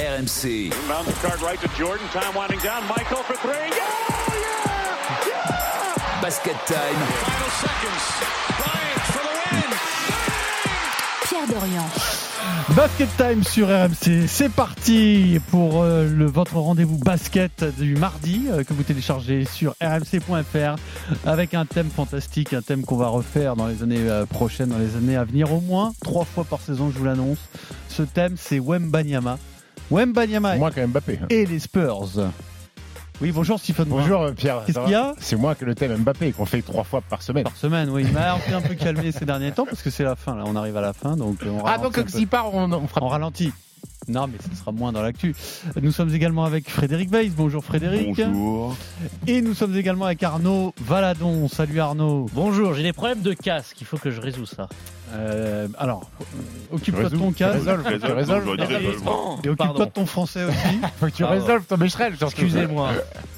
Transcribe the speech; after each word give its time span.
RMC. 0.00 0.72
Inbound 0.72 1.06
the 1.06 1.12
card 1.20 1.42
right 1.42 1.60
to 1.60 1.68
Jordan. 1.76 2.06
Time 2.08 2.34
winding 2.34 2.58
down. 2.60 2.82
Michael 2.88 3.22
for 3.22 3.36
three. 3.36 3.52
Yeah! 3.52 3.84
Yeah! 4.32 5.28
Yeah! 5.28 6.20
Basket 6.22 6.56
time. 6.64 6.96
Final 7.28 7.50
seconds. 7.60 8.04
Bryant 8.56 9.02
for 9.12 9.22
the 9.28 9.34
win. 9.36 9.70
Pierre 11.28 11.46
Dorian. 11.48 12.20
Basket 12.74 13.08
Time 13.18 13.42
sur 13.42 13.68
RMC, 13.68 14.26
c'est 14.28 14.48
parti 14.48 15.38
pour 15.50 15.82
euh, 15.82 16.08
le, 16.08 16.24
votre 16.24 16.56
rendez-vous 16.56 16.98
basket 16.98 17.64
du 17.78 17.96
mardi 17.96 18.46
euh, 18.48 18.64
que 18.64 18.72
vous 18.72 18.84
téléchargez 18.84 19.44
sur 19.44 19.74
rmc.fr 19.82 20.76
avec 21.26 21.54
un 21.54 21.66
thème 21.66 21.90
fantastique, 21.90 22.52
un 22.54 22.62
thème 22.62 22.82
qu'on 22.82 22.96
va 22.96 23.08
refaire 23.08 23.56
dans 23.56 23.66
les 23.66 23.82
années 23.82 24.08
euh, 24.08 24.24
prochaines, 24.24 24.68
dans 24.70 24.78
les 24.78 24.96
années 24.96 25.16
à 25.16 25.24
venir, 25.24 25.52
au 25.52 25.60
moins 25.60 25.92
trois 26.02 26.24
fois 26.24 26.44
par 26.44 26.60
saison, 26.60 26.90
je 26.90 26.98
vous 26.98 27.04
l'annonce. 27.04 27.40
Ce 27.88 28.02
thème, 28.02 28.36
c'est 28.38 28.60
Wembanyama. 28.60 29.38
Wembanyama 29.90 30.56
Moins 30.56 30.70
que 30.70 30.84
Mbappé. 30.84 31.18
et 31.30 31.46
les 31.46 31.58
Spurs. 31.58 32.08
Oui, 33.20 33.32
bonjour 33.32 33.58
Stephen 33.58 33.86
Brun. 33.86 34.00
Bonjour 34.02 34.32
Pierre. 34.34 34.62
Qu'est-ce 34.66 34.78
qu'il 34.80 34.90
y 34.92 34.94
a? 34.94 35.14
C'est 35.18 35.36
moi 35.36 35.54
que 35.54 35.64
le 35.64 35.74
thème 35.74 35.94
Mbappé 35.98 36.32
qu'on 36.32 36.46
fait 36.46 36.62
trois 36.62 36.84
fois 36.84 37.02
par 37.02 37.22
semaine. 37.22 37.44
Par 37.44 37.56
semaine, 37.56 37.90
oui. 37.90 38.04
Il 38.06 38.12
m'a 38.12 38.34
un 38.34 38.60
peu 38.62 38.74
calmé 38.74 39.12
ces 39.12 39.24
derniers 39.26 39.52
temps 39.52 39.66
parce 39.66 39.82
que 39.82 39.90
c'est 39.90 40.04
la 40.04 40.16
fin, 40.16 40.34
là. 40.36 40.44
On 40.46 40.56
arrive 40.56 40.76
à 40.76 40.80
la 40.80 40.92
fin, 40.92 41.16
donc 41.16 41.42
euh, 41.42 41.50
on 41.50 41.58
Ah 41.66 41.72
ralentit 41.76 41.82
donc 41.82 41.98
un 41.98 42.02
peu. 42.04 42.08
s'il 42.10 42.28
part, 42.28 42.54
on, 42.54 42.72
on 42.72 42.86
fera 42.86 43.02
En 43.02 43.08
ralenti. 43.08 43.52
Non, 44.08 44.26
mais 44.26 44.38
ce 44.50 44.58
sera 44.58 44.72
moins 44.72 44.92
dans 44.92 45.02
l'actu. 45.02 45.34
Nous 45.80 45.92
sommes 45.92 46.14
également 46.14 46.44
avec 46.44 46.68
Frédéric 46.70 47.10
Weiss. 47.12 47.32
Bonjour 47.34 47.62
Frédéric. 47.64 48.16
Bonjour. 48.16 48.74
Et 49.26 49.42
nous 49.42 49.52
sommes 49.54 49.76
également 49.76 50.06
avec 50.06 50.22
Arnaud 50.22 50.72
Valadon. 50.80 51.48
Salut 51.48 51.80
Arnaud. 51.80 52.26
Bonjour, 52.32 52.72
j'ai 52.74 52.82
des 52.82 52.92
problèmes 52.94 53.20
de 53.20 53.34
casque, 53.34 53.76
il 53.80 53.86
faut 53.86 53.98
que 53.98 54.10
je 54.10 54.20
résous 54.20 54.46
ça. 54.46 54.68
Euh, 55.12 55.66
alors, 55.78 56.08
euh, 56.20 56.24
occupe-toi 56.76 57.08
de 57.10 57.16
ton 57.16 57.28
tu 57.30 57.34
casque 57.38 57.58
résolves, 57.58 57.82
tu 57.82 57.88
Résolve, 57.88 58.16
résolves. 58.16 58.44
j'aurais 58.44 58.56
dit 58.56 58.74
résolve. 58.74 59.40
et 59.44 59.48
occupe-toi 59.48 59.86
de 59.86 59.90
ton 59.90 60.06
français 60.06 60.44
aussi. 60.44 60.80
Faut 61.00 61.06
que 61.06 61.10
tu 61.10 61.24
résolves 61.24 61.64
ton 61.66 61.88
surtout. 61.88 62.24
Excusez-moi. 62.26 62.90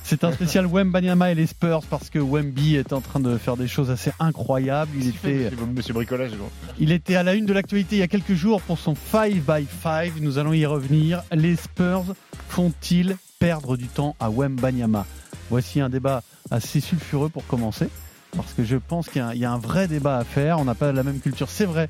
C'est 0.04 0.24
un 0.24 0.32
spécial 0.32 0.66
Wembanyama 0.66 1.30
et 1.30 1.34
les 1.34 1.46
Spurs 1.46 1.82
parce 1.88 2.10
que 2.10 2.18
Wemby 2.18 2.76
est 2.76 2.92
en 2.92 3.00
train 3.00 3.20
de 3.20 3.38
faire 3.38 3.56
des 3.56 3.68
choses 3.68 3.90
assez 3.90 4.12
incroyables. 4.18 4.90
Il 4.96 5.08
était, 5.08 5.50
Monsieur- 5.50 5.66
Monsieur 5.74 5.94
Bricolage. 5.94 6.32
bon. 6.32 6.48
il 6.78 6.92
était 6.92 7.14
à 7.16 7.22
la 7.22 7.34
une 7.34 7.46
de 7.46 7.52
l'actualité 7.52 7.96
il 7.96 8.00
y 8.00 8.02
a 8.02 8.08
quelques 8.08 8.34
jours 8.34 8.60
pour 8.62 8.78
son 8.78 8.94
5 8.94 9.32
by 9.34 9.66
5 9.82 10.12
Nous 10.20 10.38
allons 10.38 10.52
y 10.52 10.66
revenir. 10.66 11.22
Les 11.32 11.56
Spurs 11.56 12.04
font-ils 12.48 13.16
perdre 13.38 13.76
du 13.76 13.86
temps 13.86 14.14
à 14.20 14.28
Wembanyama? 14.30 15.06
Voici 15.50 15.80
un 15.80 15.88
débat 15.88 16.22
assez 16.50 16.80
sulfureux 16.80 17.28
pour 17.28 17.46
commencer. 17.46 17.88
Parce 18.36 18.52
que 18.54 18.64
je 18.64 18.76
pense 18.76 19.08
qu'il 19.08 19.18
y 19.18 19.20
a 19.20 19.28
un- 19.28 19.32
il 19.34 19.40
y, 19.40 19.44
a 19.44 19.52
un 19.52 19.58
vrai 19.58 19.88
débat 19.88 20.16
à 20.18 20.24
faire. 20.24 20.58
On 20.58 20.64
n'a 20.64 20.74
pas 20.74 20.90
la 20.92 21.02
même 21.02 21.20
culture, 21.20 21.48
c'est 21.50 21.66
vrai, 21.66 21.88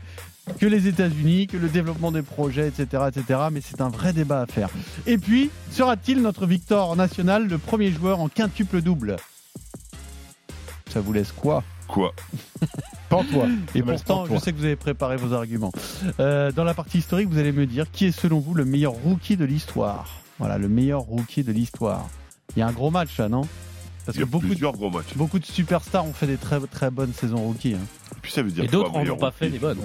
que 0.58 0.66
les 0.66 0.88
États-Unis, 0.88 1.46
que 1.46 1.56
le 1.56 1.68
développement 1.68 2.10
des 2.10 2.22
projets, 2.22 2.68
etc., 2.68 3.04
etc. 3.08 3.40
Mais 3.52 3.60
c'est 3.60 3.80
un 3.80 3.88
vrai 3.88 4.12
débat 4.12 4.40
à 4.42 4.46
faire. 4.46 4.68
Et 5.06 5.18
puis, 5.18 5.50
sera-t-il 5.70 6.20
notre 6.20 6.46
Victor 6.46 6.96
national, 6.96 7.46
le 7.46 7.58
premier 7.58 7.92
joueur 7.92 8.20
en 8.20 8.28
quintuple 8.28 8.82
double? 8.82 9.16
Ça 10.90 11.00
vous 11.00 11.12
laisse 11.12 11.32
quoi? 11.32 11.62
Quoi? 11.86 12.12
Et 13.74 13.80
Ça 13.80 13.84
me 13.84 13.90
laisse 13.92 14.02
pourtant, 14.02 14.24
je 14.26 14.38
sais 14.40 14.52
que 14.52 14.58
vous 14.58 14.64
avez 14.64 14.76
préparé 14.76 15.16
vos 15.16 15.32
arguments. 15.34 15.72
Euh, 16.18 16.50
dans 16.50 16.64
la 16.64 16.74
partie 16.74 16.98
historique, 16.98 17.28
vous 17.28 17.38
allez 17.38 17.52
me 17.52 17.66
dire 17.66 17.90
qui 17.90 18.06
est 18.06 18.12
selon 18.12 18.40
vous 18.40 18.54
le 18.54 18.64
meilleur 18.64 18.92
rookie 18.92 19.36
de 19.36 19.44
l'histoire? 19.44 20.18
Voilà, 20.38 20.58
le 20.58 20.68
meilleur 20.68 21.00
rookie 21.02 21.44
de 21.44 21.52
l'histoire. 21.52 22.08
Il 22.56 22.60
y 22.60 22.62
a 22.62 22.66
un 22.66 22.72
gros 22.72 22.90
match 22.90 23.16
là, 23.18 23.28
non? 23.28 23.42
Parce 24.04 24.16
Il 24.16 24.20
y 24.20 24.24
que 24.24 24.28
beaucoup 24.28 24.44
de, 24.46 24.50
plusieurs 24.50 24.72
gros 24.72 24.90
matchs. 24.90 25.14
beaucoup 25.16 25.38
de 25.38 25.44
superstars 25.46 26.04
ont 26.04 26.12
fait 26.12 26.26
des 26.26 26.36
très 26.36 26.58
très 26.66 26.90
bonnes 26.90 27.12
saisons 27.12 27.36
rookie. 27.36 27.74
hein. 27.74 27.78
Et 28.16 28.20
puis 28.20 28.32
ça 28.32 28.42
veut 28.42 28.50
dire 28.50 28.64
Et 28.64 28.68
d'autres 28.68 28.94
en 28.94 28.98
meilleur 28.98 29.16
ont 29.16 29.20
pas 29.20 29.30
fait 29.30 29.48
des 29.48 29.58
bonnes. 29.58 29.78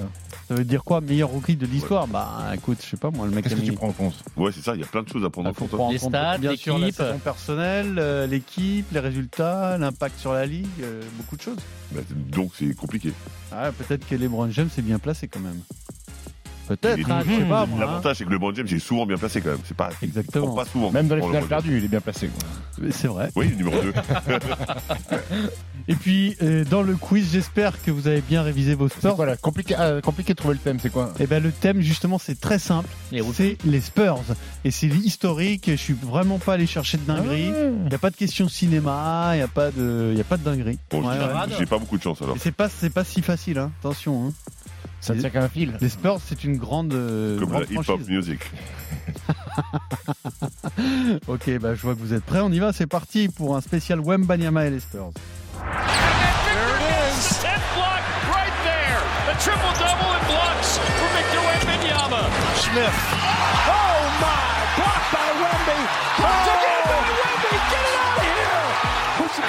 Ça 0.48 0.56
veut 0.56 0.64
dire 0.64 0.84
quoi, 0.84 1.02
meilleur 1.02 1.30
rookie 1.30 1.56
de 1.56 1.66
l'histoire 1.66 2.08
Bah 2.08 2.52
écoute, 2.56 2.78
je 2.82 2.88
sais 2.88 2.98
pas 2.98 3.12
moi, 3.12 3.26
le 3.28 3.32
mec 3.34 3.44
Qu'est-ce 3.44 3.56
a 3.56 3.58
que 3.60 3.64
tu 3.66 3.74
prends 3.74 3.90
en 3.90 3.92
compte 3.92 4.16
Ouais, 4.38 4.52
c'est 4.52 4.62
ça, 4.62 4.76
il 4.76 4.82
y 4.82 4.84
a 4.84 4.88
plein 4.88 5.04
de 5.04 5.10
choses 5.10 5.24
à 5.26 5.30
prendre 5.30 5.50
en 5.50 5.54
faut 5.54 5.66
compte. 5.68 5.80
en 5.80 5.92
Les 5.92 5.98
stats, 5.98 6.38
bien 6.38 6.56
sûr, 6.56 6.78
la 6.78 6.86
l'équipe. 6.88 7.02
saison 7.04 7.20
personnelle, 7.20 7.96
euh, 8.00 8.26
l'équipe, 8.28 8.86
les 8.92 9.00
résultats, 9.00 9.78
l'impact 9.78 10.18
sur 10.20 10.34
la 10.34 10.46
ligue, 10.46 10.66
euh, 10.82 11.02
beaucoup 11.18 11.36
de 11.36 11.42
choses. 11.42 11.58
Bah, 11.92 12.02
Donc 12.32 12.52
c'est 12.58 12.74
compliqué. 12.76 13.12
Ah, 13.52 13.72
peut-être 13.78 14.08
que 14.08 14.16
LeBron 14.16 14.50
James 14.52 14.70
est 14.78 14.82
bien 14.82 15.00
placé 15.00 15.28
quand 15.28 15.40
même. 15.42 15.60
Peut-être, 16.68 17.10
hein, 17.12 17.22
je 17.28 17.32
sais 17.36 17.42
pas 17.42 17.66
moi. 17.66 17.78
hein. 17.78 17.80
L'avantage, 17.80 18.18
c'est 18.18 18.26
que 18.26 18.30
le 18.30 18.40
bon 18.40 18.54
James 18.54 18.68
il 18.70 18.76
est 18.78 18.80
souvent 18.80 19.06
bien 19.06 19.18
placé 19.18 19.42
quand 19.42 19.50
même. 19.52 19.60
C'est 19.66 19.78
pas. 19.78 19.90
Exactement. 20.02 20.54
Pas 20.56 20.66
souvent. 20.66 20.92
Même 20.92 21.08
dans 21.08 21.16
les 21.16 21.22
finales 21.22 21.46
perdues, 21.46 21.78
il 21.78 21.86
est 21.86 21.88
bien 21.88 22.02
placé. 22.02 22.28
quoi. 22.28 22.90
C'est 22.92 23.08
vrai. 23.08 23.30
Oui, 23.36 23.54
numéro 23.56 23.82
2. 23.82 23.94
Et 25.90 25.96
puis, 25.96 26.36
euh, 26.42 26.66
dans 26.66 26.82
le 26.82 26.96
quiz, 26.98 27.30
j'espère 27.32 27.82
que 27.82 27.92
vous 27.92 28.08
avez 28.10 28.20
bien 28.20 28.42
révisé 28.42 28.74
vos 28.76 28.90
C'est 28.90 28.98
Spurs. 28.98 29.16
quoi 29.16 29.26
là 29.26 29.38
compliqué, 29.38 29.74
ah, 29.76 30.02
compliqué 30.02 30.34
de 30.34 30.38
trouver 30.38 30.56
le 30.56 30.60
thème, 30.60 30.80
c'est 30.82 30.90
quoi 30.90 31.14
Et 31.20 31.28
ben 31.28 31.42
le 31.42 31.52
thème, 31.54 31.80
justement, 31.80 32.18
c'est 32.20 32.40
très 32.40 32.60
simple. 32.60 32.90
Les. 33.14 33.24
C'est 33.34 33.58
les 33.66 33.80
Spurs. 33.80 34.20
Et 34.66 34.72
c'est 34.72 34.88
historique. 34.88 35.66
Je 35.72 35.76
suis 35.76 35.94
vraiment 35.94 36.40
pas 36.40 36.54
allé 36.54 36.68
chercher 36.68 36.98
de 36.98 37.04
dinguerie. 37.04 37.54
Il 37.84 37.88
n'y 37.90 37.96
a 37.96 38.00
pas 38.00 38.10
de 38.10 38.18
question 38.18 38.50
cinéma. 38.50 39.32
Il 39.34 39.38
n'y 39.38 39.44
a 39.44 39.48
pas 39.48 39.72
de, 39.72 40.10
il 40.12 40.18
y 40.18 40.22
a 40.22 40.26
pas 40.26 40.36
de 40.38 40.44
dinguerie. 40.44 40.78
Bon, 40.92 41.08
Ouais, 41.08 41.16
j'ai 41.58 41.66
pas 41.66 41.78
beaucoup 41.78 41.98
de 41.98 42.04
chance 42.04 42.22
alors. 42.22 42.36
Et 42.36 42.40
c'est 42.40 42.52
pas, 42.52 42.68
c'est 42.68 42.90
pas 42.90 43.04
si 43.06 43.22
facile. 43.22 43.58
Hein. 43.60 43.72
Attention. 43.80 44.28
Hein. 44.28 44.34
Ça 45.00 45.16
tient 45.16 45.30
qu'à 45.30 45.44
un 45.44 45.48
fil. 45.50 45.74
Les 45.80 45.90
Spurs, 45.90 46.20
c'est 46.26 46.44
une 46.44 46.58
grande, 46.58 46.94
euh, 46.94 47.40
Comme 47.40 47.54
la 47.54 47.62
hip-hop 47.62 47.84
franchise. 47.84 48.10
music. 48.10 48.40
Ok, 51.28 51.50
bah, 51.60 51.74
je 51.76 51.82
vois 51.82 51.96
que 51.96 52.00
vous 52.00 52.14
êtes 52.14 52.24
prêts. 52.24 52.40
On 52.42 52.52
y 52.52 52.60
va. 52.60 52.72
C'est 52.74 52.88
parti 52.88 53.28
pour 53.30 53.56
un 53.56 53.62
spécial 53.62 54.00
Wembanyama 54.00 54.66
et 54.66 54.70
les 54.70 54.80
Spurs. 54.80 55.12
There 55.14 55.64
it 55.64 56.82
is. 56.82 57.42
The 57.42 57.48
10th 57.48 57.68
block 57.76 58.04
right 58.30 58.54
there. 58.64 59.00
The 59.28 59.36
triple 59.42 59.74
double 59.80 60.12
in 60.14 60.24
blocks 60.30 60.78
for 60.78 61.10
Victor 61.16 61.42
Wembanyama. 61.42 62.22
Smith. 62.56 62.98
Oh 63.66 63.98
my! 64.22 64.46
Blocked 64.78 65.10
by 65.14 65.28
Wemby. 65.42 65.80
Blocked 66.22 66.50
again 66.54 66.84
by 66.86 67.02
Wemby. 67.18 67.54
Get 67.72 67.84
it 67.88 67.96
out 67.98 68.18
of 68.18 68.26
here. 68.28 68.62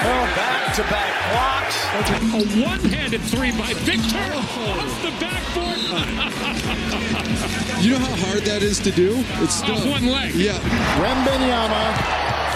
Oh, 0.08 0.24
back-to-back 0.38 1.12
blocks. 1.32 1.67
A 1.88 2.44
one-handed 2.68 3.22
three 3.22 3.50
by 3.52 3.72
Victor 3.88 4.20
off 4.36 5.00
the 5.00 5.08
backboard 5.16 5.80
You 7.82 7.92
know 7.92 7.98
how 8.04 8.16
hard 8.28 8.42
that 8.44 8.60
is 8.62 8.78
to 8.80 8.90
do? 8.92 9.24
It's 9.40 9.62
off 9.64 9.86
one 9.88 10.04
leg. 10.04 10.34
yeah. 10.34 10.58
Wembanyama. 11.00 11.84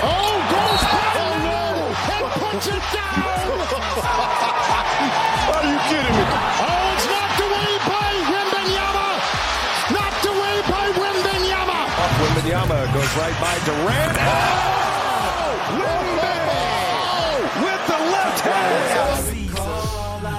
Oh, 0.04 0.37
goes 0.53 0.84
oh, 0.84 1.32
no. 1.48 1.97
and 2.12 2.28
puts 2.44 2.66
it 2.69 2.84
down. 2.93 3.25
Are 5.56 5.64
you 5.64 5.81
kidding 5.88 6.12
me? 6.12 6.25
Oh, 6.28 6.93
it's 6.93 7.09
knocked 7.09 7.41
away 7.41 7.72
by 7.88 8.12
Wembanyama. 8.37 9.16
Knocked 9.97 10.28
away 10.28 10.60
by 10.69 10.93
Wembanyama. 10.93 11.88
Wembanyama 12.20 12.84
goes 12.93 13.09
right 13.16 13.32
by 13.41 13.56
Durant. 13.64 14.12
Oh! 14.20 14.92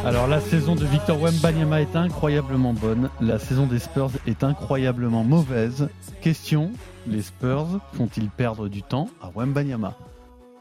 Alors 0.06 0.28
la 0.28 0.42
saison 0.42 0.76
de 0.76 0.84
Victor 0.84 1.18
Wembanyama 1.18 1.82
est 1.82 1.96
incroyablement 1.96 2.74
bonne, 2.74 3.10
la 3.22 3.40
saison 3.40 3.68
des 3.68 3.80
Spurs 3.80 4.12
est 4.28 4.44
incroyablement 4.44 5.24
mauvaise. 5.24 5.88
Question, 6.20 6.72
les 7.08 7.22
Spurs 7.22 7.80
font-ils 7.94 8.30
perdre 8.30 8.68
du 8.68 8.84
temps 8.84 9.08
à 9.22 9.30
Wembanyama? 9.34 9.96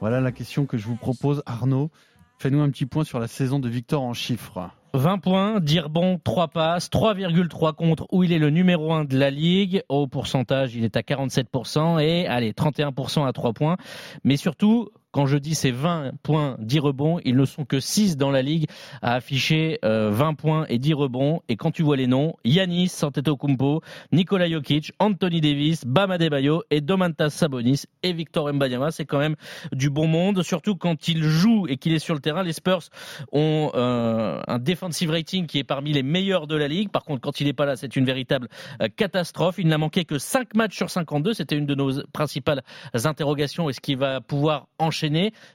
Voilà 0.01 0.21
la 0.21 0.31
question 0.31 0.65
que 0.65 0.79
je 0.79 0.87
vous 0.87 0.95
propose 0.95 1.43
Arnaud. 1.45 1.91
Fais-nous 2.39 2.61
un 2.61 2.71
petit 2.71 2.87
point 2.87 3.03
sur 3.03 3.19
la 3.19 3.27
saison 3.27 3.59
de 3.59 3.69
Victor 3.69 4.03
en 4.03 4.15
chiffres. 4.15 4.71
20 4.95 5.19
points, 5.19 5.61
dire 5.61 5.91
bon, 5.91 6.21
3 6.23 6.49
passes, 6.49 6.89
3,3 6.89 7.75
contre 7.75 8.07
où 8.13 8.23
il 8.23 8.33
est 8.33 8.39
le 8.39 8.51
numéro 8.51 8.93
1 8.93 9.07
de 9.07 9.19
la 9.19 9.31
ligue. 9.31 9.83
Au 9.89 10.07
pourcentage, 10.07 10.77
il 10.77 10.85
est 10.85 10.97
à 10.97 11.01
47% 11.01 12.01
et 12.01 12.29
allez, 12.29 12.53
31% 12.53 13.27
à 13.27 13.33
3 13.33 13.53
points. 13.55 13.77
Mais 14.23 14.37
surtout, 14.37 14.91
quand 15.13 15.27
je 15.27 15.37
dis 15.37 15.55
ces 15.55 15.71
20 15.71 16.13
points, 16.23 16.57
10 16.59 16.79
rebonds, 16.81 17.21
ils 17.25 17.37
ne 17.37 17.45
sont 17.45 17.67
que 17.67 17.81
6 17.81 18.17
dans 18.17 18.31
la 18.31 18.41
ligue 18.41 18.67
à 19.03 19.15
afficher 19.15 19.79
euh, 19.85 20.11
20 20.11 20.35
points 20.35 20.67
et 20.71 20.79
10 20.79 20.95
rebonds. 20.95 21.43
Et 21.51 21.57
quand 21.57 21.71
tu 21.71 21.83
vois 21.83 21.97
les 21.97 22.07
noms, 22.07 22.35
Yanis 22.45 22.91
Antetokounmpo, 23.03 23.83
Nikola 24.11 24.49
Jokic, 24.49 24.93
Anthony 24.99 25.43
Davis, 25.43 25.85
Bam 25.85 26.11
Adebayo 26.11 26.63
et 26.71 26.81
Domantas 26.81 27.29
Sabonis 27.31 27.83
et 28.03 28.15
Victor 28.15 28.51
Mbanyama, 28.53 28.91
c'est 28.91 29.05
quand 29.05 29.19
même 29.19 29.37
du 29.73 29.91
bon 29.91 30.07
monde, 30.07 30.43
surtout 30.43 30.77
quand 30.77 31.09
il 31.09 31.23
joue 31.23 31.67
et 31.69 31.77
qu'il 31.77 31.93
est 31.93 31.99
sur 31.99 32.15
le 32.15 32.21
terrain. 32.21 32.43
Les 32.43 32.55
Spurs 32.55 32.89
ont 33.33 33.71
euh, 33.75 34.41
un 34.49 34.59
defensive 34.59 35.11
rating 35.11 35.47
qui 35.47 35.59
est 35.59 35.65
parmi 35.65 35.93
les 35.93 36.03
meilleurs 36.03 36.47
de 36.47 36.57
la 36.57 36.69
ligue. 36.69 36.89
Par 36.89 37.05
contre, 37.05 37.21
quand 37.21 37.39
il 37.39 37.47
n'est 37.47 37.53
pas 37.53 37.67
là, 37.67 37.77
c'est 37.77 37.97
une 37.97 38.07
véritable 38.07 38.49
euh, 38.81 38.89
catastrophe. 38.97 39.57
Il 39.59 39.69
n'a 39.69 39.79
manqué 39.79 40.07
que 40.07 40.19
5 40.19 40.55
matchs 40.55 40.77
sur 40.77 40.89
52. 40.89 41.35
C'était 41.35 41.57
une 41.57 41.67
de 41.67 41.75
nos 41.75 42.03
principales 42.15 42.63
interrogations. 42.95 43.69
Est-ce 43.69 43.81
qu'il 43.83 43.99
va 43.99 44.23
pouvoir 44.23 44.69
enchaîner 44.79 45.02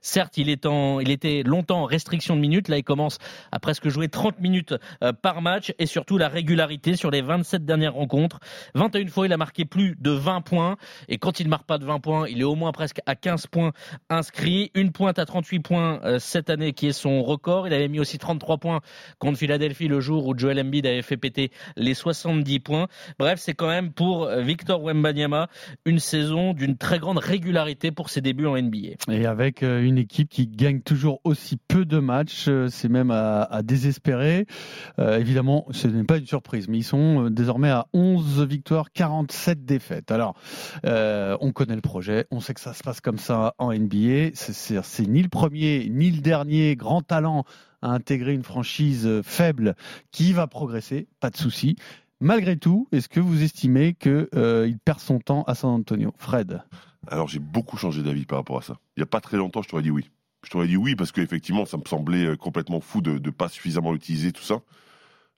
Certes, 0.01 0.37
il, 0.37 0.49
était 0.49 1.43
longtemps 1.43 1.81
en 1.81 1.85
restriction 1.85 2.35
de 2.35 2.41
minutes. 2.41 2.67
Là, 2.67 2.77
il 2.77 2.83
commence 2.83 3.17
à 3.51 3.59
presque 3.59 3.89
jouer 3.89 4.09
30 4.09 4.39
minutes 4.39 4.75
euh, 5.03 5.13
par 5.13 5.41
match 5.41 5.73
et 5.79 5.85
surtout 5.85 6.17
la 6.17 6.27
régularité 6.27 6.95
sur 6.95 7.11
les 7.11 7.21
27 7.21 7.65
dernières 7.65 7.93
rencontres. 7.93 8.39
21 8.75 9.07
fois, 9.07 9.25
il 9.25 9.33
a 9.33 9.37
marqué 9.37 9.65
plus 9.65 9.95
de 9.99 10.11
20 10.11 10.41
points 10.41 10.77
et 11.07 11.17
quand 11.17 11.39
il 11.39 11.45
ne 11.45 11.49
marque 11.49 11.65
pas 11.65 11.77
de 11.77 11.85
20 11.85 11.99
points, 11.99 12.27
il 12.27 12.41
est 12.41 12.45
au 12.45 12.55
moins 12.55 12.71
presque 12.71 12.99
à 13.05 13.15
15 13.15 13.47
points 13.47 13.71
inscrits. 14.09 14.71
Une 14.73 14.91
pointe 14.91 15.19
à 15.19 15.25
38 15.25 15.59
points 15.59 15.99
euh, 16.03 16.19
cette 16.19 16.49
année 16.49 16.73
qui 16.73 16.87
est 16.87 16.93
son 16.93 17.23
record. 17.23 17.67
Il 17.67 17.73
avait 17.73 17.87
mis 17.87 17.99
aussi 17.99 18.17
33 18.17 18.57
points 18.57 18.81
contre 19.19 19.37
Philadelphie 19.37 19.87
le 19.87 19.99
jour 19.99 20.27
où 20.27 20.37
Joel 20.37 20.59
Embiid 20.59 20.85
avait 20.85 21.01
fait 21.01 21.17
péter 21.17 21.51
les 21.75 21.93
70 21.93 22.59
points. 22.59 22.87
Bref, 23.19 23.39
c'est 23.39 23.53
quand 23.53 23.67
même 23.67 23.91
pour 23.91 24.25
euh, 24.25 24.41
Victor 24.41 24.81
Wembanyama 24.81 25.47
une 25.85 25.99
saison 25.99 26.53
d'une 26.53 26.77
très 26.77 26.99
grande 26.99 27.17
régularité 27.17 27.91
pour 27.91 28.09
ses 28.09 28.21
débuts 28.21 28.45
en 28.45 28.57
NBA. 28.57 28.95
Euh, 29.63 29.83
une 29.83 29.97
équipe 29.97 30.29
qui 30.29 30.47
gagne 30.47 30.81
toujours 30.81 31.21
aussi 31.23 31.57
peu 31.57 31.85
de 31.85 31.99
matchs, 31.99 32.45
euh, 32.47 32.67
c'est 32.69 32.89
même 32.89 33.11
à, 33.11 33.61
désespérer. 33.63 34.45
Euh, 34.99 35.19
évidemment, 35.19 35.65
ce 35.71 35.87
n'est 35.87 36.03
pas 36.03 36.17
une 36.17 36.25
surprise, 36.25 36.67
mais 36.67 36.77
ils 36.79 36.83
sont 36.83 37.29
désormais 37.29 37.69
à 37.69 37.87
11 37.93 38.45
victoires, 38.45 38.91
47 38.91 39.65
défaites. 39.65 40.11
Alors, 40.11 40.35
on 40.83 41.51
connaît 41.51 41.75
le 41.75 41.81
projet, 41.81 42.25
on 42.31 42.39
sait 42.39 42.53
que 42.53 42.61
ça 42.61 42.73
se 42.73 42.83
passe 42.83 43.01
comme 43.01 43.17
ça 43.17 43.53
en 43.57 43.71
NBA. 43.71 44.31
C'est- 44.33 45.07
ni 45.07 45.21
le 45.21 45.29
premier, 45.29 45.87
ni 45.89 46.11
le 46.11 46.21
dernier 46.21 46.75
grand 46.75 47.01
talent 47.01 47.45
à 47.81 47.89
intégrer 47.89 48.33
une 48.33 48.43
franchise 48.43 49.21
faible 49.23 49.75
qui 50.11 50.33
va 50.33 50.47
progresser, 50.47 51.07
pas 51.19 51.29
de 51.29 51.37
souci. 51.37 51.75
Malgré 52.19 52.57
tout, 52.57 52.87
est-ce 52.91 53.09
que 53.09 53.19
vous 53.19 53.43
estimez 53.43 53.93
qu'il 53.93 54.27
il 54.33 54.77
perd 54.83 54.99
son 54.99 55.19
temps 55.19 55.43
à 55.43 55.55
San 55.55 55.71
Antonio? 55.71 56.13
Fred? 56.17 56.61
Alors 57.09 57.27
j'ai 57.27 57.39
beaucoup 57.39 57.77
changé 57.77 58.03
d'avis 58.03 58.25
par 58.25 58.39
rapport 58.39 58.57
à 58.57 58.61
ça. 58.61 58.79
Il 58.95 58.99
n'y 58.99 59.03
a 59.03 59.07
pas 59.07 59.21
très 59.21 59.37
longtemps, 59.37 59.61
je 59.61 59.69
t'aurais 59.69 59.83
dit 59.83 59.91
oui. 59.91 60.09
Je 60.43 60.49
t'aurais 60.49 60.67
dit 60.67 60.77
oui 60.77 60.95
parce 60.95 61.11
qu'effectivement, 61.11 61.65
ça 61.65 61.77
me 61.77 61.85
semblait 61.85 62.25
euh, 62.25 62.35
complètement 62.35 62.79
fou 62.79 63.01
de 63.01 63.19
ne 63.19 63.29
pas 63.29 63.49
suffisamment 63.49 63.93
utiliser 63.93 64.31
tout 64.31 64.43
ça. 64.43 64.61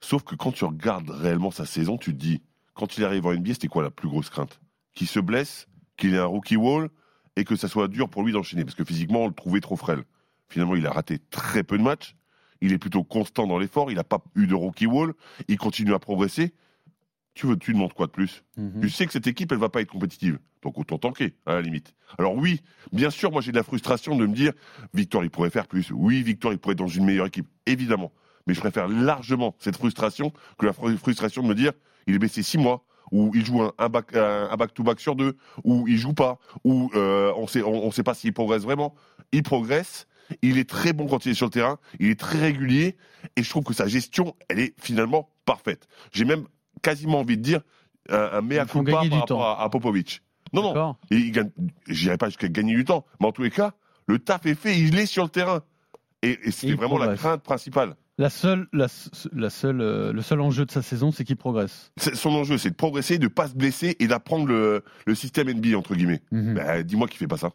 Sauf 0.01 0.23
que 0.23 0.35
quand 0.35 0.51
tu 0.51 0.65
regardes 0.65 1.09
réellement 1.09 1.51
sa 1.51 1.65
saison, 1.65 1.97
tu 1.97 2.13
te 2.13 2.19
dis, 2.19 2.41
quand 2.73 2.97
il 2.97 3.03
arrive 3.03 3.25
en 3.25 3.33
NBA, 3.33 3.53
c'était 3.53 3.67
quoi 3.67 3.83
la 3.83 3.91
plus 3.91 4.07
grosse 4.07 4.29
crainte? 4.29 4.61
Qu'il 4.93 5.07
se 5.07 5.19
blesse, 5.19 5.67
qu'il 5.97 6.13
ait 6.13 6.19
un 6.19 6.25
rookie 6.25 6.55
wall 6.55 6.89
et 7.35 7.43
que 7.43 7.55
ça 7.55 7.67
soit 7.67 7.87
dur 7.87 8.09
pour 8.09 8.23
lui 8.23 8.31
d'enchaîner 8.31 8.63
parce 8.63 8.75
que 8.75 8.83
physiquement, 8.83 9.23
on 9.23 9.27
le 9.27 9.33
trouvait 9.33 9.61
trop 9.61 9.75
frêle. 9.75 10.03
Finalement, 10.47 10.75
il 10.75 10.85
a 10.87 10.91
raté 10.91 11.19
très 11.29 11.63
peu 11.63 11.77
de 11.77 11.83
matchs. 11.83 12.15
Il 12.61 12.73
est 12.73 12.77
plutôt 12.77 13.03
constant 13.03 13.47
dans 13.47 13.59
l'effort. 13.59 13.91
Il 13.91 13.95
n'a 13.95 14.03
pas 14.03 14.21
eu 14.35 14.47
de 14.47 14.55
rookie 14.55 14.87
wall. 14.87 15.13
Il 15.47 15.57
continue 15.57 15.93
à 15.93 15.99
progresser. 15.99 16.53
Tu 17.39 17.47
veux, 17.47 17.55
tu 17.55 17.71
demandes 17.71 17.93
quoi 17.93 18.07
de 18.07 18.11
plus? 18.11 18.43
Mhm. 18.57 18.81
Tu 18.81 18.89
sais 18.89 19.05
que 19.05 19.13
cette 19.13 19.25
équipe, 19.25 19.53
elle 19.53 19.59
va 19.59 19.69
pas 19.69 19.79
être 19.79 19.89
compétitive. 19.89 20.39
Donc 20.61 20.77
autant 20.77 20.97
tanker, 20.97 21.35
à 21.45 21.53
la 21.53 21.61
limite? 21.61 21.95
Alors 22.17 22.35
oui, 22.35 22.59
bien 22.91 23.09
sûr, 23.09 23.31
moi 23.31 23.39
j'ai 23.39 23.51
de 23.53 23.55
la 23.55 23.63
frustration 23.63 24.17
de 24.17 24.25
me 24.25 24.35
dire, 24.35 24.51
Victor, 24.93 25.23
il 25.23 25.29
pourrait 25.29 25.49
faire 25.49 25.65
plus. 25.65 25.89
Oui, 25.93 26.21
Victor, 26.21 26.51
il 26.51 26.57
pourrait 26.57 26.73
être 26.73 26.79
dans 26.79 26.87
une 26.87 27.05
meilleure 27.05 27.27
équipe. 27.27 27.47
Évidemment. 27.65 28.11
Mais 28.45 28.53
je 28.53 28.59
préfère 28.59 28.89
largement 28.89 29.55
cette 29.57 29.77
frustration 29.77 30.33
que 30.57 30.65
la 30.65 30.73
fr- 30.73 30.97
frustration 30.97 31.41
de 31.41 31.47
me 31.47 31.55
dire, 31.55 31.71
il 32.07 32.15
est 32.15 32.19
blessé 32.19 32.43
six 32.43 32.57
mois, 32.57 32.83
ou 33.13 33.31
il 33.33 33.45
joue 33.45 33.61
un, 33.61 33.71
un 33.77 33.87
back, 33.87 34.13
un, 34.17 34.53
back-to-back 34.57 34.99
sur 34.99 35.15
deux, 35.15 35.37
ou 35.63 35.87
il 35.87 35.97
joue 35.97 36.13
pas, 36.13 36.39
ou 36.65 36.91
euh, 36.93 37.31
on 37.37 37.47
sait, 37.47 37.63
on, 37.63 37.85
on 37.85 37.91
sait 37.91 38.03
pas 38.03 38.15
s'il 38.15 38.33
progresse 38.33 38.63
vraiment. 38.63 38.95
Il 39.31 39.43
progresse. 39.43 40.07
Il 40.41 40.57
est 40.57 40.69
très 40.69 40.91
bon 40.91 41.07
quand 41.07 41.25
il 41.25 41.31
est 41.31 41.35
sur 41.35 41.45
le 41.45 41.51
terrain. 41.51 41.79
Il 42.01 42.09
est 42.09 42.19
très 42.19 42.37
régulier. 42.37 42.97
Et 43.37 43.43
je 43.43 43.49
trouve 43.49 43.63
que 43.63 43.73
sa 43.73 43.87
gestion, 43.87 44.35
elle 44.49 44.59
est 44.59 44.73
finalement 44.77 45.29
parfaite. 45.45 45.87
J'ai 46.11 46.25
même 46.25 46.45
quasiment 46.81 47.19
envie 47.19 47.37
de 47.37 47.41
dire 47.43 47.61
un, 48.09 48.29
un 48.33 48.41
mea 48.41 48.65
culpa 48.65 48.91
par 48.91 49.01
du 49.03 49.09
rapport 49.09 49.25
temps. 49.25 49.41
à, 49.43 49.61
à 49.63 49.69
Popovic. 49.69 50.21
Non, 50.53 50.73
non, 50.73 50.95
il 51.11 51.31
gagne, 51.31 51.51
j'irai 51.87 52.17
pas 52.17 52.27
jusqu'à 52.27 52.47
gagner 52.47 52.73
du 52.75 52.83
temps, 52.83 53.05
mais 53.19 53.27
en 53.27 53.31
tous 53.31 53.43
les 53.43 53.51
cas, 53.51 53.73
le 54.07 54.17
taf 54.17 54.45
est 54.47 54.55
fait, 54.55 54.79
il 54.79 54.97
est 54.97 55.05
sur 55.05 55.23
le 55.23 55.29
terrain. 55.29 55.61
Et, 56.23 56.37
et 56.43 56.51
c'était 56.51 56.73
vraiment 56.73 56.97
la 56.97 57.15
crainte 57.15 57.43
principale. 57.43 57.95
La 58.17 58.29
seule, 58.29 58.67
la, 58.73 58.87
la 59.31 59.49
seule, 59.49 59.79
euh, 59.79 60.11
le 60.11 60.21
seul 60.21 60.41
enjeu 60.41 60.65
de 60.65 60.71
sa 60.71 60.81
saison, 60.81 61.11
c'est 61.13 61.23
qu'il 61.23 61.37
progresse. 61.37 61.93
Son 61.97 62.31
enjeu, 62.31 62.57
c'est 62.57 62.71
de 62.71 62.75
progresser, 62.75 63.17
de 63.17 63.29
pas 63.29 63.47
se 63.47 63.53
blesser 63.55 63.95
et 63.99 64.07
d'apprendre 64.07 64.47
le, 64.47 64.83
le 65.05 65.15
système 65.15 65.49
NBA, 65.49 65.77
entre 65.77 65.95
guillemets. 65.95 66.21
Mhm. 66.31 66.55
Ben, 66.55 66.83
dis-moi 66.83 67.07
qu'il 67.07 67.17
fait 67.17 67.27
pas 67.27 67.37
ça. 67.37 67.51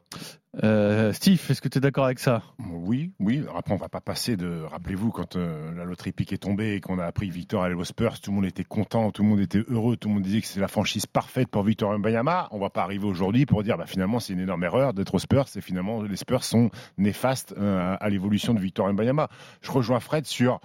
Euh, 0.62 1.12
Steve, 1.12 1.44
est-ce 1.48 1.60
que 1.60 1.68
tu 1.68 1.78
es 1.78 1.80
d'accord 1.80 2.04
avec 2.04 2.20
ça? 2.20 2.42
Oui, 2.70 3.12
oui. 3.18 3.42
Après, 3.56 3.74
on 3.74 3.78
va 3.78 3.88
pas 3.88 4.00
passer 4.00 4.36
de. 4.36 4.62
Rappelez-vous, 4.70 5.10
quand 5.10 5.36
euh, 5.36 5.74
la 5.74 5.84
loterie 5.84 6.12
pique 6.12 6.32
est 6.32 6.38
tombée 6.38 6.74
et 6.74 6.80
qu'on 6.80 6.98
a 6.98 7.04
appris 7.04 7.28
Victor 7.30 7.64
allait 7.64 7.74
aux 7.74 7.84
Spurs, 7.84 8.20
tout 8.20 8.30
le 8.30 8.36
monde 8.36 8.44
était 8.44 8.64
content, 8.64 9.10
tout 9.10 9.22
le 9.22 9.28
monde 9.28 9.40
était 9.40 9.64
heureux, 9.68 9.96
tout 9.96 10.08
le 10.08 10.14
monde 10.14 10.22
disait 10.22 10.40
que 10.40 10.46
c'est 10.46 10.60
la 10.60 10.68
franchise 10.68 11.06
parfaite 11.06 11.48
pour 11.48 11.64
Victor 11.64 11.98
Mbayama. 11.98 12.48
On 12.52 12.58
va 12.58 12.70
pas 12.70 12.82
arriver 12.82 13.06
aujourd'hui 13.06 13.46
pour 13.46 13.62
dire, 13.62 13.76
bah, 13.76 13.86
finalement, 13.86 14.20
c'est 14.20 14.32
une 14.32 14.40
énorme 14.40 14.62
erreur 14.62 14.94
d'être 14.94 15.14
aux 15.14 15.18
Spurs 15.18 15.46
et 15.56 15.60
finalement, 15.60 16.02
les 16.02 16.16
Spurs 16.16 16.44
sont 16.44 16.70
néfastes 16.98 17.54
euh, 17.58 17.78
à, 17.78 17.94
à 17.94 18.08
l'évolution 18.08 18.54
de 18.54 18.60
Victor 18.60 18.92
Mbayama. 18.92 19.28
Je 19.60 19.72
rejoins 19.72 20.00
Fred 20.00 20.26
sur. 20.26 20.60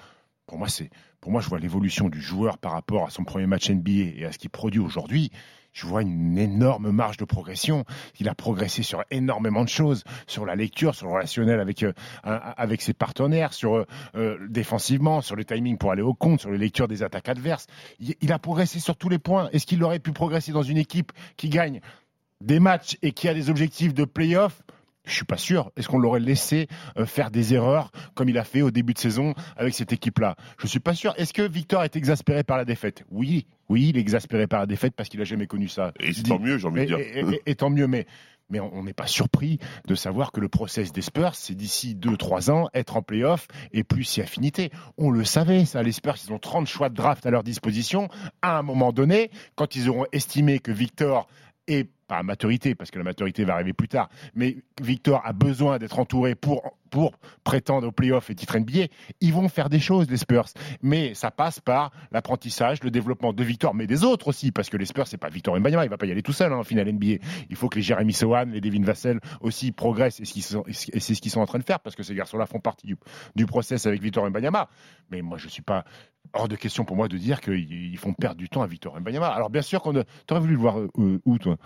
Pour 0.45 0.57
moi, 0.57 0.68
c'est. 0.68 0.89
Pour 1.21 1.31
moi, 1.31 1.41
je 1.41 1.50
vois 1.50 1.59
l'évolution 1.59 2.09
du 2.09 2.21
joueur 2.21 2.57
par 2.57 2.71
rapport 2.71 3.06
à 3.06 3.09
son 3.09 3.25
premier 3.25 3.45
match 3.45 3.69
NBA 3.69 4.19
et 4.19 4.25
à 4.25 4.31
ce 4.31 4.38
qu'il 4.38 4.50
produit 4.50 4.80
aujourd'hui. 4.80 5.31
Je 5.71 5.86
vois 5.86 6.01
une 6.01 6.38
énorme 6.38 6.92
marge 6.92 7.18
de 7.18 7.25
progression. 7.25 7.86
Il 8.19 8.27
a 8.30 8.36
progressé 8.36 8.83
sur 8.83 9.04
énormément 9.12 9.63
de 9.63 9.69
choses, 9.69 10.04
sur 10.27 10.45
la 10.45 10.56
lecture, 10.56 10.95
sur 10.95 11.07
le 11.07 11.13
relationnel 11.13 11.60
avec 11.60 11.83
euh, 11.83 11.94
avec 12.24 12.81
ses 12.81 12.94
partenaires, 12.94 13.54
sur 13.54 13.75
euh, 13.75 13.86
euh, 14.16 14.38
défensivement, 14.50 15.21
sur 15.21 15.36
le 15.36 15.45
timing 15.45 15.77
pour 15.77 15.92
aller 15.92 16.01
au 16.01 16.13
compte, 16.13 16.42
sur 16.42 16.51
les 16.51 16.57
lectures 16.57 16.88
des 16.88 17.04
attaques 17.04 17.30
adverses. 17.30 17.68
Il, 18.00 18.31
a 18.31 18.39
progressé 18.39 18.80
sur 18.80 18.95
tous 18.95 19.10
les 19.10 19.19
points. 19.19 19.50
Est-ce 19.51 19.66
qu'il 19.66 19.83
aurait 19.83 20.00
pu 20.00 20.12
progresser 20.12 20.51
dans 20.51 20.63
une 20.63 20.77
équipe 20.77 21.12
qui 21.38 21.50
gagne 21.50 21.81
des 22.42 22.60
matchs 22.60 22.98
et 23.01 23.12
qui 23.12 23.27
a 23.27 23.33
des 23.33 23.50
objectifs 23.50 23.94
de 23.94 24.06
play-off? 24.06 24.62
Je 25.10 25.16
suis 25.16 25.26
pas 25.26 25.38
sûr. 25.38 25.72
Est-ce 25.76 25.88
qu'on 25.88 25.98
l'aurait 26.00 26.20
laissé 26.20 26.68
euh, 26.98 27.06
faire 27.06 27.32
des 27.32 27.54
erreurs 27.54 27.92
comme 28.16 28.30
il 28.30 28.38
a 28.38 28.44
fait 28.44 28.62
au 28.62 28.72
début 28.72 28.94
de 28.94 29.00
saison 29.00 29.34
avec 29.58 29.74
cette 29.74 29.92
équipe-là? 29.92 30.36
Je 30.60 30.68
suis 30.68 30.80
pas 30.80 30.94
sûr. 30.94 31.14
Est-ce 31.18 31.34
que 31.34 31.42
Victor 31.42 31.84
est 31.84 31.96
exaspéré 31.96 32.44
par 32.44 32.58
la 32.58 32.66
défaite? 32.66 33.04
Oui, 33.12 33.46
oui, 33.70 33.90
il 33.90 33.98
est 33.98 34.02
exaspéré 34.02 34.48
par 34.48 34.60
la 34.62 34.66
défaite 34.66 34.94
parce 34.96 35.10
qu'il 35.10 35.22
a 35.22 35.26
jamais 35.26 35.48
connu 35.48 35.68
ça. 35.68 35.92
Et 36.00 36.12
Dis- 36.12 36.24
tant 36.24 36.40
mieux, 36.40 36.58
j'ai 36.58 36.68
envie 36.68 36.82
de 36.82 36.86
dire. 36.86 37.00
et- 37.00 37.20
et- 37.20 37.42
et 37.48 37.56
tant 37.56 37.70
mieux, 37.70 37.88
mais, 37.88 38.06
on 38.52 38.84
n'est 38.84 38.94
pas 38.94 39.06
surpris 39.06 39.60
de 39.88 39.94
savoir 39.94 40.32
que 40.32 40.40
le 40.40 40.50
process 40.50 40.92
des 40.92 41.04
Spurs, 41.04 41.36
c'est 41.36 41.54
d'ici 41.54 41.94
2-3 41.94 42.50
ans, 42.50 42.68
être 42.74 42.98
en 42.98 43.04
playoff 43.04 43.48
et 43.74 43.84
plus 43.84 44.04
si 44.04 44.22
affinité. 44.22 44.72
On 44.98 45.12
le 45.12 45.24
savait, 45.24 45.66
ça. 45.66 45.84
Les 45.84 45.92
Spurs, 45.92 46.16
ils 46.26 46.34
ont 46.34 46.40
30 46.40 46.66
choix 46.68 46.90
de 46.90 46.96
draft 46.96 47.26
à 47.28 47.30
leur 47.32 47.44
disposition. 47.44 48.08
À 48.42 48.58
un 48.58 48.64
moment 48.64 48.92
donné, 48.92 49.30
quand 49.56 49.76
ils 49.76 49.88
auront 49.88 50.06
estimé 50.14 50.58
que 50.60 50.72
Victor 50.72 51.28
est 51.68 51.90
pas 52.10 52.18
à 52.18 52.24
maturité, 52.24 52.76
parce 52.76 52.92
que 52.92 52.98
la 52.98 53.06
maturité 53.06 53.46
va 53.46 53.54
arriver 53.54 53.72
plus 53.74 53.88
tard, 53.88 54.10
mais 54.36 54.58
Victor 54.82 55.22
a 55.24 55.32
besoin 55.32 55.78
d'être 55.78 56.00
entouré 56.00 56.34
pour, 56.36 56.64
pour 56.90 57.12
prétendre 57.44 57.88
au 57.88 57.92
playoff 57.92 58.30
et 58.32 58.36
titre 58.36 58.58
NBA, 58.58 58.88
ils 59.22 59.32
vont 59.34 59.48
faire 59.48 59.70
des 59.70 59.80
choses, 59.80 60.10
les 60.10 60.18
Spurs. 60.18 60.48
Mais 60.82 61.14
ça 61.14 61.30
passe 61.30 61.60
par 61.60 61.92
l'apprentissage, 62.12 62.84
le 62.84 62.90
développement 62.90 63.32
de 63.32 63.44
Victor, 63.44 63.76
mais 63.76 63.86
des 63.86 64.04
autres 64.04 64.28
aussi, 64.30 64.52
parce 64.52 64.70
que 64.70 64.78
les 64.78 64.86
Spurs, 64.86 65.06
c'est 65.08 65.18
pas 65.18 65.30
Victor 65.30 65.54
Wembanyama, 65.54 65.86
il 65.86 65.90
va 65.90 65.98
pas 65.98 66.08
y 66.08 66.12
aller 66.12 66.24
tout 66.24 66.34
seul 66.34 66.52
hein, 66.52 66.58
en 66.58 66.64
finale 66.64 66.92
NBA. 66.92 67.24
Il 67.50 67.56
faut 67.56 67.70
que 67.70 67.76
les 67.76 67.84
Jeremy 67.84 68.12
Sohan, 68.12 68.46
les 68.46 68.60
Devin 68.60 68.84
Vassell 68.84 69.20
aussi 69.42 69.72
progressent, 69.72 70.20
et 70.20 70.26
c'est 70.26 71.14
ce 71.14 71.22
qu'ils 71.22 71.32
sont 71.32 71.42
en 71.42 71.46
train 71.46 71.60
de 71.60 71.64
faire, 71.64 71.80
parce 71.80 71.96
que 71.96 72.02
ces 72.04 72.16
garçons-là 72.16 72.48
font 72.48 72.60
partie 72.60 72.88
du, 72.88 72.98
du 73.36 73.46
process 73.46 73.86
avec 73.86 74.02
Victor 74.02 74.24
Wembanyama. 74.24 74.68
Mais 75.12 75.22
moi, 75.22 75.38
je 75.38 75.48
suis 75.48 75.62
pas 75.62 75.86
hors 76.34 76.48
de 76.48 76.56
question 76.56 76.86
pour 76.86 76.96
moi 76.96 77.08
de 77.08 77.18
dire 77.18 77.40
qu'ils 77.40 77.72
ils 77.92 77.98
font 77.98 78.14
perdre 78.14 78.38
du 78.38 78.50
temps 78.50 78.62
à 78.64 78.68
Victor 78.68 78.94
Wembanyama. 78.96 79.28
Alors 79.28 79.50
bien 79.50 79.62
sûr 79.62 79.82
qu'on 79.82 79.96
a- 79.96 80.04
t'aurais 80.26 80.42
voulu 80.42 80.54
le 80.54 80.60
voir 80.60 80.80
euh, 80.80 81.22
où, 81.26 81.38
toi? 81.38 81.58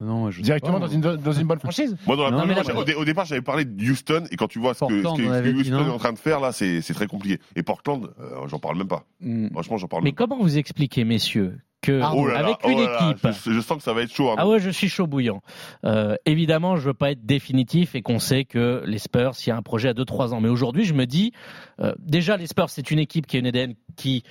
Non, 0.00 0.30
je 0.30 0.38
sais 0.38 0.42
Directement 0.42 0.80
pas. 0.80 0.86
dans 0.86 0.92
une, 0.92 1.00
dans 1.00 1.32
une 1.32 1.46
bonne 1.46 1.58
franchise 1.60 1.96
Moi, 2.06 2.16
dans 2.16 2.24
la 2.24 2.30
Non, 2.30 2.38
première, 2.38 2.56
mais 2.58 2.62
j'ai- 2.64 2.72
la- 2.72 2.78
au, 2.80 2.84
dé- 2.84 2.94
au 2.94 3.04
départ, 3.04 3.26
j'avais 3.26 3.42
parlé 3.42 3.64
de 3.64 3.90
Houston, 3.90 4.24
et 4.30 4.36
quand 4.36 4.48
tu 4.48 4.58
vois 4.58 4.74
ce 4.74 4.80
que, 4.86 5.02
ce 5.02 5.08
ce 5.08 5.08
Houston 5.52 5.86
est 5.86 5.90
en 5.90 5.98
train 5.98 6.12
de 6.12 6.18
faire, 6.18 6.40
là, 6.40 6.52
c'est 6.52 6.80
très 6.94 7.06
compliqué. 7.06 7.38
Et 7.56 7.62
Portland, 7.62 8.10
euh, 8.20 8.46
j'en 8.48 8.58
parle 8.58 8.78
même 8.78 8.88
pas. 8.88 9.04
Hmm. 9.20 9.48
Franchement, 9.52 9.76
j'en 9.76 9.88
parle 9.88 10.02
Mais 10.02 10.08
même 10.10 10.14
pas. 10.14 10.26
comment 10.26 10.42
vous 10.42 10.56
expliquez, 10.58 11.04
messieurs, 11.04 11.58
que 11.82 12.00
Ah, 12.02 12.12
Oh 12.14 12.26
là 12.26 12.34
là, 12.34 12.38
avec 12.46 12.56
oh 12.64 12.70
une 12.70 12.78
là, 12.82 13.10
équipe, 13.10 13.28
je, 13.46 13.52
je 13.52 13.60
sens 13.60 13.78
que 13.78 13.82
ça 13.82 13.92
va 13.92 14.02
être 14.02 14.12
chaud. 14.12 14.30
hein. 14.30 14.36
Ah 14.38 14.46
ouais, 14.48 14.58
je 14.58 14.70
suis 14.70 14.88
chaud 14.88 15.06
bouillant. 15.06 15.42
Euh, 15.84 16.14
évidemment, 16.26 16.76
je 16.76 16.82
veux 16.82 16.94
pas 16.94 17.10
être 17.12 17.24
définitif 17.24 17.94
et 17.94 18.02
qu'on 18.02 18.18
sait 18.18 18.44
que 18.44 18.82
les 18.86 18.98
Spurs, 18.98 19.32
il 19.46 19.48
y 19.48 19.52
a 19.52 19.56
un 19.56 19.62
projet 19.62 19.88
à 19.88 19.92
2-3 19.94 20.32
ans. 20.34 20.40
Mais 20.40 20.48
aujourd'hui, 20.50 20.84
je 20.84 20.92
me 20.94 21.04
dis, 21.06 21.32
euh, 21.80 21.92
déjà, 21.98 22.36
les 22.36 22.46
Spurs, 22.46 22.68
c'est 22.70 22.90
une 22.90 22.98
équipe 22.98 23.26
qui 23.26 23.36
est 23.36 23.40
une 23.40 23.46
EDN 23.46 23.74
qui 23.96 24.24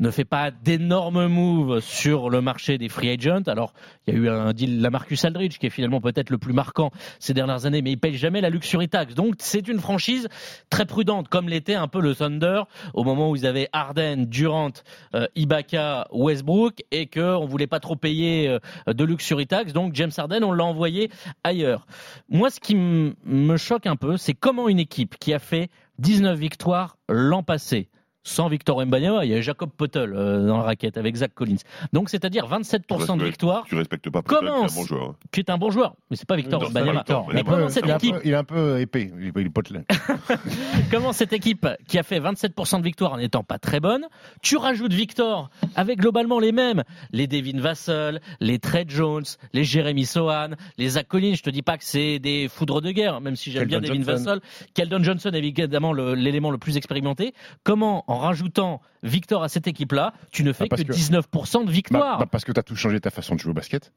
ne 0.00 0.10
fait 0.10 0.24
pas 0.24 0.50
d'énormes 0.50 1.26
moves 1.26 1.80
sur 1.80 2.30
le 2.30 2.40
marché 2.40 2.78
des 2.78 2.88
free 2.88 3.10
agents. 3.10 3.42
Alors, 3.46 3.72
il 4.06 4.14
y 4.14 4.16
a 4.16 4.20
eu 4.20 4.28
un 4.28 4.52
deal 4.52 4.80
Lamarcus 4.80 5.24
Aldridge 5.24 5.58
qui 5.58 5.66
est 5.66 5.70
finalement 5.70 6.00
peut-être 6.00 6.30
le 6.30 6.38
plus 6.38 6.52
marquant 6.52 6.90
ces 7.18 7.34
dernières 7.34 7.66
années, 7.66 7.82
mais 7.82 7.92
il 7.92 7.98
paye 7.98 8.16
jamais 8.16 8.40
la 8.40 8.50
luxury 8.50 8.88
tax. 8.88 9.14
Donc, 9.14 9.34
c'est 9.38 9.68
une 9.68 9.80
franchise 9.80 10.28
très 10.70 10.86
prudente, 10.86 11.28
comme 11.28 11.48
l'était 11.48 11.74
un 11.74 11.88
peu 11.88 12.00
le 12.00 12.14
Thunder 12.14 12.62
au 12.94 13.04
moment 13.04 13.30
où 13.30 13.36
ils 13.36 13.46
avaient 13.46 13.68
Harden, 13.72 14.26
Durant, 14.26 14.72
euh, 15.14 15.26
Ibaka, 15.34 16.08
Westbrook, 16.12 16.82
et 16.90 17.06
qu'on 17.06 17.46
voulait 17.46 17.66
pas 17.66 17.80
trop 17.80 17.96
payer 17.96 18.48
euh, 18.48 18.92
de 18.92 19.04
luxury 19.04 19.46
tax. 19.46 19.72
Donc, 19.72 19.94
James 19.94 20.12
Harden, 20.16 20.42
on 20.44 20.52
l'a 20.52 20.64
envoyé 20.64 21.10
ailleurs. 21.44 21.86
Moi, 22.28 22.50
ce 22.50 22.60
qui 22.60 22.74
me 22.74 23.56
choque 23.56 23.86
un 23.86 23.96
peu, 23.96 24.16
c'est 24.16 24.34
comment 24.34 24.68
une 24.68 24.78
équipe 24.78 25.16
qui 25.18 25.32
a 25.32 25.38
fait 25.38 25.70
19 25.98 26.38
victoires 26.38 26.96
l'an 27.08 27.42
passé, 27.42 27.88
sans 28.24 28.48
Victor 28.48 28.76
Wembanyama. 28.78 29.24
Il 29.24 29.30
y 29.30 29.32
avait 29.34 29.42
Jacob 29.42 29.70
Potel 29.76 30.12
euh, 30.14 30.46
dans 30.46 30.58
la 30.58 30.62
raquette 30.64 30.96
avec 30.96 31.16
Zach 31.16 31.32
Collins. 31.34 31.56
Donc, 31.92 32.08
c'est-à-dire 32.10 32.46
27% 32.48 33.18
de 33.18 33.24
victoire, 33.24 33.64
Tu 33.68 33.74
respectes 33.74 34.08
pas 34.10 34.22
Potel, 34.22 34.48
Comment 34.48 34.66
qui 34.66 34.74
est 34.74 34.78
un 34.78 34.80
bon 34.80 34.86
joueur. 34.86 35.08
hein. 35.10 35.14
qui 35.32 35.40
est 35.40 35.50
un 35.50 35.58
bon 35.58 35.70
joueur. 35.70 35.94
Mais 36.10 36.16
c'est 36.16 36.26
pas 36.28 36.36
Victor. 36.36 36.64
Victor 36.70 37.28
Mais 37.32 37.42
comment 37.42 37.68
cette 37.68 37.84
il, 37.84 37.90
est 37.90 37.92
un 37.92 37.96
équipe 37.96 38.14
peu, 38.16 38.20
il 38.24 38.30
est 38.32 38.36
un 38.36 38.44
peu 38.44 38.80
épais. 38.80 39.10
Il 39.18 39.26
est, 39.26 39.32
il 39.36 39.46
est 39.46 39.50
potelé. 39.50 39.80
Comment 40.90 41.12
cette 41.12 41.32
équipe 41.32 41.66
qui 41.88 41.98
a 41.98 42.02
fait 42.02 42.20
27% 42.20 42.78
de 42.78 42.84
victoire 42.84 43.12
en 43.14 43.16
n'étant 43.18 43.42
pas 43.44 43.58
très 43.58 43.80
bonne, 43.80 44.06
tu 44.42 44.56
rajoutes 44.56 44.92
Victor 44.92 45.50
avec 45.74 45.98
globalement 45.98 46.38
les 46.38 46.52
mêmes, 46.52 46.82
les 47.12 47.26
Devin 47.26 47.60
Vassell, 47.60 48.20
les 48.40 48.58
Trey 48.58 48.84
Jones, 48.88 49.24
les 49.52 49.64
Jeremy 49.64 50.04
Sohan, 50.04 50.50
les 50.78 50.90
Zach 50.90 51.08
Collins, 51.08 51.34
je 51.36 51.42
te 51.42 51.50
dis 51.50 51.62
pas 51.62 51.78
que 51.78 51.84
c'est 51.84 52.18
des 52.18 52.48
foudres 52.48 52.80
de 52.82 52.90
guerre, 52.90 53.20
même 53.20 53.36
si 53.36 53.50
j'aime 53.50 53.66
bien 53.66 53.80
Devin 53.80 53.94
Johnson. 54.02 54.12
Vassell, 54.12 54.40
Keldon 54.74 55.02
Johnson 55.02 55.30
est 55.32 55.38
évidemment 55.38 55.92
le- 55.92 56.14
l'élément 56.14 56.50
le, 56.50 56.58
plus 56.58 56.76
expérimenté. 56.76 57.34
Comment 57.64 58.04
en 58.12 58.18
rajoutant 58.18 58.80
Victor 59.02 59.42
à 59.42 59.48
cette 59.48 59.66
équipe-là, 59.66 60.12
tu 60.30 60.44
ne 60.44 60.52
fais 60.52 60.68
que, 60.68 60.82
que- 60.82 60.92
19% 60.92 61.60
de 61.60 61.66
Bah, 61.66 61.72
victoire 61.72 62.18
bah, 62.18 62.26
parce 62.30 62.44
que 62.44 62.52
tu 62.52 62.60
as 62.60 62.62
tout 62.62 62.76
changé 62.76 63.00
ta 63.00 63.10
façon 63.10 63.34
de 63.34 63.40
jouer 63.40 63.50
au 63.50 63.54
basket. 63.54 63.92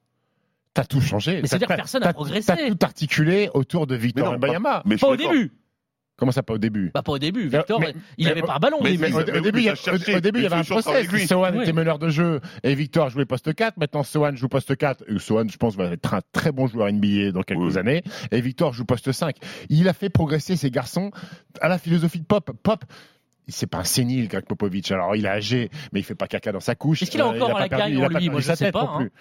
Tu 0.74 0.82
as 0.82 0.86
tout 0.86 1.02
changé. 1.02 1.42
Mais 1.42 1.48
c'est-à-dire 1.48 1.68
T'as- 1.68 1.76
que 1.76 1.80
personne 1.80 2.02
n'a 2.02 2.08
t'as- 2.08 2.14
progressé. 2.14 2.48
t'as 2.48 2.70
tout 2.70 2.78
articulé 2.82 3.50
autour 3.54 3.88
de 3.88 3.96
Victor 3.96 4.24
Mais 4.24 4.30
non, 4.30 4.34
Wembanyama. 4.34 4.84
Mais 4.86 4.98
Pas 4.98 5.08
au 5.08 5.16
début. 5.16 5.52
Comment 6.18 6.32
ça, 6.32 6.44
pas 6.44 6.54
au 6.54 6.58
début? 6.58 6.92
Bah 6.94 7.04
pas 7.04 7.12
au 7.12 7.20
début. 7.20 7.50
Victor, 7.50 7.78
mais- 7.78 7.94
il 8.18 8.24
mais- 8.26 8.32
avait 8.32 8.42
pas 8.42 8.56
un 8.56 8.60
ballon. 8.60 8.78
au 8.80 8.84
mais- 8.84 8.92
début. 8.92 9.04
Mais 9.04 9.14
au, 9.14 9.18
mais 9.18 9.32
au 9.32 9.36
oui, 9.36 9.42
début, 9.42 9.52
mais 9.58 9.62
il 9.64 9.66
y 9.66 9.70
a- 9.70 9.76
t'as 9.76 9.92
au- 10.18 10.20
début, 10.22 10.40
il 10.40 10.44
y 10.44 10.46
avait 10.46 10.56
un 10.56 10.64
process. 10.64 11.28
Sohan 11.28 11.52
Oui. 11.54 11.64
était 11.64 11.74
meneur 11.74 12.00
de 12.00 12.08
jeu 12.08 12.40
et 12.64 12.74
Victor 12.74 13.10
jouait 13.10 13.26
poste 13.26 13.54
4. 13.54 13.76
Maintenant, 13.78 14.04
Sohan 14.04 14.34
joue 14.34 14.48
poste 14.48 14.78
4. 14.78 15.04
Et 15.10 15.20
Sohan, 15.20 15.44
je 15.50 15.58
pense, 15.58 15.76
va 15.76 15.88
être 15.92 16.14
un 16.14 16.22
très 16.32 16.54
bon 16.54 16.68
joueur 16.68 16.88
NBA 16.88 17.32
dans 17.34 17.44
quelques 17.44 17.60
Oui. 17.60 17.78
années. 17.78 18.02
Et 18.32 18.40
Victor 18.40 18.72
joue 18.72 18.86
poste 18.86 19.12
5. 19.12 19.36
Il 19.68 19.90
a 19.90 19.94
fait 19.94 20.10
progresser 20.10 20.56
ces 20.56 20.72
garçons 20.72 21.12
à 21.60 21.68
la 21.68 21.78
philosophie 21.78 22.22
de 22.22 22.26
Pop. 22.26 22.50
Pop, 22.64 22.86
c'est 23.48 23.68
pas 23.68 23.80
un 23.80 23.84
sénile, 23.84 24.28
Greg 24.28 24.46
Popovich. 24.46 24.92
Alors, 24.92 25.16
il 25.16 25.28
a 25.28 25.32
âgé, 25.34 25.70
mais 25.94 26.00
il 26.02 26.04
fait 26.04 26.16
pas 26.16 26.28
caca 26.28 26.52
dans 26.52 26.60
sa 26.60 26.76
couche. 26.76 27.02
Est-ce 27.04 27.12
qu'il 27.12 27.22
a 27.22 27.26
Euh, 27.26 27.30
encore 27.30 27.50
il 27.50 27.54
pas 27.54 27.60
la 27.60 27.70
perdu- 27.70 27.94
gagne 27.94 28.04
a 28.04 28.06
en 28.08 28.10
pas 28.10 28.20
lui 28.20 28.30
Moi, 28.30 28.40
je 28.42 28.46
sa 28.48 28.56
sais 28.56 28.72
pas, 28.72 28.84
non 28.84 28.90
hein. 28.90 28.98
plus. 28.98 29.12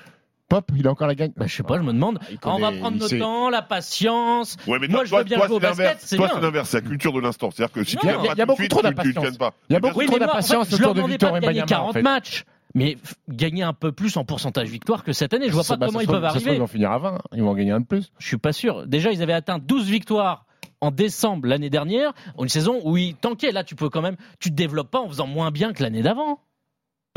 Pop, 0.47 0.71
il 0.77 0.87
a 0.87 0.91
encore 0.91 1.07
la 1.09 1.15
gagne. 1.15 1.33
Bah, 1.37 1.47
je 1.47 1.55
sais 1.57 1.63
pas, 1.63 1.79
je 1.79 1.83
me 1.83 1.93
demande. 1.93 2.19
Il 2.31 2.37
on 2.45 2.59
va 2.59 2.67
connaît- 2.69 2.79
prendre 2.81 2.99
notre 2.99 3.19
temps, 3.19 3.49
la 3.49 3.63
patience. 3.63 4.57
Ouais, 4.67 4.79
mais 4.79 4.89
Moi, 4.89 4.99
toi, 5.01 5.05
je 5.07 5.11
veux 5.11 5.17
toi, 5.17 5.25
bien 5.25 5.37
toi, 5.39 5.47
jouer 5.47 5.57
au 5.57 5.61
c'est 5.61 5.67
basket, 5.67 5.97
c'est 6.01 6.17
Toi, 6.17 6.31
c'est 6.35 6.41
l'inverse, 6.41 6.69
c'est 6.69 6.83
la 6.83 6.89
culture 6.89 7.13
de 7.15 7.21
l'instant. 7.21 7.51
C'est-à-dire 7.51 7.73
que 7.73 7.83
si 7.85 7.97
tu 7.97 8.07
a- 8.07 8.13
gagnes 8.13 8.21
il 8.23 8.27
y 8.27 8.29
a 8.29 8.35
pas 8.35 8.35
tout 8.35 8.41
de 8.41 8.47
beaucoup 8.47 8.61
suite, 8.61 8.71
trop 8.71 8.81
tu- 8.81 8.87
d'impatience. 8.89 9.25
gagnes 9.25 9.37
pas. 9.37 9.55
Il 9.71 9.73
y 9.73 9.77
a 9.77 9.81
beaucoup 9.81 10.03
trop 10.05 10.11
moi, 10.19 10.19
d'impatience 10.27 10.69
je 10.71 10.77
autour 10.77 10.95
de 10.95 11.03
Victor 11.03 11.33
Wembanyama, 11.33 11.67
40 11.67 11.89
en 11.89 11.93
fait. 11.95 12.03
matchs, 12.03 12.45
mais 12.75 12.99
gagner 13.31 13.63
un 13.63 13.73
peu 13.73 13.91
plus 13.93 14.17
en 14.19 14.25
pourcentage 14.25 14.69
victoire 14.69 15.03
que 15.03 15.13
cette 15.15 15.33
année. 15.33 15.49
Je 15.49 15.53
vois 15.55 15.65
Ça- 15.65 15.75
pas 15.75 15.79
bah, 15.79 15.87
comment 15.87 16.01
ils 16.01 16.05
trouve- 16.07 16.17
peuvent 16.17 16.25
ça 16.25 16.29
se 16.31 16.35
trouve, 16.35 16.49
arriver. 16.49 16.57
Ils 16.59 16.61
vont 16.61 16.67
finir 16.67 16.93
à 16.93 16.99
20. 16.99 17.19
Ils 17.35 17.43
vont 17.43 17.51
en 17.51 17.55
gagner 17.55 17.71
un 17.73 17.81
de 17.81 17.87
plus. 17.87 18.13
Je 18.19 18.27
suis 18.27 18.37
pas 18.37 18.53
sûr. 18.53 18.87
Déjà, 18.87 19.13
ils 19.13 19.23
avaient 19.23 19.33
atteint 19.33 19.59
12 19.59 19.89
victoires 19.89 20.45
en 20.85 20.91
décembre 20.91 21.47
l'année 21.49 21.71
dernière, 21.71 22.13
une 22.39 22.49
saison 22.49 22.81
où 22.85 22.97
ils 22.97 23.15
tankaient. 23.15 23.53
Là, 23.53 23.65
tu 23.65 23.75
peux 23.75 23.89
quand 23.89 24.03
même, 24.03 24.17
tu 24.41 24.51
te 24.51 24.55
développes 24.55 24.91
pas 24.91 25.01
en 25.01 25.09
faisant 25.09 25.27
moins 25.27 25.51
bien 25.51 25.73
que 25.73 25.83
l'année 25.83 26.03
d'avant. 26.03 26.41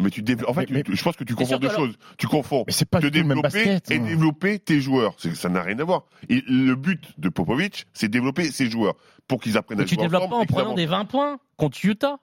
Mais 0.02 0.12
tu 0.12 0.22
dév- 0.22 0.46
en 0.48 0.54
fait, 0.54 0.70
Mais- 0.70 0.84
tu- 0.84 0.96
je 0.96 1.04
pense 1.04 1.16
que 1.16 1.24
tu 1.24 1.34
confonds 1.34 1.58
deux 1.58 1.70
alors- 1.70 1.86
choses. 1.86 1.98
Tu 2.20 2.28
confonds 2.28 2.64
Mais 2.68 2.72
c'est 2.74 2.88
pas 2.88 3.02
te 3.02 3.08
développer 3.08 3.42
basket. 3.42 3.90
et 3.92 3.96
hein. 3.98 4.04
développer 4.06 4.60
tes 4.60 4.80
joueurs. 4.80 5.16
C'est- 5.18 5.34
Ça 5.36 5.50
n'a 5.50 5.64
rien 5.64 5.78
à 5.80 5.84
voir. 5.84 6.06
Et 6.30 6.44
le 6.48 6.76
but 6.76 7.04
de 7.18 7.30
Popovic, 7.30 7.88
c'est 7.94 8.08
développer 8.08 8.52
ses 8.52 8.70
joueurs 8.70 8.94
pour 9.28 9.42
qu'ils 9.42 9.58
apprennent 9.58 9.80
Mais 9.80 9.84
à 9.86 9.88
tu 9.88 9.96
jouer 9.96 10.04
développes 10.04 10.24
ensemble 10.32 10.46
pas 10.48 10.54
en 10.54 10.62
prenant 10.62 10.74
des 10.76 10.86
20 10.86 11.06
points 11.06 11.40
contre 11.58 11.84
Utah. 11.84 12.20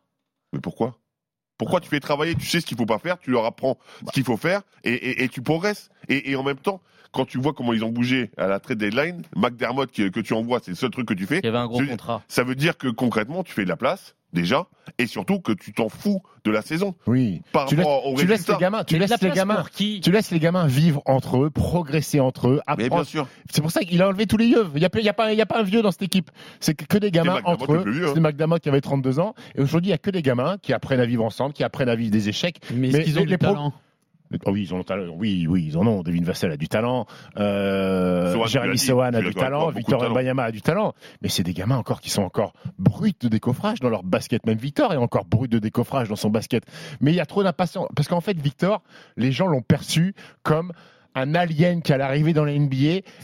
Mais 0.52 0.60
pourquoi? 0.60 0.98
Pourquoi 1.58 1.80
tu 1.80 1.88
fais 1.88 2.00
travailler, 2.00 2.34
tu 2.36 2.46
sais 2.46 2.60
ce 2.60 2.66
qu'il 2.66 2.76
faut 2.76 2.86
pas 2.86 2.98
faire, 2.98 3.18
tu 3.18 3.30
leur 3.32 3.44
apprends 3.44 3.76
ce 4.06 4.12
qu'il 4.12 4.24
faut 4.24 4.36
faire 4.36 4.62
et, 4.84 4.92
et- 4.92 5.24
et 5.24 5.28
tu 5.28 5.42
progresses. 5.42 5.88
Et, 6.08 6.30
et 6.30 6.36
en 6.36 6.42
même 6.44 6.58
temps, 6.58 6.80
quand 7.14 7.24
tu 7.24 7.38
vois 7.38 7.52
comment 7.54 7.72
ils 7.72 7.84
ont 7.84 7.90
bougé 7.90 8.30
à 8.36 8.46
la 8.46 8.60
trade 8.60 8.78
deadline, 8.78 9.22
McDermott 9.36 9.90
qui- 9.90 10.10
que 10.10 10.20
tu 10.20 10.34
envoies, 10.34 10.60
c'est 10.62 10.72
le 10.72 10.76
seul 10.76 10.90
truc 10.90 11.06
que 11.08 11.14
tu 11.14 11.26
fais. 11.26 11.38
Il 11.38 11.44
y 11.46 11.48
avait 11.48 11.58
un 11.58 11.66
gros 11.66 11.82
Je- 11.82 11.88
contrat. 11.88 12.22
Ça 12.28 12.44
veut 12.44 12.54
dire 12.54 12.76
que 12.76 12.88
concrètement, 12.88 13.42
tu 13.44 13.52
fais 13.52 13.64
de 13.64 13.68
la 13.68 13.76
place 13.76 14.14
déjà 14.32 14.66
et 14.98 15.06
surtout 15.06 15.38
que 15.38 15.52
tu 15.52 15.72
t'en 15.72 15.88
fous 15.88 16.20
de 16.44 16.50
la 16.50 16.60
saison 16.60 16.96
Oui. 17.06 17.40
par 17.52 17.66
Tu 17.66 17.76
laisses, 17.76 17.84
rapport 17.86 18.06
aux 18.06 18.16
tu 18.16 18.26
laisses 18.26 18.48
les 18.48 18.56
gamins, 18.56 18.82
tu 18.82 18.98
laisses 18.98 19.10
la 19.10 19.16
les 19.28 19.30
gamins, 19.34 19.54
pour 19.54 19.70
qui 19.70 20.00
tu 20.00 20.10
laisses 20.10 20.32
les 20.32 20.40
gamins 20.40 20.66
vivre 20.66 21.02
entre 21.06 21.44
eux, 21.44 21.50
progresser 21.50 22.18
entre 22.18 22.48
eux, 22.48 22.60
Mais 22.68 22.74
bien 22.76 22.86
apprendre. 22.86 23.06
sûr. 23.06 23.28
C'est 23.50 23.62
pour 23.62 23.70
ça 23.70 23.82
qu'il 23.84 24.02
a 24.02 24.08
enlevé 24.08 24.26
tous 24.26 24.36
les 24.36 24.46
yeux. 24.46 24.66
Il 24.74 24.82
y 24.82 24.84
a, 24.84 24.90
y 25.00 25.08
a 25.08 25.12
pas, 25.14 25.32
il 25.32 25.38
y 25.38 25.40
a 25.40 25.46
pas 25.46 25.60
un 25.60 25.62
vieux 25.62 25.82
dans 25.82 25.92
cette 25.92 26.02
équipe. 26.02 26.30
C'est 26.58 26.74
que, 26.74 26.84
que 26.84 26.98
des 26.98 27.12
gamins 27.12 27.34
McDermott 27.36 27.62
entre 27.62 27.72
eux. 27.74 27.82
plus 27.82 27.92
vieux, 27.92 28.08
hein. 28.08 28.12
C'est 28.12 28.20
McDermott 28.20 28.60
qui 28.60 28.68
avait 28.68 28.80
32 28.80 29.20
ans. 29.20 29.34
Et 29.54 29.60
aujourd'hui, 29.62 29.88
il 29.88 29.92
y 29.92 29.94
a 29.94 29.98
que 29.98 30.10
des 30.10 30.20
gamins 30.22 30.56
qui 30.60 30.72
apprennent 30.72 31.00
à 31.00 31.06
vivre 31.06 31.24
ensemble, 31.24 31.52
qui 31.54 31.62
apprennent 31.62 31.88
à 31.88 31.94
vivre 31.94 32.10
des 32.10 32.28
échecs. 32.28 32.60
Mais 32.74 32.88
qu'ils 33.04 33.16
ont 33.16 33.20
les- 33.20 33.26
du 33.26 33.30
les 33.32 33.38
pro- 33.38 33.52
talent? 33.54 33.72
Oh 34.46 34.50
oui, 34.50 34.62
ils 34.62 34.74
ont. 34.74 34.82
Oui, 35.16 35.46
oui, 35.48 35.64
ils 35.68 35.78
en 35.78 35.86
ont. 35.86 36.02
Devin 36.02 36.22
Vassell 36.22 36.50
a 36.50 36.56
du 36.56 36.68
talent. 36.68 37.06
Euh, 37.36 38.32
Sohan, 38.32 38.46
Jérémy 38.46 38.78
Sohan 38.78 39.12
a 39.12 39.20
du 39.20 39.34
talent. 39.34 39.70
Victor 39.70 40.00
talent. 40.00 40.12
Wembanyama 40.12 40.44
a 40.44 40.50
du 40.50 40.62
talent. 40.62 40.94
Mais 41.22 41.28
c'est 41.28 41.42
des 41.42 41.54
gamins 41.54 41.76
encore 41.76 42.00
qui 42.00 42.10
sont 42.10 42.22
encore 42.22 42.52
bruts 42.78 43.14
de 43.20 43.28
décoffrage 43.28 43.80
dans 43.80 43.90
leur 43.90 44.02
basket. 44.02 44.44
Même 44.46 44.58
Victor 44.58 44.92
est 44.92 44.96
encore 44.96 45.24
brut 45.24 45.50
de 45.50 45.58
décoffrage 45.58 46.08
dans 46.08 46.16
son 46.16 46.30
basket. 46.30 46.64
Mais 47.00 47.12
il 47.12 47.16
y 47.16 47.20
a 47.20 47.26
trop 47.26 47.42
d'impatience. 47.42 47.88
Parce 47.94 48.08
qu'en 48.08 48.20
fait, 48.20 48.38
Victor, 48.38 48.82
les 49.16 49.32
gens 49.32 49.46
l'ont 49.46 49.62
perçu 49.62 50.14
comme 50.42 50.72
un 51.14 51.34
alien 51.34 51.82
qui 51.82 51.92
allait 51.92 52.04
arriver 52.04 52.32
dans 52.32 52.44
la 52.44 52.58
NBA 52.58 52.76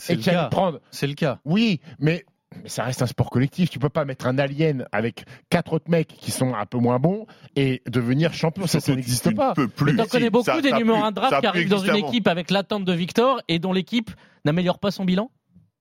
et 0.08 0.16
qui 0.16 0.30
allait 0.30 0.48
prendre. 0.50 0.80
C'est 0.90 1.06
le 1.06 1.14
cas. 1.14 1.38
Oui, 1.44 1.80
mais, 1.98 2.24
mais 2.62 2.68
ça 2.68 2.84
reste 2.84 3.02
un 3.02 3.06
sport 3.06 3.30
collectif. 3.30 3.70
Tu 3.70 3.78
peux 3.78 3.88
pas 3.88 4.04
mettre 4.04 4.26
un 4.26 4.38
alien 4.38 4.86
avec 4.92 5.24
quatre 5.50 5.72
autres 5.72 5.90
mecs 5.90 6.08
qui 6.08 6.30
sont 6.30 6.54
un 6.54 6.66
peu 6.66 6.78
moins 6.78 6.98
bons 6.98 7.26
et 7.56 7.82
devenir 7.88 8.34
champion. 8.34 8.66
Ça, 8.66 8.80
ça 8.80 8.94
n'existe 8.94 9.22
tu 9.24 9.30
ne 9.30 9.36
pas. 9.36 9.54
peux 9.54 9.68
plus. 9.68 9.92
Mais 9.92 9.98
t'en 9.98 10.04
Si, 10.04 10.10
connais 10.10 10.30
beaucoup 10.30 10.44
ça- 10.46 10.60
des 10.60 10.72
numéros 10.72 10.98
pu- 10.98 11.04
1 11.06 11.10
draft 11.12 11.40
qui 11.40 11.46
arrivent 11.46 11.68
dans 11.68 11.78
une 11.78 11.96
équipe 11.96 12.26
avec 12.28 12.50
l'attente 12.50 12.84
de 12.84 12.92
Victor 12.92 13.40
et 13.48 13.58
dont 13.58 13.72
l'équipe 13.72 14.10
n'améliore 14.44 14.78
pas 14.78 14.90
son 14.90 15.04
bilan? 15.04 15.30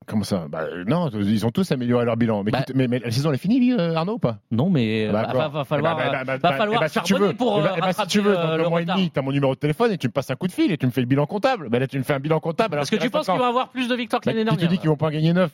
Comment 0.07 0.23
ça? 0.23 0.47
Bah, 0.49 0.63
Non, 0.87 1.09
ils 1.09 1.45
ont 1.45 1.51
tous 1.51 1.71
amélioré 1.71 2.03
leur 2.03 2.17
bilan. 2.17 2.43
Mais, 2.43 2.49
Bah- 2.51 2.65
mais, 2.73 2.87
mais 2.87 2.97
la 2.99 3.11
saison 3.11 3.29
elle 3.29 3.35
est 3.35 3.37
finie, 3.37 3.73
euh, 3.73 3.93
Arnaud, 3.93 4.13
ou 4.13 4.17
pas? 4.19 4.39
Non, 4.49 4.69
mais 4.71 5.07
euh, 5.07 5.11
Bah, 5.11 5.21
va, 5.21 5.27
d'accord. 5.33 5.49
va 5.51 5.65
falloir, 5.65 5.93
Eh 5.99 6.03
bah, 6.03 6.07
euh, 6.07 6.11
bah, 6.11 6.23
va 6.23 6.37
bah, 6.37 6.53
falloir 6.57 6.83
eh 6.83 6.87
si 6.89 6.99
tu 7.01 7.07
charbonner 7.09 7.31
veux, 7.31 7.37
pour 7.37 7.61
si 7.93 8.07
tu 8.07 8.19
veux, 8.21 8.33
dans 8.33 8.57
le 8.57 8.69
mois 8.69 8.81
et 8.81 8.85
demi, 8.85 9.11
tu 9.11 9.19
as 9.19 9.21
mon 9.21 9.31
numéro 9.31 9.53
de 9.53 9.59
téléphone 9.59 9.91
et 9.91 9.97
tu 9.99 10.07
me 10.07 10.11
passes 10.11 10.31
un 10.31 10.35
coup 10.35 10.47
de 10.47 10.51
fil 10.51 10.71
et 10.71 10.77
tu 10.77 10.85
me 10.87 10.91
fais 10.91 11.01
le 11.01 11.05
bilan 11.07 11.27
comptable. 11.27 11.69
Là, 11.71 11.85
tu 11.85 11.97
me 11.99 12.03
fais 12.03 12.13
un 12.13 12.19
bilan 12.19 12.39
comptable. 12.39 12.73
alors 12.75 12.81
Parce 12.83 12.89
que 12.89 12.95
tu 12.95 13.09
penses 13.11 13.27
qu'ils 13.27 13.37
vont 13.37 13.43
avoir 13.43 13.69
plus 13.69 13.87
de 13.87 13.93
victoires 13.95 14.21
que 14.21 14.25
Bah, 14.25 14.31
l'année 14.31 14.45
Qui 14.49 14.55
te 14.55 14.59
dernière 14.61 14.71
dit 14.71 14.79
qu'ils 14.79 14.89
vont 14.89 14.97
pas 14.97 15.07
en 15.07 15.11
gagner 15.11 15.33
9 15.33 15.51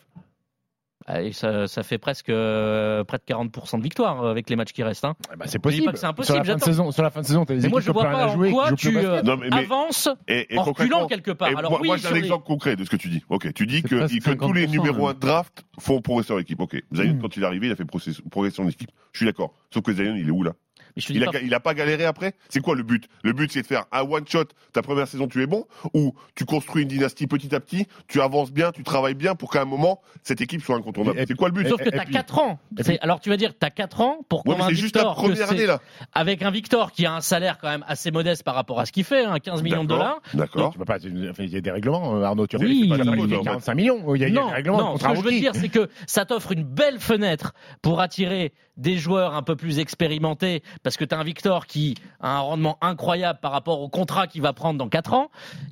Allez, 1.07 1.33
ça, 1.33 1.67
ça 1.67 1.83
fait 1.83 1.99
presque 1.99 2.29
euh, 2.29 3.03
près 3.03 3.17
de 3.19 3.23
40% 3.31 3.77
de 3.77 3.83
victoires 3.83 4.23
euh, 4.23 4.31
avec 4.31 4.49
les 4.49 4.55
matchs 4.55 4.73
qui 4.73 4.81
restent. 4.81 5.05
hein. 5.05 5.13
Eh 5.31 5.35
ben, 5.37 5.45
C'est 5.45 5.59
dis 5.59 5.61
possible. 5.61 5.85
pas 5.85 5.91
que 5.91 5.99
c'est 5.99 6.05
impossible, 6.07 6.25
Sur 6.25 6.43
la, 6.43 6.43
fin 6.45 6.55
de 6.55 6.63
saison, 6.63 6.91
sur 6.91 7.03
la 7.03 7.09
fin 7.11 7.21
de 7.21 7.25
saison, 7.27 7.45
tu 7.45 7.53
as 7.53 7.55
des 7.57 7.61
Mais 7.61 7.69
moi, 7.69 7.79
équipes 7.79 7.87
je 7.89 7.91
qui 7.91 7.97
ont 7.97 8.01
vois 8.09 8.11
pas 8.11 8.23
à 8.23 8.27
en 8.27 8.33
jouer. 8.33 8.51
quoi 8.51 8.71
tu 8.73 8.91
Non, 8.91 9.37
mais- 9.37 9.53
avances 9.53 10.09
Et, 10.27 10.55
et 10.55 10.57
en 10.57 10.63
reculant 10.63 11.05
quelque 11.05 11.29
part. 11.29 11.49
Et 11.49 11.55
Alors 11.55 11.69
moi, 11.69 11.79
oui, 11.81 11.89
moi, 11.89 11.97
j'ai 11.97 12.07
un 12.07 12.11
les- 12.13 12.19
exemple 12.21 12.45
concret 12.47 12.75
de 12.75 12.83
ce 12.83 12.89
que 12.89 12.95
tu 12.95 13.09
dis. 13.09 13.23
Ok, 13.29 13.53
tu 13.53 13.67
dis 13.67 13.83
que, 13.83 13.89
que 13.89 14.33
tous 14.33 14.53
les 14.53 14.65
50%, 14.65 14.71
numéros 14.71 15.07
hein. 15.07 15.11
1 15.15 15.19
draft 15.19 15.63
font 15.79 16.01
progresser 16.01 16.33
leur 16.33 16.39
équipe. 16.39 16.59
Ok, 16.59 16.81
Zion, 16.91 17.13
Mm. 17.13 17.21
quand 17.21 17.37
il 17.37 17.43
est 17.43 17.45
arrivé, 17.45 17.67
il 17.67 17.71
a 17.71 17.75
fait 17.75 17.85
progresser 17.85 18.55
son 18.55 18.67
équipe. 18.67 18.89
Je 19.11 19.17
suis 19.19 19.25
d'accord. 19.27 19.53
Sauf 19.71 19.83
que 19.83 19.93
Zion, 19.93 20.15
il 20.15 20.27
est 20.27 20.31
où 20.31 20.41
là? 20.41 20.53
Mais 20.95 21.01
je 21.01 21.07
te 21.07 21.13
dis 21.13 21.19
il 21.19 21.23
a, 21.27 21.31
pas- 21.31 21.39
il 21.41 21.53
a 21.53 21.59
pas 21.59 21.73
galéré 21.73 22.05
après? 22.05 22.33
C'est 22.49 22.61
quoi 22.61 22.75
le 22.75 22.83
but? 22.83 23.07
Le 23.23 23.33
but, 23.33 23.51
c'est 23.51 23.61
de 23.61 23.67
faire 23.67 23.85
un 23.91 24.01
one 24.01 24.27
shot. 24.27 24.45
Ta 24.73 24.81
première 24.81 25.07
saison, 25.07 25.27
tu 25.27 25.41
es 25.41 25.47
bon? 25.47 25.65
Ou 25.93 26.13
tu 26.35 26.45
construis 26.45 26.83
une 26.83 26.87
dynastie 26.87 27.27
petit 27.27 27.53
à 27.55 27.59
petit, 27.59 27.87
tu 28.07 28.21
avances 28.21 28.51
bien, 28.51 28.71
tu 28.71 28.83
travailles 28.83 29.13
bien 29.15 29.35
pour 29.35 29.51
qu'à 29.51 29.61
un 29.61 29.65
moment, 29.65 30.01
cette 30.23 30.41
équipe 30.41 30.61
soit 30.61 30.75
incontournable? 30.75 31.21
C'est 31.27 31.35
quoi 31.35 31.49
le 31.49 31.53
but? 31.53 31.67
Sauf 31.67 31.81
que 31.81 31.89
tu 31.89 31.97
as 31.99 32.03
puis- 32.05 32.13
4 32.13 32.39
ans. 32.39 32.59
Alors 33.01 33.19
tu 33.19 33.29
vas 33.29 33.37
dire, 33.37 33.51
tu 33.59 33.65
as 33.65 33.69
4 33.71 34.01
ans 34.01 34.19
pour 34.29 34.45
Ouais, 34.45 34.53
convaincre 34.53 34.69
c'est 34.71 34.75
juste 34.81 34.95
la 34.95 35.05
première 35.05 35.49
année 35.51 35.65
là. 35.65 35.79
Avec 36.13 36.41
un 36.41 36.51
Victor 36.51 36.91
qui 36.91 37.05
a 37.05 37.13
un 37.13 37.21
salaire 37.21 37.57
quand 37.59 37.69
même 37.69 37.83
assez 37.87 38.11
modeste 38.11 38.43
par 38.43 38.55
rapport 38.55 38.79
à 38.79 38.85
ce 38.85 38.91
qu'il 38.91 39.03
fait, 39.03 39.25
hein, 39.25 39.37
15 39.39 39.63
millions 39.63 39.83
de 39.83 39.89
dollars. 39.89 40.21
D'accord. 40.33 40.71
Tu 40.71 40.77
peux 40.79 40.85
pas, 40.85 40.99
tu- 40.99 41.11
enfin, 41.29 41.43
il 41.43 41.49
y 41.49 41.57
a 41.57 41.61
des 41.61 41.71
règlements, 41.71 42.15
euh, 42.15 42.23
Arnaud. 42.23 42.47
Tu 42.47 42.57
Oui. 42.57 42.87
pas 42.89 42.97
payer 42.97 43.41
45 43.43 43.73
millions. 43.75 44.15
Il 44.15 44.21
y 44.21 44.25
a, 44.25 44.27
il 44.27 44.33
y 44.33 44.37
a 44.37 44.41
non, 44.41 44.47
des 44.47 44.53
règlements. 44.53 44.77
non, 44.77 44.93
de 44.95 44.99
ce 45.01 45.07
que 45.07 45.15
je 45.15 45.21
veux 45.21 45.31
dire, 45.31 45.51
c'est 45.55 45.69
que 45.69 45.89
ça 46.07 46.25
t'offre 46.25 46.51
une 46.53 46.63
belle 46.63 46.99
fenêtre 46.99 47.53
pour 47.81 47.99
attirer 48.01 48.53
des 48.77 48.97
joueurs 48.97 49.33
un 49.35 49.41
peu 49.41 49.55
plus 49.55 49.79
expérimentés, 49.79 50.61
parce 50.85 50.97
que 50.97 51.03
tu 51.03 51.15
as 51.15 51.19
un 51.19 51.23
Victor 51.23 51.65
qui 51.65 51.95
a 52.21 52.37
un 52.37 52.39
rendement 52.41 52.77
incroyable 52.79 53.39
par 53.41 53.51
rapport 53.51 53.81
au 53.81 53.89
contrat 53.89 54.27
qu'il 54.27 54.43
va 54.43 54.53
prendre 54.53 54.77
dans 54.77 54.87
4 54.87 55.13
ans. 55.15 55.31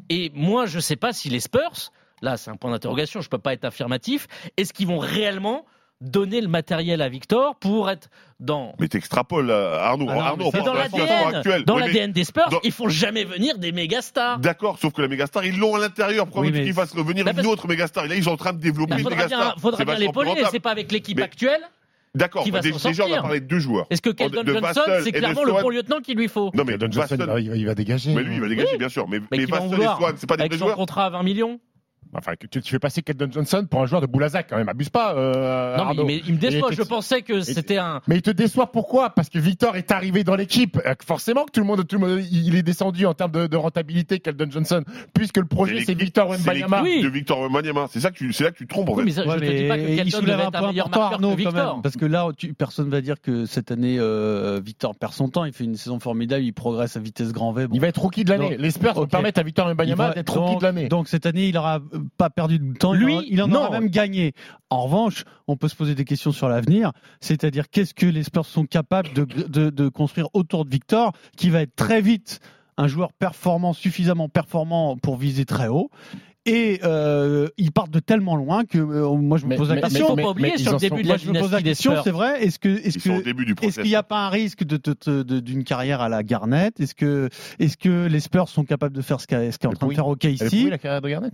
Et 0.10 0.32
moi, 0.34 0.66
je 0.66 0.80
sais 0.80 0.96
pas 0.96 1.14
si 1.14 1.30
les 1.30 1.40
Spurs, 1.40 1.92
là 2.24 2.36
c'est 2.36 2.50
un 2.50 2.56
point 2.56 2.72
d'interrogation, 2.72 3.22
je 3.22 3.30
peux 3.30 3.38
pas 3.38 3.54
être 3.54 3.64
affirmatif, 3.64 4.28
est-ce 4.58 4.74
qu'ils 4.74 4.88
vont 4.88 4.98
réellement 4.98 5.66
donner 6.02 6.42
le 6.42 6.48
matériel 6.48 7.02
à 7.04 7.10
Victor 7.10 7.56
pour 7.58 7.90
être 7.92 8.10
dans 8.40 8.74
Mais 8.80 8.88
t'extrapoles, 8.88 9.52
euh, 9.52 9.78
Arnaud. 9.80 10.08
Ah 10.10 10.14
non, 10.16 10.20
Arnaud, 10.22 10.50
mais 10.52 10.62
dans 10.62 10.74
l'ADN, 10.74 11.36
actuelle. 11.36 11.64
dans 11.64 11.76
Oui, 11.76 11.82
mais- 11.82 11.88
l'ADN 11.90 12.12
des 12.12 12.24
Spurs, 12.24 12.50
dans- 12.50 12.60
ils 12.64 12.72
font 12.74 12.90
jamais 12.90 13.24
venir 13.24 13.58
des 13.60 13.72
méga 13.72 14.02
stars. 14.02 14.40
D'accord, 14.40 14.80
sauf 14.80 14.92
que 14.94 15.02
la 15.04 15.08
mégastar, 15.08 15.46
ils 15.46 15.58
l'ont 15.58 15.76
à 15.76 15.80
l'intérieur. 15.80 16.26
Pourquoi 16.26 16.42
Oui, 16.42 16.52
mais- 16.52 16.64
qu'ils 16.64 16.74
fassent 16.74 16.94
revenir 16.96 17.24
Bah, 17.24 17.32
une 17.38 17.46
autre 17.46 17.68
mégastar? 17.68 18.04
Et 18.06 18.08
là, 18.10 18.16
ils 18.16 18.24
sont 18.24 18.32
en 18.32 18.38
train 18.38 18.52
de 18.52 18.60
développer 18.60 18.96
Il 18.96 18.98
une 18.98 19.04
faudra 19.04 19.28
bien, 19.28 19.38
mégastar. 19.38 19.60
faudra 19.62 19.78
C'est 19.78 19.86
bien 19.86 19.94
vachement 19.94 20.12
plus 20.12 20.24
l'épauler, 20.26 20.44
c'est 20.52 20.60
pas 20.60 20.72
avec 20.72 20.92
l'équipe 20.92 21.18
Mais- 21.18 21.24
actuelle 21.24 21.62
D'accord, 22.16 22.48
bah, 22.52 22.60
déjà, 22.60 23.06
on 23.08 23.14
a 23.14 23.22
parlé 23.22 23.40
de 23.40 23.48
deux 23.48 23.58
joueurs. 23.58 23.88
Est-ce 23.90 24.02
que 24.02 24.12
Keldon 24.12 24.44
Johnson, 24.46 24.82
c'est 25.04 25.12
clairement 25.12 25.44
le 25.44 25.54
bon 25.54 25.70
lieutenant 25.70 26.00
qu'il 26.00 26.16
lui 26.18 26.28
faut 26.28 26.52
Non, 26.54 26.64
mais 26.64 26.78
Don 26.78 26.92
Johnson, 26.92 27.16
il 27.20 27.26
va, 27.26 27.40
il 27.40 27.66
va 27.66 27.74
dégager. 27.76 28.14
Mais 28.14 28.22
lui, 28.22 28.36
il 28.36 28.42
va 28.42 28.48
dégager, 28.48 28.78
bien 28.78 28.90
sûr. 28.90 29.08
Mais, 29.10 29.20
Mais 29.20 29.26
mais 29.32 29.46
qui 29.46 29.52
va 29.52 29.62
en 29.62 29.68
Vassell 29.68 29.84
et 29.84 29.88
Swan, 29.98 30.14
c'est 30.18 30.28
pas 30.28 30.38
des 30.38 30.42
avec 30.42 30.52
vrais 30.52 30.60
son 30.60 30.66
joueurs. 30.66 30.78
contrat 30.78 31.06
à 31.08 31.10
20 31.10 31.24
millions 31.24 31.60
Enfin, 32.16 32.34
que 32.36 32.48
tu, 32.48 32.62
tu 32.62 32.72
fais 32.72 32.80
passer 32.80 33.02
Keldon 33.02 33.28
Johnson 33.32 33.66
pour 33.70 33.82
un 33.82 33.86
joueur 33.86 34.02
de 34.02 34.08
Boulazac, 34.08 34.48
quand 34.50 34.58
même. 34.58 34.70
Abuse 34.70 34.90
pas. 34.90 35.16
Euh, 35.16 35.78
Non, 35.78 35.94
mais, 35.96 36.04
mais 36.06 36.22
il 36.28 36.34
me 36.34 36.40
déçoit. 36.40 36.72
Et- 36.72 36.76
Je 36.76 36.84
pensais 36.84 37.22
que 37.22 37.42
c'était 37.42 37.78
un. 37.78 38.02
Mais 38.08 38.16
il 38.18 38.22
te 38.22 38.32
déçoit 38.32 38.72
pourquoi? 38.72 39.10
Parce 39.12 39.30
que 39.30 39.40
Victor 39.40 39.76
est 39.76 39.92
arrivé 39.92 40.24
dans 40.24 40.36
l'équipe. 40.36 40.80
Euh, 40.86 40.94
Forcément 41.06 41.46
que 41.46 41.52
tout 41.52 41.60
le 41.60 41.66
monde, 41.66 41.86
tout 41.88 41.98
le 42.00 42.08
monde, 42.08 42.22
il 42.32 42.56
est 42.56 42.64
descendu 42.64 43.06
en 43.06 43.14
termes 43.14 43.32
de, 43.32 43.48
de 43.48 43.58
rentabilité, 43.58 44.20
Keldon 44.20 44.50
Johnson, 44.50 44.84
puisque 45.14 45.38
le 45.38 45.46
projet 45.46 45.82
c'est 45.86 45.94
Victor 45.96 46.34
c'est 46.36 46.40
Wembanyama. 46.42 46.82
Oui. 46.84 47.02
de 47.02 47.08
Victor 47.10 47.40
Wembanyama. 47.42 47.88
C'est 47.90 48.00
ça 48.00 48.12
que 48.12 48.16
tu, 48.18 48.32
c'est 48.34 48.44
là 48.46 48.52
que 48.52 48.58
tu 48.58 48.66
te 48.68 48.74
trompes 48.74 48.90
en 48.90 48.94
Oui, 48.94 49.00
fait. 49.00 49.06
mais 49.06 49.12
ça, 49.12 49.26
Ouais, 49.28 49.36
je 49.40 49.46
te 49.46 49.52
dis 49.58 49.68
pas 49.68 49.78
que 49.78 49.82
mais 49.84 50.10
soulève 50.10 50.22
devait 50.22 50.34
un 50.44 50.48
être 50.48 50.56
un 50.56 50.60
point 50.60 50.68
meilleur 50.70 50.90
marqueur 50.90 51.14
Arnaud, 51.14 51.30
que 51.36 51.44
quand 51.44 51.50
Victor. 51.50 51.74
même, 51.74 51.82
parce 51.82 51.96
que 51.98 52.06
là, 52.06 52.28
tu, 52.38 52.54
personne 52.54 52.90
va 52.90 53.02
dire 53.02 53.20
que 53.22 53.46
cette 53.46 53.72
année, 53.72 53.98
euh, 54.00 54.62
Victor 54.64 54.96
perd 54.96 55.14
son 55.14 55.30
temps. 55.30 55.46
Il 55.46 55.54
fait 55.54 55.64
une 55.64 55.76
saison 55.76 56.00
formidable, 56.00 56.44
il 56.44 56.54
progresse 56.54 56.96
à 56.98 57.00
vitesse 57.00 57.32
grand 57.34 57.52
V. 57.54 57.68
Bon. 57.68 57.76
Il 57.76 57.82
va 57.82 57.88
être 57.88 58.00
rookie 58.02 58.24
de 58.24 58.30
l'année. 58.30 58.56
Les 58.58 58.72
Spurs 58.72 58.94
vont 58.94 59.02
ok. 59.04 59.10
permettre 59.12 59.40
à 59.40 59.44
Victor 59.44 59.68
Wembanyama 59.68 60.12
d'être 60.14 60.38
rookie 60.38 60.58
de 60.58 60.64
l'année. 60.64 60.88
Donc 60.88 61.08
cette 61.08 61.26
année, 61.26 61.48
il 61.48 61.58
aura 61.58 61.80
pas 62.18 62.30
perdu 62.30 62.60
de 62.60 62.74
temps. 62.78 62.94
Lui, 62.94 63.14
il 63.30 63.42
en, 63.42 63.48
il 63.48 63.54
en 63.56 63.64
non. 63.66 63.72
même 63.72 63.90
gagné. 63.90 64.34
En 64.70 64.84
revanche, 64.84 65.24
on 65.48 65.56
peut 65.58 65.68
se 65.68 65.76
poser 65.76 65.96
des 65.96 66.06
questions 66.06 66.32
sur 66.32 66.48
l'avenir. 66.50 66.92
C'est-à-dire, 67.22 67.70
qu'est-ce 67.70 67.94
que 67.94 68.06
les 68.06 68.24
Spurs 68.24 68.46
sont 68.46 68.66
capables 68.66 69.14
de, 69.14 69.24
de, 69.26 69.70
de 69.70 69.88
construire 69.90 70.28
autour 70.34 70.66
de 70.66 70.70
Victor, 70.70 71.14
qui 71.38 71.50
va 71.50 71.62
être 71.62 71.76
très 71.76 72.02
vite 72.02 72.40
un 72.78 72.88
joueur 72.88 73.14
performant, 73.14 73.74
suffisamment 73.74 74.30
performant 74.30 74.98
pour 74.98 75.16
viser 75.18 75.46
très 75.46 75.68
haut. 75.68 75.90
Et 76.46 76.82
euh, 76.84 77.48
ils 77.58 77.72
partent 77.72 77.92
de 77.92 78.02
tellement 78.02 78.36
loin 78.36 78.66
que 78.66 78.78
euh, 78.78 79.08
moi 79.16 79.38
je 79.38 79.46
me 79.46 79.52
Mais- 79.52 79.56
pose 79.56 79.70
la 79.70 79.76
mais- 79.76 79.82
question. 79.82 80.08
faut 80.08 80.16
mais- 80.18 80.24
pas 80.24 80.30
oublier 80.32 80.52
mais 80.52 80.58
sur 80.58 80.74
le 80.74 80.78
début 80.78 80.98
sont- 80.98 81.02
de 81.04 81.08
la 81.08 81.16
je 81.18 81.28
me 81.30 81.40
pose 81.40 81.52
la 81.54 81.60
dynastie 81.60 81.64
des 81.64 81.70
question, 81.70 81.92
Spurs. 81.92 82.04
c'est 82.04 82.12
vrai. 82.12 82.44
Est-ce 82.44 82.60
que 82.60 82.68
est-ce 82.68 82.98
Ils 82.98 83.02
sont 83.02 83.14
au 83.14 83.20
que 83.20 83.24
début 83.24 83.46
du 83.46 83.52
est-ce 83.54 83.62
process. 83.62 83.76
qu'il 83.76 83.86
n'y 83.92 83.96
a 83.96 84.04
pas 84.04 84.26
un 84.26 84.30
risque 84.30 84.66
de, 84.66 84.76
de- 84.76 84.94
de- 85.06 85.24
de- 85.24 85.40
d'une 85.40 85.64
carrière 85.64 86.02
à 86.02 86.10
la 86.10 86.22
Garnett? 86.22 86.78
Est-ce 86.82 86.96
que, 86.96 87.30
est-ce 87.60 87.78
que 87.78 88.08
les 88.08 88.20
Spurs 88.20 88.50
sont 88.50 88.66
capables 88.66 88.94
de 88.94 89.02
faire 89.02 89.22
ce 89.22 89.28
qu'est 89.28 89.38
en 89.66 89.72
train 89.72 89.88
de 89.88 89.94
faire 89.94 90.08
OK 90.08 90.26
ici 90.26 90.70
la 90.70 90.78
carrière 90.78 91.02
de 91.02 91.08
Garnett. 91.08 91.34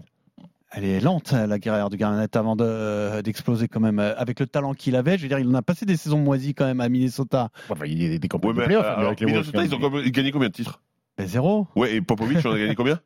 Elle 0.71 0.85
est 0.85 0.99
lente, 0.99 1.31
la 1.31 1.57
carrière 1.57 1.89
de 1.89 1.95
Garnett, 1.95 2.35
avant 2.35 2.55
de- 2.55 3.21
d'exploser 3.21 3.67
quand 3.67 3.79
même. 3.79 3.97
euh, 3.99 4.13
Avec 4.17 4.39
le 4.39 4.45
talent 4.45 4.73
qu'il 4.73 4.95
avait, 4.95 5.17
je 5.17 5.23
veux 5.23 5.27
dire, 5.27 5.39
il 5.39 5.47
en 5.47 5.55
a 5.55 5.61
passé 5.63 5.85
des 5.85 5.97
saisons 5.97 6.19
moisies 6.19 6.53
quand 6.53 6.65
même 6.65 6.79
à 6.79 6.89
Minnesota. 6.89 7.49
Enfin, 7.69 7.85
il 7.85 8.01
y 8.01 8.05
a 8.05 8.09
des 8.09 8.19
Ouais, 8.21 8.27
campagnes 8.27 8.53
de 8.53 8.57
mais, 8.59 8.65
playoffs 8.65 8.85
euh, 8.85 8.89
hein, 8.89 8.93
alors, 8.97 9.07
avec 9.07 9.19
les 9.19 9.25
Wolves, 9.25 9.47
Minnesota, 9.51 9.63
ils 9.65 9.73
ont 9.75 10.09
gagné 10.11 10.31
combien 10.31 10.49
de 10.49 10.53
titres? 10.53 10.81
Ben, 11.17 11.27
zéro. 11.27 11.67
Ouais, 11.75 11.95
et 11.95 12.01
Popovic, 12.01 12.45
on 12.45 12.51
a 12.53 12.59
gagné 12.59 12.75
combien? 12.75 12.99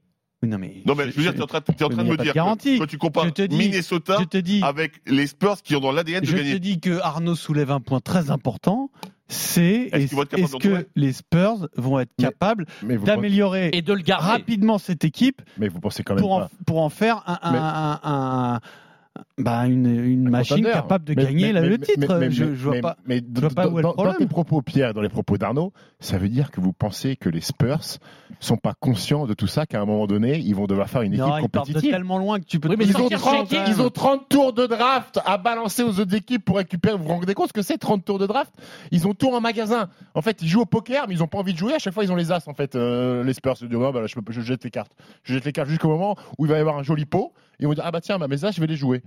Non, 0.48 0.58
mais, 0.58 0.82
Non, 0.86 0.96
mais 0.96 1.06
je 1.10 1.16
veux 1.18 1.24
dire, 1.24 1.34
t'es 1.34 1.42
en 1.42 1.48
train, 1.48 1.62
t'es 1.62 1.84
en 1.84 1.90
train 1.90 2.04
de 2.04 2.10
me 2.10 2.18
dire 2.18 2.34
que 2.34 2.78
quand 2.80 2.86
tu 2.88 2.98
compares 2.98 3.26
Je 3.26 3.30
te 3.32 3.42
dis- 3.44 3.58
Minnesota 3.58 4.18
je 4.20 4.26
te 4.26 4.38
dis, 4.38 4.62
avec 4.64 5.02
les 5.08 5.28
Spurs 5.28 5.62
qui 5.64 5.76
ont 5.76 5.80
dans 5.80 5.92
l'ADN 5.92 6.22
de 6.22 6.26
je 6.26 6.32
te 6.34 6.38
gagner. 6.38 6.60
dis 6.60 6.80
que 6.80 7.00
Arnaud 7.02 7.36
soulève 7.36 7.72
un 7.72 7.80
point 7.80 8.00
très 8.00 8.30
important. 8.32 8.90
C'est 9.30 9.90
Est-ce 9.94 10.16
capables 10.16 10.42
est-ce 10.44 10.56
que 10.58 10.88
les 10.96 11.14
Spurs 11.14 11.68
vont 11.78 12.00
être 12.00 12.12
capables 12.20 12.66
d'améliorer 13.06 13.70
Et 13.74 13.82
de 13.82 13.94
le 13.94 14.02
garder. 14.02 14.28
rapidement 14.28 14.78
cette 14.78 15.06
équipe 15.06 15.42
mais 15.58 15.70
vous 15.70 15.80
pensez 15.80 16.04
quand 16.04 16.14
même 16.16 16.22
pour 16.22 16.34
en, 16.34 16.50
pour 16.68 16.82
en 16.82 16.90
faire 16.90 17.24
un, 17.26 17.40
un- 17.42 17.52
Mais- 17.52 17.58
un- 17.58 18.00
un- 18.04 18.60
bah, 19.38 19.68
une, 19.68 19.86
une 19.86 20.28
Un 20.28 20.32
machine 20.32 20.64
capable 20.64 21.06
de 21.06 21.14
Mais- 21.16 21.24
gagner 21.26 21.46
mais- 21.48 21.54
la- 21.54 21.62
mais- 21.62 21.68
le 21.70 21.78
titre. 21.80 22.18
mais- 22.20 22.32
je, 22.32 22.46
vois 22.46 22.80
pas. 22.82 22.98
Mais 23.06 23.22
je 23.36 23.42
vois 23.42 23.50
pas 23.52 23.66
dans, 23.66 23.72
où 23.72 23.80
est 23.80 23.82
le 23.82 23.84
dans- 23.84 23.90
dans 23.90 23.94
problème. 23.94 24.16
tes 24.18 24.26
propos, 24.28 24.62
Pierre, 24.62 24.94
dans 24.94 25.02
les 25.02 25.10
propos 25.10 25.38
d'Arnaud, 25.38 25.72
ça 26.00 26.18
veut 26.18 26.30
dire 26.30 26.50
que 26.52 26.60
vous 26.62 26.74
pensez 26.74 27.16
que 27.16 27.30
les 27.30 27.42
Spurs 27.42 27.82
sont 28.40 28.58
pas 28.58 28.74
conscients 28.80 29.26
de 29.28 29.34
tout 29.34 29.48
ça, 29.48 29.66
qu'à 29.66 29.80
un 29.82 29.86
moment 29.86 30.08
donné, 30.08 30.38
ils 30.40 30.56
vont 30.56 30.66
devoir 30.66 30.90
faire 30.90 31.02
une 31.04 31.14
équipe 31.14 31.26
Non, 31.26 31.38
ils 31.38 31.44
de 31.44 31.48
compétitive. 31.48 31.92
tellement 31.92 32.18
loin 32.18 32.40
que 32.40 32.46
tu 32.46 32.60
peux. 32.60 32.70
Oui, 32.70 32.76
te 32.76 32.80
mais 32.80 32.86
Ils 32.88 32.98
ont, 32.98 33.10
la 33.10 33.18
sortir 33.18 33.18
question, 33.20 33.32
30, 33.38 33.50
Shaq, 33.52 33.66
quand 33.66 33.72
ils 33.72 33.82
ont 33.82 33.90
30 33.90 34.30
tours 34.30 34.54
de 34.54 34.66
draft 34.66 35.20
à 35.26 35.38
balancer 35.38 35.84
aux 35.84 36.00
autres 36.00 36.16
équipes 36.16 36.44
pour 36.44 36.58
récupérer. 36.58 36.98
Vous 36.98 37.04
vous 37.04 37.10
rendez 37.14 37.34
compte 37.36 37.50
ce 37.50 37.54
que 37.54 37.62
c'est 37.62 37.78
30 37.78 38.04
tours 38.04 38.20
de 38.20 38.26
draft? 38.28 38.52
Ils 38.92 39.08
ont 39.08 39.14
tout 39.14 39.30
en 39.30 39.40
magasin. 39.42 39.90
En 40.16 40.22
fait, 40.22 40.42
ils 40.42 40.48
jouent 40.48 40.62
au 40.62 40.66
poker, 40.66 41.08
mais 41.08 41.14
ils 41.14 41.24
ont 41.24 41.28
pas 41.28 41.38
envie 41.38 41.54
de 41.54 41.58
jouer. 41.58 41.74
À 41.76 41.80
chaque 41.80 41.94
fois, 41.94 42.04
ils 42.04 42.12
ont 42.12 42.16
les 42.16 42.32
as, 42.32 42.48
en 42.48 42.54
fait. 42.54 42.76
euh, 42.76 43.24
les 43.24 43.34
Spurs 43.34 43.58
se 43.58 43.66
disent, 43.66 43.78
Ah, 43.82 43.92
bah, 43.92 44.02
là, 44.02 44.08
je, 44.08 44.16
peux- 44.20 44.34
je 44.34 44.42
jette 44.42 44.64
les 44.64 44.72
cartes. 44.72 44.92
Je 45.24 45.34
jette 45.36 45.46
les 45.46 45.52
cartes 45.54 45.70
jusqu'au 45.70 45.90
moment 45.90 46.16
où 46.38 46.46
il 46.46 46.50
va 46.52 46.58
y 46.58 46.62
avoir 46.62 46.78
un 46.78 46.84
joli 46.84 47.06
pot. 47.06 47.32
Ils 47.60 47.68
vont 47.68 47.74
dire, 47.74 47.84
ah 47.86 47.92
bah 47.92 48.02
tiens, 48.02 48.18
bah, 48.20 48.28
mes 48.28 48.46
as, 48.46 48.52
je 48.52 48.60
vais 48.62 48.68
les 48.68 48.76
jouer. 48.76 49.02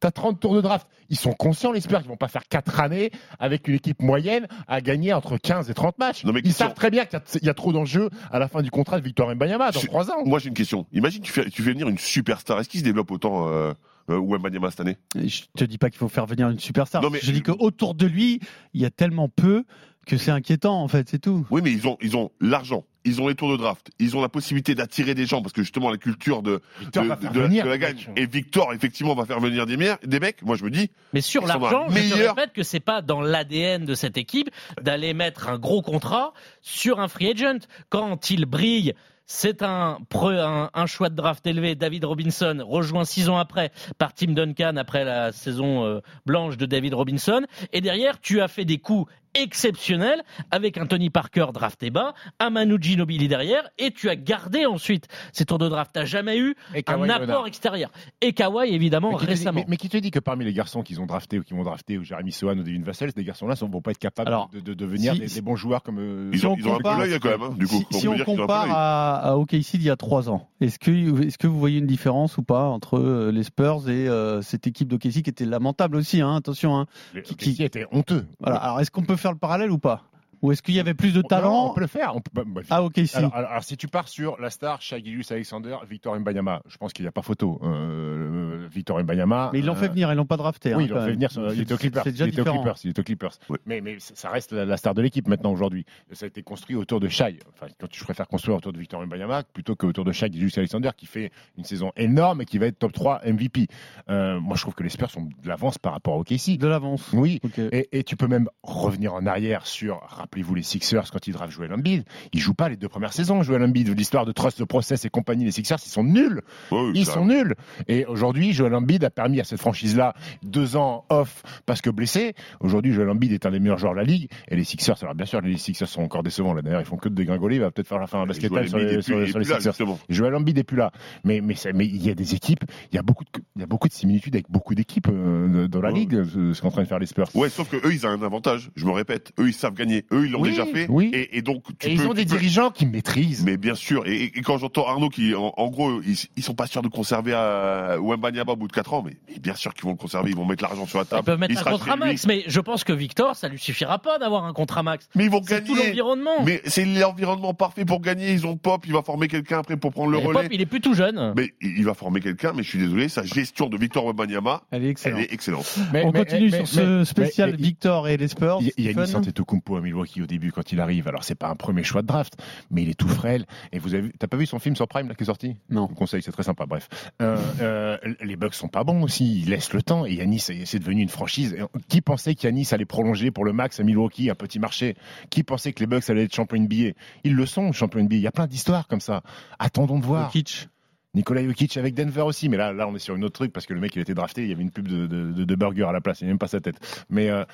T'as 0.00 0.10
30 0.10 0.38
tours 0.40 0.54
de 0.54 0.60
draft. 0.60 0.86
Ils 1.08 1.16
sont 1.16 1.32
conscients, 1.32 1.72
les 1.72 1.80
Spurs, 1.80 2.00
qu'ils 2.00 2.08
vont 2.08 2.16
pas 2.16 2.28
faire 2.28 2.42
4 2.48 2.80
années 2.80 3.10
avec 3.38 3.68
une 3.68 3.76
équipe 3.76 4.02
moyenne 4.02 4.48
à 4.68 4.80
gagner 4.82 5.12
entre 5.14 5.38
15 5.38 5.70
et 5.70 5.74
30 5.74 5.98
matchs. 5.98 6.24
Non, 6.24 6.32
mais 6.32 6.40
Ils 6.40 6.44
question- 6.48 6.66
savent 6.66 6.74
très 6.74 6.90
bien 6.90 7.04
qu'il 7.06 7.14
y 7.18 7.22
a- 7.22 7.38
il 7.40 7.46
y, 7.46 7.48
a 7.48 7.54
trop 7.54 7.72
d'enjeux 7.72 8.10
à 8.30 8.38
la 8.38 8.48
fin 8.48 8.60
du 8.60 8.70
contrat 8.70 8.98
de 8.98 9.04
Victor 9.04 9.32
Mbanyama 9.34 9.70
dans 9.70 9.80
Je- 9.80 9.86
3 9.86 10.10
ans. 10.10 10.24
Moi, 10.26 10.40
j'ai 10.40 10.48
une 10.48 10.54
question. 10.54 10.86
Imagine, 10.92 11.22
tu 11.22 11.32
fais, 11.32 11.48
tu 11.48 11.62
fais 11.62 11.70
venir 11.72 11.88
une 11.88 11.96
superstar. 11.98 12.58
Est-ce 12.60 12.68
qu'il 12.68 12.80
se 12.80 12.84
développe 12.84 13.10
autant 13.12 13.48
euh, 13.48 13.72
euh, 14.10 14.18
Wembanyama 14.20 14.70
cette 14.70 14.80
année? 14.80 14.96
Je 15.14 15.42
te 15.56 15.64
dis 15.64 15.78
pas 15.78 15.88
qu'il 15.88 15.98
faut 15.98 16.08
faire 16.08 16.26
venir 16.26 16.50
une 16.50 16.58
superstar. 16.58 17.00
Non, 17.00 17.08
mais- 17.08 17.20
je 17.22 17.30
dis 17.32 17.40
qu'autour 17.42 17.94
de 17.94 18.04
lui, 18.06 18.40
il 18.74 18.82
y 18.82 18.84
a 18.84 18.90
tellement 18.90 19.28
peu 19.30 19.64
que 20.06 20.18
c'est 20.18 20.32
inquiétant, 20.32 20.82
en 20.82 20.88
fait, 20.88 21.08
c'est 21.08 21.20
tout. 21.20 21.46
Oui, 21.50 21.62
mais 21.64 21.72
ils 21.72 21.86
ont, 21.88 21.96
ils 22.02 22.14
ont 22.14 22.30
l'argent, 22.40 22.84
ils 23.04 23.20
ont 23.20 23.28
les 23.28 23.34
tours 23.34 23.50
de 23.52 23.56
draft, 23.56 23.90
ils 23.98 24.16
ont 24.16 24.22
la 24.22 24.28
possibilité 24.28 24.74
d'attirer 24.74 25.14
des 25.14 25.26
gens 25.26 25.42
parce 25.42 25.52
que 25.52 25.62
justement 25.62 25.90
la 25.90 25.98
culture 25.98 26.42
de, 26.42 26.60
Victor 26.80 27.02
de, 27.04 27.08
va 27.08 27.16
faire 27.16 27.32
de- 27.32 27.40
venir, 27.40 27.64
de 27.64 27.68
la 27.70 27.78
gagne. 27.78 28.08
Et 28.16 28.26
Victor, 28.26 28.72
effectivement, 28.72 29.14
va 29.14 29.24
faire 29.26 29.40
venir 29.40 29.66
des, 29.66 29.76
mecs. 29.76 30.42
Moi, 30.42 30.56
je 30.56 30.64
me 30.64 30.70
dis, 30.70 30.90
Mais 31.12 31.20
sur 31.20 31.46
l'argent, 31.46 31.86
la 31.86 31.88
je 31.88 31.94
te 32.10 32.14
meilleure- 32.14 32.34
répète 32.34 32.52
que 32.52 32.62
c'est 32.62 32.80
pas 32.80 33.02
dans 33.02 33.20
l'ADN 33.20 33.84
de 33.84 33.94
cette 33.94 34.16
équipe 34.16 34.50
d'aller 34.80 35.14
mettre 35.14 35.48
un 35.48 35.58
gros 35.58 35.82
contrat 35.82 36.32
sur 36.62 37.00
un 37.00 37.08
free 37.08 37.30
agent. 37.30 37.66
Quand 37.88 38.30
il 38.30 38.46
brille, 38.46 38.94
c'est 39.26 39.62
un, 39.62 39.98
un, 40.14 40.70
un 40.74 40.86
choix 40.86 41.08
de 41.08 41.14
draft 41.14 41.46
élevé. 41.46 41.74
David 41.74 42.04
Robinson, 42.04 42.62
rejoint 42.66 43.04
six 43.04 43.28
ans 43.28 43.38
après 43.38 43.70
par 43.96 44.12
Tim 44.14 44.32
Duncan 44.32 44.76
après 44.76 45.04
la 45.04 45.32
saison 45.32 45.84
euh, 45.84 46.00
blanche 46.26 46.56
de 46.58 46.66
David 46.66 46.94
Robinson. 46.94 47.42
Et 47.72 47.80
derrière, 47.80 48.20
tu 48.20 48.40
as 48.42 48.48
fait 48.48 48.64
des 48.66 48.78
coups 48.78 49.10
exceptionnels 49.34 50.22
avec 50.50 50.78
un 50.78 50.86
Tony 50.86 51.10
Parker 51.10 51.46
drafté 51.52 51.90
bas, 51.90 52.14
un 52.40 52.50
Manu 52.50 52.76
Ginobili 52.80 53.28
derrière, 53.28 53.68
et 53.78 53.90
tu 53.90 54.08
as 54.08 54.16
gardé 54.16 54.66
ensuite 54.66 55.08
ces 55.32 55.44
tours 55.44 55.58
de 55.58 55.68
draft. 55.68 55.90
T'as 55.94 56.04
jamais 56.04 56.38
eu 56.38 56.54
Et 56.74 56.82
un 56.86 57.08
apport 57.08 57.20
Leonard. 57.26 57.46
extérieur. 57.46 57.90
Et 58.20 58.32
Kawhi, 58.32 58.74
évidemment, 58.74 59.10
Mais 59.12 59.16
qui, 59.16 59.20
te 59.22 59.26
dit, 59.26 59.30
récemment. 59.38 59.60
mais- 59.60 59.66
mais 59.68 59.76
qui 59.76 59.88
te 59.88 59.96
dit 59.96 60.10
que 60.10 60.18
parmi 60.18 60.44
les 60.44 60.52
garçons 60.52 60.82
qu'ils 60.82 61.00
ont 61.00 61.06
draftés 61.06 61.38
ou 61.38 61.42
qui 61.42 61.54
vont 61.54 61.62
drafter, 61.64 61.98
ou 61.98 62.04
Jérémy 62.04 62.32
Sohan 62.32 62.58
ou 62.58 62.62
Devin 62.62 62.82
Vassell, 62.82 63.10
ces 63.14 63.24
garçons-là 63.24 63.54
ne 63.60 63.68
vont 63.70 63.80
pas 63.80 63.90
être 63.92 63.98
capables 63.98 64.28
Alors, 64.28 64.48
de, 64.50 64.60
de 64.60 64.74
devenir 64.74 65.14
si- 65.14 65.34
des, 65.34 65.40
bons 65.40 65.56
joueurs 65.56 65.82
comme. 65.82 65.98
euh, 65.98 66.30
ils 66.32 66.38
Si 66.38 66.46
ont, 66.46 66.52
on 66.52 66.56
ils 66.56 66.66
ont 66.68 66.74
un 66.74 66.76
peu 66.78 66.82
compare- 66.84 66.98
l'œil 67.00 67.18
quand 67.20 67.28
même, 67.30 67.42
hein, 67.42 67.54
du 67.56 67.66
coup. 67.66 67.82
si, 67.90 68.08
on 68.08 68.16
compare 68.18 68.70
à, 68.70 69.16
à 69.30 69.36
OKC 69.36 69.72
d'il 69.78 69.82
y 69.84 69.90
a 69.90 69.96
trois 69.96 70.30
ans, 70.30 70.48
est-ce 70.60 70.78
que, 70.78 71.24
est-ce 71.26 71.38
que 71.38 71.46
vous 71.46 71.58
voyez 71.58 71.78
une 71.78 71.86
différence 71.86 72.38
ou 72.38 72.42
pas 72.42 72.64
entre 72.64 72.98
euh, 72.98 73.30
les 73.32 73.42
Spurs 73.42 73.88
et 73.88 74.08
euh, 74.08 74.42
cette 74.42 74.66
équipe 74.66 74.88
d'OKC 74.88 75.22
qui 75.22 75.30
était 75.30 75.44
lamentable 75.44 75.96
aussi, 75.96 76.20
hein, 76.20 76.36
attention. 76.36 76.76
Hein. 76.78 76.86
qui- 77.24 77.34
qui, 77.54 77.62
était 77.64 77.86
honteux. 77.92 78.26
Voilà. 78.40 78.56
Alors, 78.58 78.80
est-ce 78.80 78.90
qu'on 78.90 79.02
peut 79.02 79.16
faire 79.24 79.32
le 79.32 79.38
parallèle 79.38 79.70
ou 79.70 79.78
pas? 79.78 80.02
Ou 80.44 80.52
est-ce 80.52 80.60
qu'il 80.62 80.74
y 80.74 80.80
avait 80.80 80.92
plus 80.94 81.12
de 81.14 81.22
Non, 81.22 81.28
talent 81.28 81.70
on 81.70 81.74
peut 81.74 81.80
le 81.80 81.86
faire. 81.86 82.14
On 82.14 82.20
peut, 82.20 82.30
bah, 82.34 82.42
bah, 82.46 82.60
à 82.68 82.82
OKC 82.82 83.14
alors, 83.14 83.34
alors, 83.34 83.50
alors, 83.50 83.64
si 83.64 83.76
tu 83.78 83.88
pars 83.88 84.08
sur 84.08 84.38
la 84.40 84.50
star, 84.50 84.82
Shai 84.82 85.02
Alexander, 85.30 85.76
Victor 85.88 86.18
Mbanyama, 86.20 86.60
je 86.68 86.76
pense 86.76 86.92
qu'il 86.92 87.04
n'y 87.04 87.08
a 87.08 87.12
pas 87.12 87.22
photo. 87.22 87.58
Euh, 87.62 88.66
Victor 88.70 89.02
Mbanyama. 89.02 89.50
Mais 89.52 89.60
ils 89.60 89.64
l'ont 89.66 89.72
euh, 89.72 89.76
fait 89.76 89.88
venir, 89.88 90.12
ils 90.12 90.16
l'ont 90.16 90.26
pas 90.26 90.36
drafté. 90.36 90.72
hein, 90.72 90.76
Oui, 90.78 90.84
ils 90.84 90.90
l'ont 90.90 91.04
fait 91.04 91.12
venir. 91.12 91.30
sur- 91.30 91.52
Il 91.52 91.62
était 91.62 91.74
au 91.74 91.76
Clippers. 91.78 92.02
Il 92.06 92.10
était 92.12 92.22
au 92.22 92.26
différent. 92.26 92.56
Clippers. 92.56 92.76
Il 92.84 92.90
était 92.90 93.00
au 93.00 93.04
Clippers. 93.04 93.32
Oui. 93.48 93.58
Mais, 93.66 93.80
mais 93.80 93.96
ça 93.98 94.28
reste 94.30 94.52
la, 94.52 94.64
la 94.64 94.76
star 94.76 94.94
de 94.94 95.02
l'équipe 95.02 95.28
maintenant 95.28 95.50
aujourd'hui. 95.52 95.84
Ça 96.12 96.24
a 96.24 96.28
été 96.28 96.42
construit 96.42 96.76
autour 96.76 97.00
de 97.00 97.08
Shai. 97.08 97.38
Enfin, 97.54 97.66
quand 97.80 97.86
je 97.92 98.04
préfère 98.04 98.28
construire 98.28 98.56
autour 98.58 98.72
de 98.72 98.78
Victor 98.78 99.04
Mbanyama 99.06 99.42
plutôt 99.44 99.76
qu'autour 99.76 100.04
de 100.04 100.12
Shai 100.12 100.30
Alexander 100.56 100.90
qui 100.96 101.06
fait 101.06 101.30
une 101.56 101.64
saison 101.64 101.90
énorme 101.96 102.42
et 102.42 102.44
qui 102.44 102.58
va 102.58 102.66
être 102.66 102.78
top 102.78 102.92
3 102.92 103.20
MVP. 103.24 103.66
Euh, 104.10 104.38
moi, 104.40 104.56
je 104.56 104.62
trouve 104.62 104.74
que 104.74 104.82
les 104.82 104.88
Spurs 104.90 105.10
sont 105.10 105.22
de 105.22 105.48
l'avance 105.48 105.78
par 105.78 105.92
rapport 105.92 106.16
au 106.16 106.24
KC. 106.24 106.58
De 106.58 106.66
l'avance. 106.68 107.10
Oui. 107.12 107.40
Ok. 107.44 107.58
Et, 107.58 107.98
et 107.98 108.04
tu 108.04 108.16
peux 108.16 108.28
même 108.28 108.48
revenir 108.62 109.14
en 109.14 109.24
arrière 109.26 109.66
sur, 109.66 110.02
rappelez-vous 110.34 110.54
les 110.56 110.62
Sixers 110.62 111.10
quand 111.12 111.26
ils 111.28 111.32
draftent 111.32 111.52
Joel 111.52 111.72
Embiid, 111.72 112.02
ils 112.32 112.40
jouent 112.40 112.54
pas 112.54 112.68
les 112.68 112.76
deux 112.76 112.88
premières 112.88 113.12
saisons. 113.12 113.42
Joel 113.44 113.62
Embiid, 113.62 113.96
l'histoire 113.96 114.26
de 114.26 114.32
Trust 114.32 114.58
the 114.58 114.64
Process 114.64 115.04
et 115.04 115.08
compagnie, 115.10 115.44
les 115.44 115.52
Sixers, 115.52 115.78
ils 115.86 115.88
sont 115.88 116.02
nuls. 116.02 116.40
Ils 116.72 117.06
ça- 117.06 117.12
sont 117.12 117.24
nuls. 117.26 117.54
Et 117.86 118.04
aujourd'hui, 118.06 118.52
Joel 118.52 118.74
Embiid 118.74 119.04
a 119.04 119.10
permis 119.10 119.40
à 119.40 119.44
cette 119.44 119.60
franchise-là 119.60 120.14
deux 120.42 120.74
ans 120.76 121.04
off 121.08 121.42
parce 121.66 121.80
que 121.80 121.90
blessé. 121.90 122.34
Aujourd'hui, 122.58 122.92
Joel 122.92 123.10
Embiid 123.10 123.30
est 123.32 123.46
un 123.46 123.52
des 123.52 123.60
meilleurs 123.60 123.78
joueurs 123.78 123.92
de 123.92 123.98
la 123.98 124.04
ligue. 124.04 124.28
Et 124.48 124.56
les 124.56 124.64
Sixers, 124.64 124.96
alors 125.02 125.14
bien 125.14 125.26
sûr, 125.26 125.40
les 125.40 125.56
Sixers 125.56 125.86
sont 125.88 126.02
encore 126.02 126.24
décevants. 126.24 126.52
Là, 126.52 126.62
d'ailleurs, 126.62 126.80
ils 126.80 126.86
font 126.86 126.96
que 126.96 127.08
de 127.08 127.14
dégringoler. 127.14 127.56
Il 127.56 127.60
va 127.60 127.70
peut-être 127.70 127.86
faire 127.86 128.00
la 128.00 128.08
fin 128.08 128.18
d'un 128.18 128.26
basket 128.26 128.48
sur 128.50 128.58
les, 128.60 128.66
sur 128.68 128.78
les- 128.78 129.02
sur 129.02 129.38
les 129.38 129.44
là, 129.44 129.54
Sixers. 129.56 129.60
justement. 129.72 130.00
Joel 130.08 130.34
Embiid 130.34 130.56
n'est 130.56 130.64
plus 130.64 130.76
là. 130.78 130.90
Mais, 131.22 131.40
mais, 131.40 131.54
mais 131.74 131.86
il 131.86 132.04
y 132.04 132.10
a 132.10 132.14
des 132.16 132.34
équipes, 132.34 132.64
il 132.90 132.96
y 132.96 132.98
a 132.98 133.02
beaucoup 133.02 133.22
de, 133.22 133.30
il 133.54 133.60
y 133.60 133.62
a 133.64 133.66
beaucoup 133.68 133.86
de 133.86 133.92
similitudes 133.92 134.34
avec 134.34 134.50
beaucoup 134.50 134.74
d'équipes 134.74 135.06
euh, 135.12 135.68
dans 135.68 135.80
la 135.80 135.92
Ouais. 135.92 136.00
ligue, 136.00 136.24
ce 136.24 136.60
qu'en 136.60 136.70
train 136.72 136.82
de 136.82 136.88
faire 136.88 136.98
les 136.98 137.06
Spurs. 137.06 137.28
Ouais, 137.34 137.48
sauf 137.48 137.68
que 137.70 137.76
eux, 137.76 137.92
ils 137.92 138.04
ont 138.04 138.10
un 138.10 138.20
avantage. 138.22 138.70
Je 138.74 138.84
me 138.86 138.90
répète, 138.90 139.30
eux, 139.38 139.46
ils 139.46 139.52
savent 139.54 139.74
gagner. 139.74 140.04
Eux, 140.12 140.23
ils 140.24 140.30
l'ont 140.32 140.40
Oui, 140.40 140.50
déjà 140.50 140.66
fait. 140.66 140.86
oui. 140.88 141.10
Et, 141.12 141.38
et 141.38 141.42
donc, 141.42 141.62
tu 141.78 141.86
Et 141.88 141.94
peux, 141.96 142.02
ils 142.02 142.06
ont 142.06 142.10
tu 142.10 142.16
des 142.16 142.22
peux- 142.24 142.30
dirigeants 142.36 142.70
qui 142.70 142.86
maîtrisent. 142.86 143.44
Mais 143.44 143.56
bien 143.56 143.74
sûr. 143.74 144.06
Et, 144.06 144.24
et 144.24 144.30
quand 144.42 144.58
j'entends 144.58 144.86
Arnaud 144.86 145.08
qui, 145.08 145.34
en, 145.34 145.52
en 145.56 145.68
gros, 145.68 146.00
ils, 146.02 146.16
ils 146.36 146.42
sont 146.42 146.54
pas 146.54 146.66
sûrs 146.66 146.82
de 146.82 146.88
conserver 146.88 147.32
à 147.34 147.96
Wembanyama 148.00 148.52
au 148.52 148.56
bout 148.56 148.68
de 148.68 148.72
4 148.72 148.94
ans, 148.94 149.02
mais, 149.04 149.16
mais 149.28 149.38
bien 149.38 149.54
sûr 149.54 149.72
qu'ils 149.74 149.84
vont 149.84 149.90
le 149.90 149.96
conserver, 149.96 150.30
ils 150.30 150.36
vont 150.36 150.44
mettre 150.46 150.62
l'argent 150.62 150.86
sur 150.86 150.98
la 150.98 151.04
table. 151.04 151.22
Ils 151.22 151.26
peuvent 151.26 151.38
mettre 151.38 151.52
il 151.54 151.58
un 151.58 151.70
contrat 151.70 151.96
max, 151.96 152.26
mais 152.26 152.44
je 152.46 152.60
pense 152.60 152.84
que 152.84 152.92
Victor, 152.92 153.36
ça 153.36 153.48
lui 153.48 153.58
suffira 153.58 153.98
pas 153.98 154.18
d'avoir 154.18 154.44
un 154.44 154.52
contrat 154.52 154.82
max. 154.82 155.08
Mais 155.14 155.24
ils 155.24 155.30
vont 155.30 155.40
C'est 155.44 155.64
tout 155.64 155.74
gagner. 155.74 155.88
l'environnement. 155.88 156.42
Mais 156.44 156.60
c'est 156.66 156.84
l'environnement 156.84 157.54
parfait 157.54 157.84
pour 157.84 158.00
gagner. 158.00 158.32
Ils 158.32 158.46
ont 158.46 158.56
Pop, 158.56 158.84
il 158.86 158.92
va 158.92 159.02
former 159.02 159.28
quelqu'un 159.28 159.58
après 159.58 159.76
pour 159.76 159.92
prendre 159.92 160.10
le 160.10 160.18
relais. 160.18 160.42
Pop, 160.42 160.48
il 160.52 160.60
est 160.60 160.66
plus 160.66 160.80
tout 160.80 160.94
jeune. 160.94 161.34
Mais 161.36 161.52
il 161.60 161.84
va 161.84 161.94
former 161.94 162.20
quelqu'un, 162.20 162.52
mais 162.54 162.62
je 162.62 162.68
suis 162.70 162.78
désolé, 162.78 163.08
sa 163.08 163.22
gestion 163.24 163.68
de 163.68 163.76
Victor 163.76 164.04
Wembanyama, 164.06 164.62
Elle 164.70 164.82
est 164.82 164.84
elle 164.84 164.90
excellente. 164.90 165.20
est 165.20 165.32
excellente. 165.32 165.78
Mais- 165.92 166.04
On 166.04 166.12
mais- 166.12 166.20
continue 166.24 166.50
mais- 166.50 166.58
sur 166.64 166.68
ce 166.68 167.04
spécial 167.04 167.50
mais- 167.50 167.56
Victor 167.56 168.08
et 168.08 168.16
les 168.16 168.28
Spurs. 168.28 168.58
Il 168.60 168.66
y 168.66 168.68
a- 168.68 168.72
y 168.82 168.88
a 168.88 168.92
Stephen. 168.92 169.04
Yannis 169.06 169.16
Antetokounmpo 169.16 169.76
à 169.76 169.80
Milwaukee 169.80 170.03
au 170.22 170.26
début 170.26 170.52
quand 170.52 170.72
il 170.72 170.80
arrive. 170.80 171.08
Alors 171.08 171.24
c'est 171.24 171.34
pas 171.34 171.48
un 171.48 171.56
premier 171.56 171.82
choix 171.84 172.02
de 172.02 172.06
draft, 172.06 172.34
mais 172.70 172.82
il 172.82 172.90
est 172.90 172.98
tout 172.98 173.08
frêle. 173.08 173.46
Et 173.72 173.78
vous 173.78 173.94
avez, 173.94 174.10
t'as 174.18 174.26
pas 174.26 174.36
vu 174.36 174.46
son 174.46 174.58
film 174.58 174.76
sur 174.76 174.88
Prime 174.88 175.08
là 175.08 175.14
qui 175.14 175.22
est 175.22 175.26
sorti? 175.26 175.56
Non. 175.70 175.84
Je 175.86 175.90
vous 175.90 175.94
conseille, 175.94 176.22
c'est 176.22 176.32
très 176.32 176.42
sympa. 176.42 176.66
Bref, 176.66 176.88
Euh, 177.20 177.36
euh, 177.60 177.96
les 178.22 178.36
Bucks 178.36 178.54
sont 178.54 178.68
pas 178.68 178.84
bons 178.84 179.02
aussi. 179.02 179.40
Ils 179.42 179.50
laissent 179.50 179.72
le 179.72 179.82
temps. 179.82 180.06
Et 180.06 180.14
Yanis, 180.14 180.40
c'est 180.40 180.78
devenu 180.78 181.02
une 181.02 181.08
franchise. 181.08 181.56
Qui 181.88 182.00
pensait 182.00 182.34
qu'Yanis 182.34 182.68
allait 182.72 182.84
prolonger 182.84 183.30
pour 183.30 183.44
le 183.44 183.52
max 183.52 183.80
à 183.80 183.82
Milwaukee, 183.84 184.30
un 184.30 184.34
petit 184.34 184.58
marché? 184.58 184.96
Qui 185.30 185.42
pensait 185.42 185.72
que 185.72 185.80
les 185.80 185.86
Bucks 185.86 186.08
allaient 186.10 186.24
être 186.24 186.34
champions 186.34 186.58
NBA 186.58 186.92
Ils 187.24 187.34
le 187.34 187.46
sont, 187.46 187.72
champions 187.72 188.02
NBA. 188.02 188.16
Il 188.16 188.22
y 188.22 188.26
a 188.26 188.32
plein 188.32 188.46
d'histoires 188.46 188.86
comme 188.88 189.00
ça. 189.00 189.22
Attendons 189.58 189.98
de 189.98 190.04
voir. 190.04 190.26
Jokic. 190.26 190.68
Nicolas 191.14 191.44
Jokic 191.44 191.76
avec 191.76 191.94
Denver 191.94 192.22
aussi, 192.22 192.48
mais 192.48 192.56
là, 192.56 192.72
là, 192.72 192.88
on 192.88 192.94
est 192.96 192.98
sur 192.98 193.14
une 193.16 193.24
autre 193.24 193.34
truc 193.34 193.52
parce 193.52 193.66
que 193.66 193.74
le 193.74 193.80
mec, 193.80 193.94
il 193.96 194.02
était 194.02 194.14
drafté, 194.14 194.42
il 194.42 194.48
y 194.48 194.52
avait 194.52 194.62
une 194.62 194.70
pub 194.70 194.88
de, 194.88 195.06
de, 195.06 195.32
de- 195.32 195.44
de 195.44 195.54
burger 195.54 195.84
à 195.84 195.92
la 195.92 196.00
place, 196.00 196.20
il 196.20 196.24
n'y 196.24 196.30
a 196.30 196.32
même 196.32 196.38
pas 196.38 196.48
sa 196.48 196.60
tête. 196.60 196.76
Mais 197.08 197.30
euh, 197.30 197.44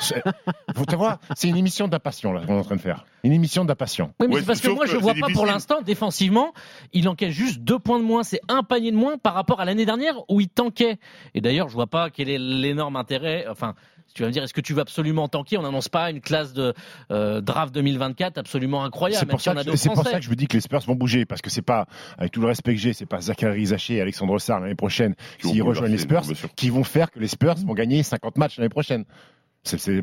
faut 0.76 0.84
te 0.84 0.96
voir, 0.96 1.18
c'est 1.36 1.48
une 1.48 1.56
émission 1.56 1.88
d'impatient 1.88 2.32
là 2.32 2.42
qu'on 2.46 2.54
est 2.56 2.60
en 2.60 2.64
train 2.64 2.76
de 2.76 2.80
faire, 2.80 3.04
une 3.24 3.32
émission 3.32 3.64
d'impatient. 3.64 4.12
Oui, 4.20 4.26
mais 4.28 4.34
Ouais, 4.34 4.40
c'est 4.40 4.46
parce 4.46 4.60
que 4.60 4.68
moi, 4.68 4.84
que 4.86 4.90
je 4.90 4.96
vois 4.96 5.14
pas 5.14 5.26
pour 5.32 5.46
l'instant, 5.46 5.82
défensivement, 5.82 6.52
il 6.92 7.08
encaisse 7.08 7.32
juste 7.34 7.60
deux 7.60 7.78
points 7.78 7.98
de 7.98 8.04
moins. 8.04 8.22
C'est 8.22 8.40
un 8.48 8.62
panier 8.62 8.90
de 8.92 8.96
moins 8.96 9.18
par 9.18 9.34
rapport 9.34 9.60
à 9.60 9.64
l'année 9.64 9.86
dernière 9.86 10.14
où 10.28 10.40
il 10.40 10.48
tanquait. 10.48 10.98
Et 11.34 11.40
d'ailleurs, 11.40 11.68
je 11.68 11.74
vois 11.74 11.86
pas 11.88 12.10
quel 12.10 12.28
est 12.28 12.38
l'énorme 12.38 12.96
intérêt. 12.96 13.46
Enfin, 13.50 13.74
tu 14.14 14.22
vas 14.22 14.28
me 14.28 14.32
dire, 14.32 14.42
est-ce 14.42 14.54
que 14.54 14.60
tu 14.60 14.74
veux 14.74 14.80
absolument 14.80 15.28
tanker? 15.28 15.58
On 15.58 15.62
n'annonce 15.62 15.88
pas 15.88 16.10
une 16.10 16.20
classe 16.20 16.52
de 16.52 16.74
euh, 17.10 17.40
draft 17.40 17.74
2024 17.74 18.38
absolument 18.38 18.84
incroyable. 18.84 19.20
C'est 19.20 19.26
pour, 19.26 19.40
si 19.40 19.44
ça 19.44 19.52
on 19.52 19.54
que, 19.54 19.94
pour 19.94 20.04
ça 20.04 20.20
je 20.20 20.28
vous 20.28 20.34
dis 20.34 20.46
que 20.46 20.54
les 20.54 20.60
Spurs 20.60 20.80
vont 20.80 20.94
bouger 20.94 21.24
parce 21.24 21.42
que 21.42 21.50
c'est 21.50 21.62
pas, 21.62 21.86
avec 22.18 22.32
tout 22.32 22.40
le 22.40 22.46
respect 22.46 22.74
que 22.74 22.80
j'ai, 22.80 22.92
c'est 22.92 23.06
pas 23.06 23.20
Zachary 23.20 23.66
Zaché 23.66 23.94
et 23.94 24.00
Alexandre 24.00 24.38
Sarr 24.38 24.60
l'année 24.60 24.74
prochaine, 24.74 25.14
Qui 25.38 25.46
vont 25.46 25.52
s'ils 25.52 25.62
rejoignent 25.62 25.92
les 25.92 25.98
Spurs, 25.98 26.22
qui 26.56 26.70
vont 26.70 26.84
faire 26.84 27.10
que 27.10 27.18
les 27.20 27.28
Spurs 27.28 27.56
vont 27.66 27.74
gagner 27.74 28.02
50 28.02 28.36
matchs 28.36 28.58
l'année 28.58 28.68
prochaine. 28.68 29.04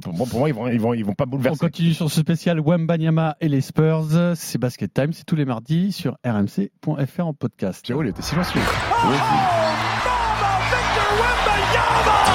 Pour, 0.04 0.14
moi, 0.14 0.28
pour 0.30 0.40
moi, 0.40 0.50
ils 0.50 0.54
vont, 0.54 0.68
ils 0.68 0.80
vont, 0.80 0.94
ils 0.94 1.04
vont 1.04 1.16
pas 1.16 1.24
On 1.26 1.30
bouleverser. 1.32 1.58
continue 1.58 1.94
sur 1.94 2.12
ce 2.12 2.20
spécial 2.22 2.60
Wembanyama 2.60 3.38
et 3.42 3.48
les 3.48 3.62
Spurs. 3.62 4.06
C'est 4.36 4.60
Basket 4.60 4.94
Time, 4.94 5.14
c'est 5.14 5.26
tous 5.26 5.36
les 5.36 5.46
mardis 5.46 5.92
sur 5.92 6.18
rmc.fr 6.24 7.26
en 7.26 7.34
podcast. 7.34 7.84
Pierrot, 7.84 8.04
il 8.04 8.10
était 8.10 8.22
silencieux. 8.22 8.62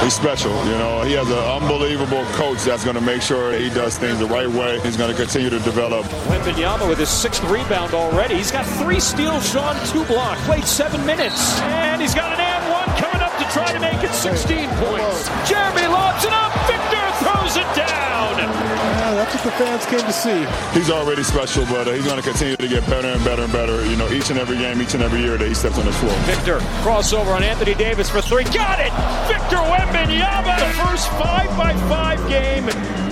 He's 0.02 0.14
special. 0.14 0.52
You 0.66 0.78
know, 0.78 1.02
he 1.02 1.12
has 1.12 1.30
an 1.30 1.38
unbelievable 1.38 2.24
coach 2.32 2.62
that's 2.64 2.82
going 2.82 2.96
to 2.96 3.00
make 3.00 3.22
sure 3.22 3.52
he 3.52 3.68
does 3.70 3.98
things 3.98 4.18
the 4.18 4.26
right 4.26 4.48
way. 4.48 4.80
He's 4.80 4.96
going 4.96 5.10
to 5.10 5.16
continue 5.16 5.48
to 5.48 5.60
develop. 5.60 6.04
Wembanyama 6.26 6.88
with 6.88 6.98
his 6.98 7.08
sixth 7.08 7.44
rebound 7.44 7.94
already. 7.94 8.34
He's 8.34 8.50
got 8.50 8.66
three 8.82 8.98
steals, 8.98 9.48
Sean, 9.48 9.76
two 9.86 10.04
blocks. 10.06 10.44
Played 10.44 10.64
seven 10.64 11.06
minutes. 11.06 11.60
And 11.60 12.02
he's 12.02 12.14
got 12.14 12.32
an 12.32 12.40
and 12.40 12.72
one 12.72 12.88
coming 12.98 13.22
up 13.22 13.30
to 13.38 13.44
try 13.54 13.70
to 13.70 13.78
make 13.78 14.02
it 14.02 14.12
16 14.12 14.68
points. 14.82 15.28
Jeremy 15.48 15.86
lobs 15.86 16.24
it 16.24 16.32
up. 16.32 16.50
Victor 16.66 17.06
throws 17.22 17.56
it 17.56 17.76
down. 17.76 19.01
Yeah, 19.22 19.30
that's 19.30 19.44
what 19.44 19.54
the 19.56 19.64
fans 19.64 19.87
came 19.87 20.00
to 20.00 20.12
see. 20.12 20.78
He's 20.78 20.90
already 20.90 21.22
special, 21.22 21.64
but 21.66 21.87
uh, 21.87 21.92
he's 21.92 22.04
going 22.04 22.20
to 22.20 22.28
continue 22.28 22.56
to 22.56 22.68
get 22.68 22.85
better 22.87 23.08
and 23.08 23.24
better 23.24 23.42
and 23.42 23.52
better. 23.52 23.85
You 23.87 23.96
know, 23.96 24.11
each 24.11 24.30
and 24.30 24.38
every 24.38 24.56
game, 24.56 24.82
each 24.82 24.94
and 24.94 25.02
every 25.02 25.20
year 25.20 25.37
that 25.38 25.46
he 25.46 25.54
steps 25.54 25.78
on 25.78 25.85
this 25.85 25.96
floor. 25.98 26.12
Victor 26.22 26.58
crossover 26.82 27.35
on 27.35 27.44
Anthony 27.44 27.74
Davis 27.74 28.11
for 28.11 28.20
three. 28.20 28.44
Got 28.44 28.80
it! 28.80 28.90
Victor 29.30 29.62
Wembanyama. 29.62 30.58
The 30.58 30.82
first 30.82 31.08
five 31.11 31.56
by 31.56 31.72
five 31.88 32.18
game 32.28 32.68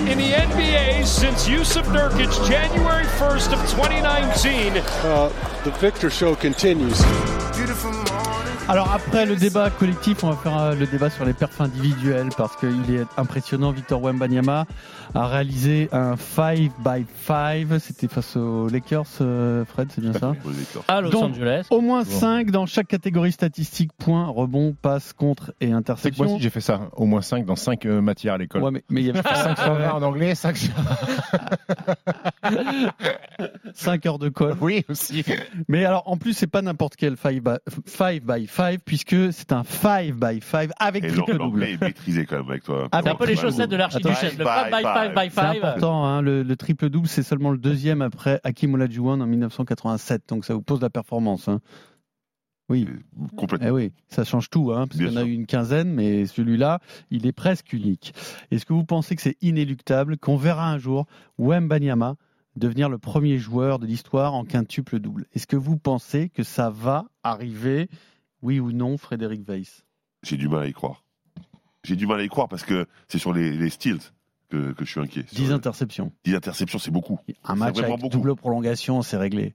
in 0.09 0.19
the 0.19 0.33
NBA 0.33 1.07
since 1.07 1.49
Yusuf 1.49 1.87
Nurkic, 1.87 2.33
January 2.49 3.05
1st 3.05 3.53
of 3.53 3.71
2019. 3.71 4.79
Uh, 4.79 5.29
the 5.63 5.71
Victor 5.79 6.11
show 6.11 6.35
continues. 6.35 7.01
Alors 8.71 8.93
après 8.93 9.27
le 9.27 9.35
débat 9.35 9.69
collectif, 9.69 10.23
on 10.23 10.31
va 10.31 10.37
faire 10.37 10.57
euh, 10.57 10.75
le 10.77 10.87
débat 10.87 11.11
sur 11.11 11.25
les 11.25 11.33
perfs 11.33 11.61
individuels 11.61 12.29
parce 12.37 12.55
qu'il 12.55 12.95
est 12.95 13.05
impressionnant. 13.17 13.73
Victor 13.73 14.01
Wembanyama 14.01 14.65
a 15.13 15.27
réalisé 15.27 15.89
un 15.91 16.17
5 16.17 16.71
by 16.79 17.05
5 17.27 17.67
C'était 17.81 18.07
face 18.07 18.37
aux 18.37 18.69
Lakers, 18.69 19.07
euh, 19.23 19.65
Fred, 19.65 19.89
c'est 19.93 20.01
bien 20.01 20.13
ça 20.13 20.35
À 20.87 21.01
Los 21.01 21.11
Donc, 21.11 21.31
Angeles. 21.33 21.67
Au 21.71 21.81
moins 21.81 22.05
5 22.05 22.53
dans 22.53 22.67
chaque 22.67 22.87
catégorie 22.87 23.33
statistique, 23.33 23.91
points, 23.99 24.29
rebond, 24.29 24.77
passe, 24.81 25.15
contre 25.15 25.53
et 25.61 25.67
C'est 25.67 25.67
que 25.67 25.71
moi 25.71 25.79
interception. 25.79 26.25
aussi, 26.27 26.41
j'ai 26.41 26.51
fait 26.51 26.61
ça, 26.61 26.91
au 26.93 27.07
moins 27.07 27.23
5 27.23 27.45
dans 27.45 27.57
5 27.57 27.87
matières 27.87 28.35
à 28.35 28.39
l'école. 28.39 28.63
Ouais, 28.63 28.71
mais 28.71 28.85
mais 28.89 29.01
il 29.01 29.09
y 29.09 29.11
avait 29.11 29.21
5 29.21 29.59
sur 29.59 29.75
20 29.75 29.91
en 29.95 30.03
anglais, 30.03 30.37
5 30.37 30.57
sur... 30.57 30.71
5 33.75 34.07
heures 34.07 34.19
de 34.21 34.29
colle. 34.29 34.57
Oui, 34.61 34.85
aussi. 34.89 35.25
Mais 35.69 35.85
alors, 35.85 36.05
en 36.07 36.17
plus, 36.17 36.35
c'est 36.35 36.47
pas 36.47 36.63
n'importe 36.63 36.95
quel 36.95 37.17
5 37.17 37.43
by 37.43 37.57
5 37.87 38.23
by 38.23 38.47
5 38.61 38.81
puisque 38.85 39.33
c'est 39.33 39.53
un 39.53 39.65
5 39.65 40.15
by 40.15 40.41
5 40.41 40.71
avec 40.79 41.05
Et 41.05 41.09
triple 41.09 41.39
double. 41.39 41.63
est 41.65 41.81
maîtrisé 41.81 42.27
quand 42.27 42.37
même 42.39 42.49
avec 42.51 42.63
toi. 42.65 42.89
Ah, 42.93 43.01
C'est 43.03 43.09
un 43.11 43.15
peu 43.15 43.27
les 43.27 43.37
chaussettes 43.37 43.71
de 43.71 43.77
l'archiduchesse. 43.77 44.37
Le 44.39 44.45
5 44.45 44.71
by 44.71 44.83
5 44.83 45.15
by 45.15 45.21
C'est 45.31 45.31
5. 45.31 45.57
important, 45.57 46.05
hein, 46.05 46.21
le, 46.23 46.43
le 46.43 46.57
triple 46.57 46.89
double, 46.91 47.09
c'est 47.09 47.23
seulement 47.23 47.51
le 47.51 47.59
deuxième 47.59 48.03
après 48.03 48.41
Hakim 48.45 48.75
Olajuwon 48.75 49.21
en 49.21 49.27
1987, 49.27 50.29
donc 50.29 50.45
ça 50.45 50.55
vous 50.55 50.63
pose 50.63 50.81
la 50.81 50.91
performance. 50.91 51.49
hein. 51.49 51.61
Oui, 52.69 52.87
Complètement. 53.37 53.67
eh 53.67 53.71
oui, 53.73 53.93
ça 54.09 54.23
change 54.25 54.49
tout, 54.49 54.71
hein, 54.73 54.87
parce 54.87 54.97
Bien 54.99 55.09
qu'il 55.09 55.17
y 55.17 55.19
en 55.19 55.23
a 55.23 55.25
eu 55.25 55.33
une 55.33 55.47
quinzaine, 55.47 55.93
mais 55.93 56.27
celui-là, 56.27 56.79
il 57.11 57.27
est 57.27 57.33
presque 57.33 57.73
unique. 57.73 58.15
Est-ce 58.53 58.65
que 58.65 58.73
vous 58.73 58.85
pensez 58.85 59.17
que 59.17 59.23
c'est 59.23 59.37
inéluctable, 59.43 60.17
qu'on 60.19 60.37
verra 60.37 60.71
un 60.71 60.79
jour 60.79 61.07
Wembanyama 61.39 62.15
devenir 62.55 62.89
le 62.89 62.99
premier 62.99 63.39
joueur 63.39 63.81
de 63.81 63.87
l'histoire 63.87 64.35
en 64.35 64.45
quintuple 64.45 65.01
double? 65.01 65.27
Est-ce 65.35 65.49
que 65.49 65.57
vous 65.57 65.79
pensez 65.79 66.29
que 66.29 66.45
ça 66.45 66.71
va 66.71 67.07
arriver, 67.25 67.89
oui 68.43 68.61
ou 68.61 68.73
non, 68.73 68.97
Frédéric 68.99 69.49
Weiss? 69.49 69.85
J'ai 70.23 70.37
du 70.37 70.49
mal 70.49 70.63
à 70.63 70.67
y 70.67 70.73
croire. 70.73 71.05
J'ai 71.85 71.97
du 71.97 72.07
mal 72.07 72.21
à 72.21 72.23
y 72.25 72.29
croire 72.29 72.49
parce 72.49 72.63
que 72.65 72.87
c'est 73.09 73.19
sur 73.19 73.33
les, 73.33 73.53
les 73.53 73.71
steals 73.71 74.01
que, 74.51 74.73
que 74.73 74.85
je 74.85 74.91
suis 74.91 75.01
inquiet. 75.01 75.25
Sur 75.29 75.37
10 75.37 75.49
le- 75.49 75.55
interceptions. 75.55 76.13
10 76.25 76.35
interceptions, 76.35 76.79
c'est 76.79 76.91
beaucoup. 76.91 77.19
Un 77.45 77.55
match 77.55 77.79
avec 77.79 77.99
beaucoup. 78.01 78.09
double 78.17 78.37
prolongation, 78.37 79.01
c'est 79.03 79.17
réglé. 79.17 79.55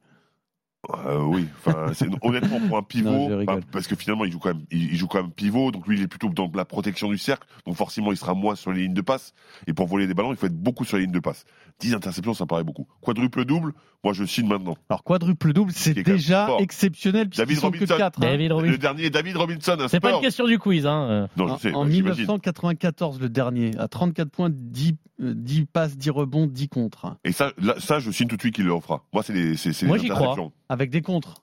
Euh, 1.06 1.20
oui, 1.24 1.46
enfin, 1.66 1.88
c'est- 1.94 2.08
honnêtement 2.22 2.60
pour 2.68 2.78
un 2.78 2.84
pivot, 2.84 3.30
bah, 3.46 3.58
parce 3.72 3.88
que 3.88 3.96
finalement 3.96 4.26
il 4.26 4.32
joue 4.32 4.40
quand 4.40 4.54
même, 4.54 4.66
il, 4.72 4.92
il 4.94 4.96
joue 4.98 5.08
quand 5.08 5.22
même 5.22 5.32
pivot, 5.32 5.72
donc 5.72 5.88
lui 5.88 5.98
il 5.98 6.04
est 6.04 6.08
plutôt 6.08 6.30
dans 6.30 6.50
la 6.54 6.66
protection 6.66 7.10
du 7.10 7.18
cercle, 7.18 7.48
donc 7.66 7.76
forcément 7.76 8.12
il 8.12 8.18
sera 8.18 8.34
moins 8.34 8.56
sur 8.56 8.72
les 8.72 8.84
lignes 8.84 8.94
de 8.94 9.02
passe. 9.02 9.34
Et 9.68 9.74
pour 9.74 9.88
voler 9.88 10.08
des 10.08 10.14
ballons, 10.14 10.32
il 10.32 10.38
faut 10.38 10.46
être 10.48 10.56
beaucoup 10.58 10.86
sur 10.86 10.98
les 10.98 11.04
lignes 11.04 11.12
de 11.14 11.20
passe. 11.20 11.46
10 11.82 11.94
interceptions, 11.94 12.34
ça 12.34 12.46
me 12.46 12.48
paraît 12.48 12.64
beaucoup. 12.64 12.88
Quadruple 13.02 13.44
double, 13.46 13.74
moi 14.04 14.14
je 14.14 14.24
signe 14.24 14.48
maintenant. 14.48 14.78
Alors 14.90 15.04
quadruple 15.04 15.52
double, 15.54 15.72
c'est 15.74 15.94
déjà 15.94 16.48
exceptionnel 16.60 17.28
David 17.30 17.58
sont 17.58 17.72
que 17.72 17.78
Robinson. 17.80 17.98
4. 17.98 18.20
David 18.20 18.50
Le 18.50 18.56
Robinson. 18.56 18.78
dernier, 18.80 19.10
David 19.10 19.36
Robinson, 19.38 19.78
C'est 19.90 20.00
pas 20.00 20.12
une 20.14 20.22
question 20.22 20.48
du 20.48 20.58
quiz. 20.60 20.86
Hein. 20.86 21.08
euh. 21.10 21.28
Non, 21.38 21.50
En, 21.52 21.56
je 21.58 21.62
sais, 21.62 21.74
en 21.74 21.84
bah, 21.86 21.92
j'imagine. 21.92 22.22
1994, 22.22 23.20
le 23.20 23.30
dernier, 23.30 23.72
à 23.78 23.88
34 23.88 24.30
points, 24.30 24.50
10, 24.52 24.94
euh, 25.22 25.34
10 25.36 25.66
passes, 25.66 25.98
10 25.98 26.10
rebonds, 26.12 26.48
10 26.48 26.70
contres. 26.70 27.16
Et 27.26 27.32
ça, 27.32 27.52
là, 27.62 27.76
ça, 27.80 28.00
je 28.00 28.12
signe 28.12 28.28
tout 28.28 28.36
de 28.38 28.42
suite 28.42 28.56
qu'il 28.56 28.66
le 28.66 28.80
fera. 28.80 29.04
Moi, 29.14 29.24
c'est 29.24 29.34
les, 29.34 29.56
c'est, 29.58 29.74
c'est 29.74 29.86
Moi, 29.86 29.98
les 29.98 30.04
j'y 30.06 30.12
interceptions. 30.12 30.52
Avec 30.76 30.90
des 30.92 31.02
contres. 31.02 31.36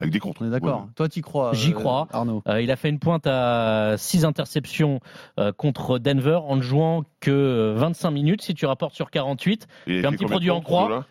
Avec 0.00 0.12
des 0.12 0.18
contres. 0.20 0.40
On 0.42 0.46
est 0.46 0.50
d'accord. 0.50 0.82
Ouais. 0.82 0.88
Toi, 0.96 1.08
tu 1.10 1.20
crois 1.20 1.52
J'y 1.52 1.72
euh, 1.72 1.74
crois. 1.74 2.08
Arnaud. 2.12 2.42
Euh, 2.48 2.62
il 2.62 2.70
a 2.70 2.76
fait 2.76 2.88
une 2.88 2.98
pointe 3.00 3.26
à 3.26 3.96
6 3.98 4.24
interceptions 4.24 5.00
euh, 5.38 5.52
contre 5.52 5.98
Denver 5.98 6.38
en 6.42 6.56
ne 6.56 6.62
jouant 6.62 7.02
que 7.20 7.30
euh, 7.30 7.74
25 7.76 8.10
minutes 8.10 8.40
si 8.42 8.54
tu 8.54 8.64
rapportes 8.64 8.94
sur 8.94 9.10
48. 9.10 9.66
Et 9.88 9.96
il 9.96 9.98
Puis 9.98 10.06
un 10.06 10.12
petit 10.12 10.24
produit 10.24 10.50
en 10.50 10.60
croix. 10.62 11.04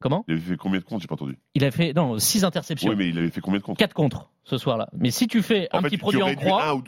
Comment? 0.00 0.24
Il 0.28 0.32
avait 0.34 0.40
fait 0.42 0.56
combien 0.56 0.78
de 0.80 0.84
comptes 0.84 1.00
J'ai 1.00 1.06
pas 1.06 1.14
entendu? 1.14 1.38
Il 1.54 1.64
a 1.64 1.70
fait 1.70 1.92
non 1.94 2.18
6 2.18 2.44
interceptions. 2.44 2.90
Oui, 2.90 2.96
mais 2.98 3.08
il 3.08 3.16
avait 3.18 3.30
fait 3.30 3.40
combien 3.40 3.60
de 3.60 3.64
comptes 3.64 3.78
4 3.78 3.94
contre 3.94 4.30
ce 4.44 4.58
soir-là. 4.58 4.88
Mais 4.98 5.10
si 5.10 5.26
tu 5.28 5.40
fais 5.42 5.68
un 5.72 5.78
fait, 5.80 5.84
petit 5.84 5.96
tu 5.96 6.00
produit 6.00 6.22
en 6.22 6.34
croix, 6.34 6.68
Un 6.68 6.74
ou, 6.74 6.82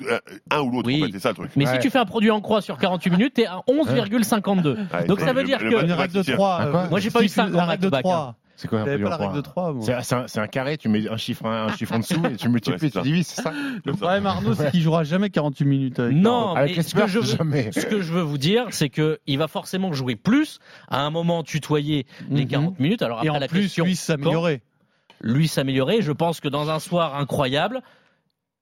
un, 0.51 0.57
un 0.57 0.61
ou 0.61 0.71
l'autre, 0.71 0.87
Oui. 0.89 1.03
en 1.03 1.07
fait, 1.07 1.13
c'est 1.13 1.19
ça 1.21 1.29
le 1.31 1.35
truc. 1.37 1.51
mais 1.57 1.67
si 1.67 1.79
tu 1.79 1.89
fais 1.91 1.99
un 1.99 2.05
produit 2.05 2.31
en 2.31 2.41
croix 2.41 2.61
sur 2.63 2.77
48 2.79 3.11
minutes, 3.11 3.35
t'es 3.35 3.47
à 3.47 3.61
11,52. 3.69 4.77
Ouais, 4.93 5.07
Donc 5.07 5.21
ça 5.21 5.33
veut 5.33 5.41
le- 5.41 5.47
dire 5.47 5.59
le 5.61 5.71
que- 5.71 5.85
Une 5.85 5.93
règle 5.93 6.13
de 6.13 6.19
mathématicien. 6.19 6.35
3. 6.35 6.59
Ah, 6.61 6.67
quoi 6.67 6.89
Moi, 6.89 7.01
j'ai 7.01 7.11
pas 7.11 7.23
eu 7.23 7.29
cinq 7.29 7.51
La 7.53 7.65
en 7.65 7.67
règle 7.69 7.91
de 8.67 8.67
maths 8.67 8.67
bac, 8.67 8.67
3. 8.67 8.67
C'est 8.67 8.69
quoi 8.69 8.81
un 8.81 8.85
pas 8.85 8.97
la 9.11 9.17
règle 9.17 9.37
de 9.37 9.41
3. 9.41 9.73
moi. 9.75 9.85
C'est 9.85 10.03
c'est 10.03 10.15
un, 10.15 10.27
c'est 10.27 10.41
un 10.41 10.47
carré, 10.49 10.77
tu 10.79 10.89
mets 10.89 11.09
un 11.09 11.17
chiffre, 11.17 11.47
un, 11.47 11.75
chiffre 11.77 11.95
en 11.95 11.99
dessous 12.01 12.21
et 12.27 12.37
tu 12.37 12.49
multiplies, 12.51 12.75
Ouais, 12.87 12.91
c'est 12.93 13.01
tu 13.01 13.03
divises, 13.03 13.27
c'est 13.29 13.43
ça 13.43 13.53
Le 13.85 13.93
problème, 13.93 14.27
Arnaud, 14.27 14.55
c'est 14.55 14.71
qu'il 14.71 14.81
jouera 14.83 15.05
jamais 15.05 15.31
48 15.31 15.65
minutes. 15.65 15.99
Avec 16.01 16.17
Non, 16.17 16.55
Avec 16.55 16.83
ce 16.83 16.95
que, 16.95 17.07
je 17.07 17.19
veux, 17.21 17.25
jamais. 17.37 17.71
ce 17.73 17.87
que 17.87 18.01
je 18.01 18.13
veux 18.13 18.23
vous 18.23 18.39
dire, 18.39 18.67
c'est 18.71 18.89
que 18.89 19.21
il 19.27 19.39
va 19.39 19.47
forcément 19.49 19.93
jouer 19.93 20.17
plus. 20.17 20.59
À 20.89 21.03
un 21.03 21.11
moment, 21.11 21.43
tutoyer 21.43 22.07
les 22.31 22.43
Mhm. 22.45 22.49
40 22.49 22.81
minutes. 22.81 23.03
Alors 23.03 23.19
Et 23.19 23.29
après 23.29 23.37
en 23.37 23.41
la 23.41 23.49
plus, 23.49 23.63
question, 23.63 23.85
lui 23.85 23.95
s'améliorer. 23.97 24.63
lui 25.21 25.47
s'améliorer. 25.49 26.03
Je 26.03 26.13
pense 26.13 26.41
que 26.41 26.49
dans 26.49 26.71
un 26.71 26.79
soir 26.81 27.17
incroyable, 27.17 27.83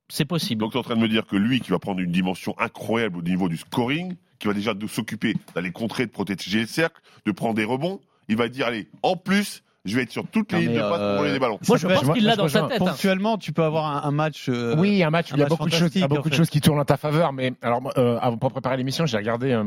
c'est 0.09 0.25
possible. 0.25 0.61
Donc 0.61 0.73
tu 0.73 0.77
es 0.77 0.81
en 0.81 0.85
train 0.85 0.95
de 0.97 1.01
me 1.01 1.09
dire 1.09 1.27
que 1.27 1.37
lui, 1.37 1.61
qui 1.61 1.71
va 1.71 1.79
prendre 1.79 2.01
une 2.01 2.13
dimension 2.13 2.55
incroyable 2.59 3.19
au 3.19 3.23
niveau 3.23 3.49
du 3.49 3.57
scoring, 3.57 4.15
qui 4.39 4.47
va 4.47 4.55
déjà 4.55 4.75
de 4.75 4.87
s'occuper 4.87 5.35
d'aller 5.55 5.73
contrer, 5.73 6.07
de 6.07 6.11
protéger 6.11 6.61
le 6.61 6.67
cercle, 6.67 7.01
de 7.25 7.33
prendre 7.33 7.55
des 7.55 7.65
rebonds, 7.65 8.01
il 8.29 8.37
va 8.37 8.49
dire 8.49 8.67
allez, 8.67 8.89
en 9.03 9.17
plus, 9.17 9.63
je 9.87 9.97
vais 9.97 10.03
être 10.03 10.11
sur 10.11 10.27
toutes 10.27 10.53
les 10.53 10.61
lignes 10.61 10.75
de 10.75 10.81
passe 10.81 10.91
pour 10.91 11.01
euh, 11.01 11.17
voler 11.19 11.33
les 11.33 11.39
ballons. 11.39 11.59
Moi, 11.67 11.77
je 11.79 11.87
pense 11.87 12.13
qu'il 12.13 12.25
l'a 12.25 12.37
dans 12.37 12.49
sa 12.49 12.63
tête. 12.63 12.81
hein. 12.83 12.85
Ponctuellement, 12.87 13.39
tu 13.39 13.53
peux 13.53 13.63
avoir 13.63 14.05
un, 14.05 14.11
match. 14.11 14.49
euh, 14.49 14.77
Oui, 14.77 15.03
un 15.03 15.11
match, 15.11 15.33
un 15.33 15.37
il 15.37 15.41
y 15.41 15.43
a 15.43 15.47
beaucoup 15.47 15.69
de 15.69 15.73
choses, 15.75 15.91
beaucoup 16.09 16.31
de 16.31 16.37
qui 16.47 16.61
tournent 16.61 16.81
en 16.81 16.85
ta 16.85 16.97
faveur. 16.97 17.33
Mais 17.33 17.53
alors, 17.63 17.81
euh, 17.97 18.19
avant 18.21 18.37
pour 18.37 18.53
préparer 18.53 18.77
l'émission, 18.77 19.07
j'ai 19.07 19.17
regardé 19.17 19.59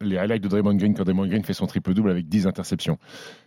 les 0.00 0.18
highlights 0.18 0.42
de 0.42 0.48
Draymond 0.48 0.74
Green 0.74 0.94
quand 0.94 1.04
Draymond 1.04 1.26
Green 1.26 1.44
fait 1.44 1.52
son 1.54 1.66
triple 1.66 1.94
double 1.94 2.10
avec 2.10 2.28
10 2.28 2.46
interceptions. 2.46 2.98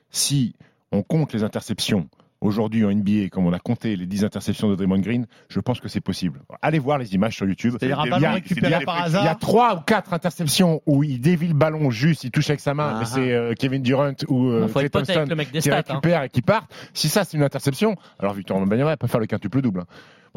Si 0.09 0.55
on 0.91 1.03
compte 1.03 1.33
les 1.33 1.43
interceptions 1.43 2.07
aujourd'hui 2.41 2.85
en 2.85 2.91
NBA, 2.91 3.29
comme 3.31 3.45
on 3.45 3.53
a 3.53 3.59
compté 3.59 3.95
les 3.95 4.05
10 4.05 4.23
interceptions 4.23 4.69
de 4.69 4.75
Draymond 4.75 4.99
Green, 4.99 5.25
je 5.49 5.59
pense 5.59 5.79
que 5.79 5.87
c'est 5.89 6.01
possible. 6.01 6.41
Allez 6.61 6.79
voir 6.79 6.97
les 6.97 7.13
images 7.15 7.35
sur 7.35 7.45
YouTube. 7.45 7.75
Il 7.81 7.87
y 7.89 7.91
a- 7.91 7.95
par 7.97 8.05
les 8.05 8.11
Il 8.11 8.61
y 8.63 8.75
a 8.77 8.91
hasard. 9.21 9.39
trois 9.39 9.75
ou 9.75 9.81
quatre 9.81 10.13
interceptions 10.13 10.81
où 10.85 11.03
il 11.03 11.19
dévie 11.19 11.47
le 11.49 11.53
ballon 11.53 11.89
juste, 11.91 12.23
il 12.23 12.31
touche 12.31 12.49
avec 12.49 12.59
sa 12.59 12.73
main, 12.73 12.91
Ah 12.95 12.99
mais 12.99 13.05
ah. 13.05 13.11
c'est 13.13 13.31
euh, 13.33 13.53
Kevin 13.57 13.81
Durant 13.81 14.13
ou 14.27 14.47
euh, 14.49 14.67
Thompson 14.67 15.25
qui 15.51 15.61
stats. 15.61 15.77
hein. 15.77 15.83
récupère 15.87 16.23
et 16.23 16.29
qui 16.29 16.41
part. 16.41 16.67
Si 16.93 17.09
ça 17.09 17.23
c'est 17.23 17.35
une 17.37 17.43
interception, 17.43 17.95
alors 18.19 18.33
Victor 18.33 18.57
Wembanyama 18.57 18.95
peut 18.97 19.07
faire 19.07 19.19
le 19.19 19.27
quintuple 19.27 19.61
double. 19.61 19.83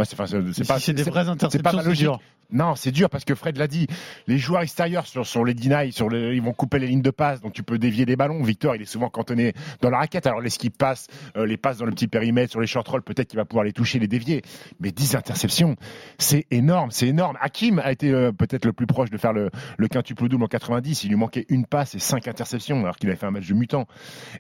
C'est 0.04 0.14
enfin, 0.14 0.26
c'est- 0.26 0.40
Si 0.48 0.54
c'est 0.54 0.68
pas 0.68 0.78
c'est 0.78 0.92
des 0.92 1.04
c'est- 1.04 1.10
vraies 1.10 1.20
c'est 1.22 1.26
pas 1.26 1.32
interceptions, 1.32 1.72
ma 1.76 1.82
c'est 1.82 1.88
logique. 1.88 2.02
dur. 2.04 2.20
Non, 2.54 2.74
c'est 2.74 2.90
dur 2.90 3.08
parce 3.08 3.24
que 3.24 3.34
Fred 3.34 3.56
l'a 3.56 3.66
dit. 3.66 3.86
Les 4.26 4.36
joueurs 4.36 4.60
extérieurs 4.60 5.06
sur, 5.06 5.26
sur 5.26 5.42
les 5.42 5.54
deny, 5.54 5.90
sur 5.90 6.10
le, 6.10 6.34
ils 6.34 6.42
vont 6.42 6.52
couper 6.52 6.78
les 6.78 6.86
lignes 6.86 7.00
de 7.00 7.10
passe, 7.10 7.40
donc 7.40 7.54
tu 7.54 7.62
peux 7.62 7.78
dévier 7.78 8.04
des 8.04 8.14
ballons. 8.14 8.42
Victor, 8.42 8.76
il 8.76 8.82
est 8.82 8.84
souvent 8.84 9.08
cantonné 9.08 9.54
dans 9.80 9.88
la 9.88 9.96
raquette. 9.96 10.26
Alors 10.26 10.42
les 10.42 10.50
skips 10.50 10.76
passent, 10.76 11.06
euh, 11.38 11.46
les 11.46 11.56
passes 11.56 11.78
dans 11.78 11.86
le 11.86 11.92
petit 11.92 12.08
périmètre, 12.08 12.50
sur 12.50 12.60
les 12.60 12.66
short 12.66 12.86
rolls, 12.86 13.00
peut-être 13.02 13.28
qu'il 13.28 13.38
va 13.38 13.46
pouvoir 13.46 13.64
les 13.64 13.72
toucher, 13.72 13.98
les 13.98 14.06
dévier. 14.06 14.42
Mais 14.80 14.90
10 14.92 15.14
interceptions, 15.14 15.76
c'est 16.18 16.44
énorme, 16.50 16.90
c'est 16.90 17.06
énorme. 17.08 17.38
Hakim 17.40 17.78
a 17.78 17.90
été 17.90 18.10
euh, 18.10 18.32
peut-être 18.32 18.66
le 18.66 18.74
plus 18.74 18.86
proche 18.86 19.08
de 19.08 19.16
faire 19.16 19.32
le, 19.32 19.48
le 19.78 19.88
quintuple 19.88 20.28
double 20.28 20.44
en 20.44 20.48
90. 20.48 21.04
Il 21.04 21.08
lui 21.08 21.16
manquait 21.16 21.46
une 21.48 21.64
passe 21.64 21.94
et 21.94 22.00
cinq 22.00 22.28
interceptions, 22.28 22.82
alors 22.82 22.96
qu'il 22.96 23.08
avait 23.08 23.16
fait 23.16 23.24
un 23.26 23.30
match 23.30 23.48
de 23.48 23.54
mutant. 23.54 23.86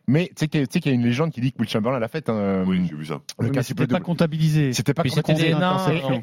Mais 0.06 0.26
tu 0.36 0.44
sais 0.44 0.48
qu'il 0.48 0.86
y 0.86 0.88
a- 0.90 0.92
une 0.94 1.04
légende 1.06 1.30
qui 1.30 1.40
dit 1.40 1.50
que 1.52 1.58
Will 1.60 1.68
Chamberlain 1.70 1.98
l'a 1.98 2.08
fait. 2.08 2.28
hein, 2.28 2.64
Oui, 2.66 2.82
j'ai 2.90 2.94
vu 2.94 3.06
ça. 3.06 3.14
le 3.14 3.18
Oui, 3.18 3.24
mais 3.38 3.50
quintuple 3.52 3.64
c'était 3.64 3.86
pas 3.86 4.00
comptabilisé. 4.00 4.72
C'était 4.74 4.92
pas 4.92 5.02
comptabilisé. 5.02 5.41
Des 5.42 5.54
nains, 5.54 5.76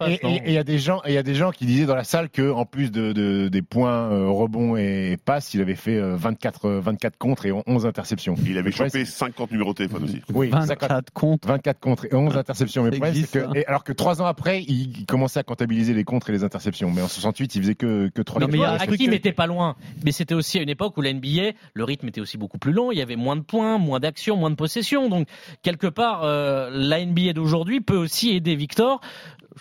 Et- 0.08 0.19
il 0.47 0.53
y 0.53 0.58
a 0.58 0.63
des 0.63 0.77
gens, 0.79 1.01
il 1.08 1.13
y 1.13 1.17
a 1.17 1.23
des 1.23 1.36
gens 1.36 1.51
qui 1.51 1.65
disaient 1.65 1.86
dans 1.86 1.95
la 1.95 2.03
salle 2.03 2.29
que 2.29 2.51
en 2.51 2.65
plus 2.65 2.91
de, 2.91 3.12
de- 3.13 3.47
des 3.47 3.62
points 3.62 4.12
euh, 4.12 4.27
rebonds 4.29 4.75
et 4.77 5.17
passes, 5.23 5.53
il 5.53 5.62
avait 5.62 5.75
fait 5.75 5.95
euh, 5.97 6.15
24 6.15 6.65
euh, 6.65 6.79
24 6.79 7.17
contre 7.17 7.45
et 7.45 7.51
11 7.67 7.86
interceptions. 7.86 8.36
Il 8.45 8.58
avait 8.58 8.71
chopé 8.71 9.05
50 9.05 9.51
numéros 9.51 9.71
de 9.73 9.77
téléphone 9.77 10.03
aussi. 10.03 10.21
Oui, 10.34 10.49
24 10.49 11.12
contre. 11.13 11.47
24 11.47 11.79
contre 11.79 12.05
et 12.05 12.15
11 12.15 12.38
interceptions. 12.38 12.84
Mais 12.84 12.91
problème, 12.91 13.10
existe, 13.12 13.34
que, 13.34 13.58
et 13.58 13.65
alors 13.65 13.84
que 13.84 13.93
trois 13.93 14.21
ans 14.21 14.25
après, 14.25 14.62
il, 14.63 14.97
il 14.99 15.05
commençait 15.05 15.39
à 15.39 15.43
comptabiliser 15.43 15.93
les 15.93 16.03
contres 16.03 16.29
et 16.29 16.34
les 16.34 16.43
interceptions. 16.43 16.91
Mais 16.91 17.01
en 17.01 17.08
68, 17.08 17.55
il 17.55 17.62
faisait 17.62 17.75
que, 17.75 18.10
que 18.10 18.21
3 18.21 18.41
Non, 18.41 18.47
mais 18.51 18.63
Hakim 18.63 19.12
n'était 19.12 19.32
pas 19.34 19.47
loin, 19.47 19.75
mais 20.03 20.12
c'était 20.12 20.34
aussi 20.36 20.60
à 20.60 20.62
une 20.62 20.69
époque 20.69 20.97
où 20.97 21.01
la 21.01 21.13
NBA, 21.13 21.51
le 21.73 21.84
rythme 21.84 22.08
était 22.08 22.21
aussi 22.21 22.38
beaucoup 22.38 22.58
plus 22.58 22.71
long, 22.71 22.91
il 22.91 22.97
y 22.97 23.01
avait 23.01 23.15
moins 23.15 23.36
de 23.36 23.41
points, 23.41 23.77
moins 23.77 23.99
d'actions, 23.99 24.36
moins 24.38 24.49
de 24.49 24.55
possessions. 24.55 25.10
Donc, 25.10 25.27
quelque 25.62 25.88
part, 25.88 26.23
euh, 26.23 26.69
la 26.71 27.03
NBA 27.05 27.34
d'aujourd'hui 27.34 27.82
peut 27.82 27.97
aussi 27.97 28.32
aider 28.32 28.55
Victor. 28.55 29.01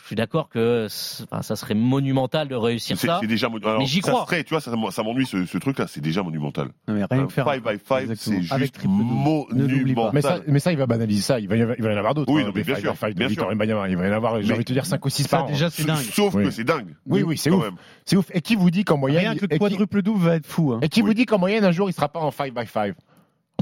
Je 0.01 0.07
suis 0.07 0.17
d'accord 0.17 0.49
que 0.49 0.87
enfin, 1.25 1.43
ça 1.43 1.57
serait 1.57 1.75
monumental 1.75 2.47
de 2.47 2.55
réussir 2.55 2.97
ça. 2.99 3.19
c'est 3.21 3.27
déjà 3.27 3.49
mon- 3.49 3.59
alors, 3.59 3.79
Mais 3.81 3.87
j'y 3.87 4.01
ça 4.01 4.13
crois. 4.13 4.25
serait, 4.27 4.45
tu 4.45 4.51
vois, 4.55 4.61
ça, 4.61 4.71
ça 4.91 5.03
m'ennuie 5.03 5.27
ce, 5.27 5.45
ce 5.45 5.59
truc-là, 5.59 5.87
c'est 5.89 6.01
déjà 6.01 6.23
monumental. 6.23 6.69
Non, 6.87 6.95
mais 6.95 7.05
rien 7.05 7.23
Un 7.23 7.27
que 7.27 7.33
faire. 7.33 7.45
5 7.47 7.63
by 7.63 7.79
5, 7.85 8.01
Exactement. 8.03 8.37
c'est 8.49 8.59
juste. 8.59 8.85
Ne 8.85 9.67
monumental. 9.67 10.11
Mais 10.15 10.23
ça, 10.23 10.39
mais 10.47 10.59
ça, 10.61 10.73
il 10.73 10.79
va 10.79 10.87
banaliser 10.87 11.23
ça. 11.23 11.41
Il 11.41 11.49
va 11.49 11.57
y, 11.57 11.63
avoir- 11.63 11.77
il 11.79 11.83
va 11.83 11.91
y 11.91 11.95
en 11.95 11.99
avoir 11.99 12.15
d'autres. 12.15 12.33
Oui, 12.33 12.43
hein, 12.43 12.47
non, 12.47 12.53
mais 12.55 12.63
bien 12.63 12.75
five 12.77 12.85
sûr, 12.85 12.93
by 12.93 12.99
five 12.99 13.15
bien 13.15 13.29
sûr. 13.29 13.49
Il 13.51 13.59
va 13.59 13.65
y 13.65 13.73
en 13.73 14.13
avoir, 14.13 14.41
j'ai 14.43 14.53
envie 14.53 14.61
de 14.61 14.69
te 14.69 14.73
dire 14.73 14.87
5 14.87 15.05
ou 15.05 15.09
6 15.09 15.25
Ça, 15.25 15.29
par 15.39 15.47
an. 15.47 15.49
déjà, 15.49 15.69
c'est 15.71 15.85
dingue. 15.85 15.97
Sauf 15.97 16.35
Oui. 16.35 16.45
que 16.45 16.51
c'est 16.53 16.65
dingue. 16.65 16.95
Oui, 17.07 17.23
oui, 17.23 17.37
c'est 17.37 17.51
ouf. 17.51 17.69
C'est 18.05 18.17
ouf. 18.17 18.27
Et 18.33 18.41
qui 18.41 18.55
vous 18.55 18.71
dit 18.71 18.85
qu'en 18.85 18.99
moyenne, 18.99 19.21
Rien 19.21 19.35
que 19.37 19.47
et 19.47 19.49
le 19.55 19.59
quadruple 19.59 20.03
double 20.03 20.21
va 20.25 20.37
être 20.37 20.47
fou. 20.47 20.73
hein. 20.75 20.79
et 20.83 20.89
qui 20.89 21.01
vous 21.03 21.15
dit 21.15 21.27
qu'en 21.27 21.39
moyenne, 21.39 21.65
un 21.65 21.73
jour, 21.73 21.91
il 21.91 21.93
sera 21.93 22.09
pas 22.09 22.21
en 22.21 22.31
5 22.31 22.55
by 22.55 22.67
5 22.67 22.95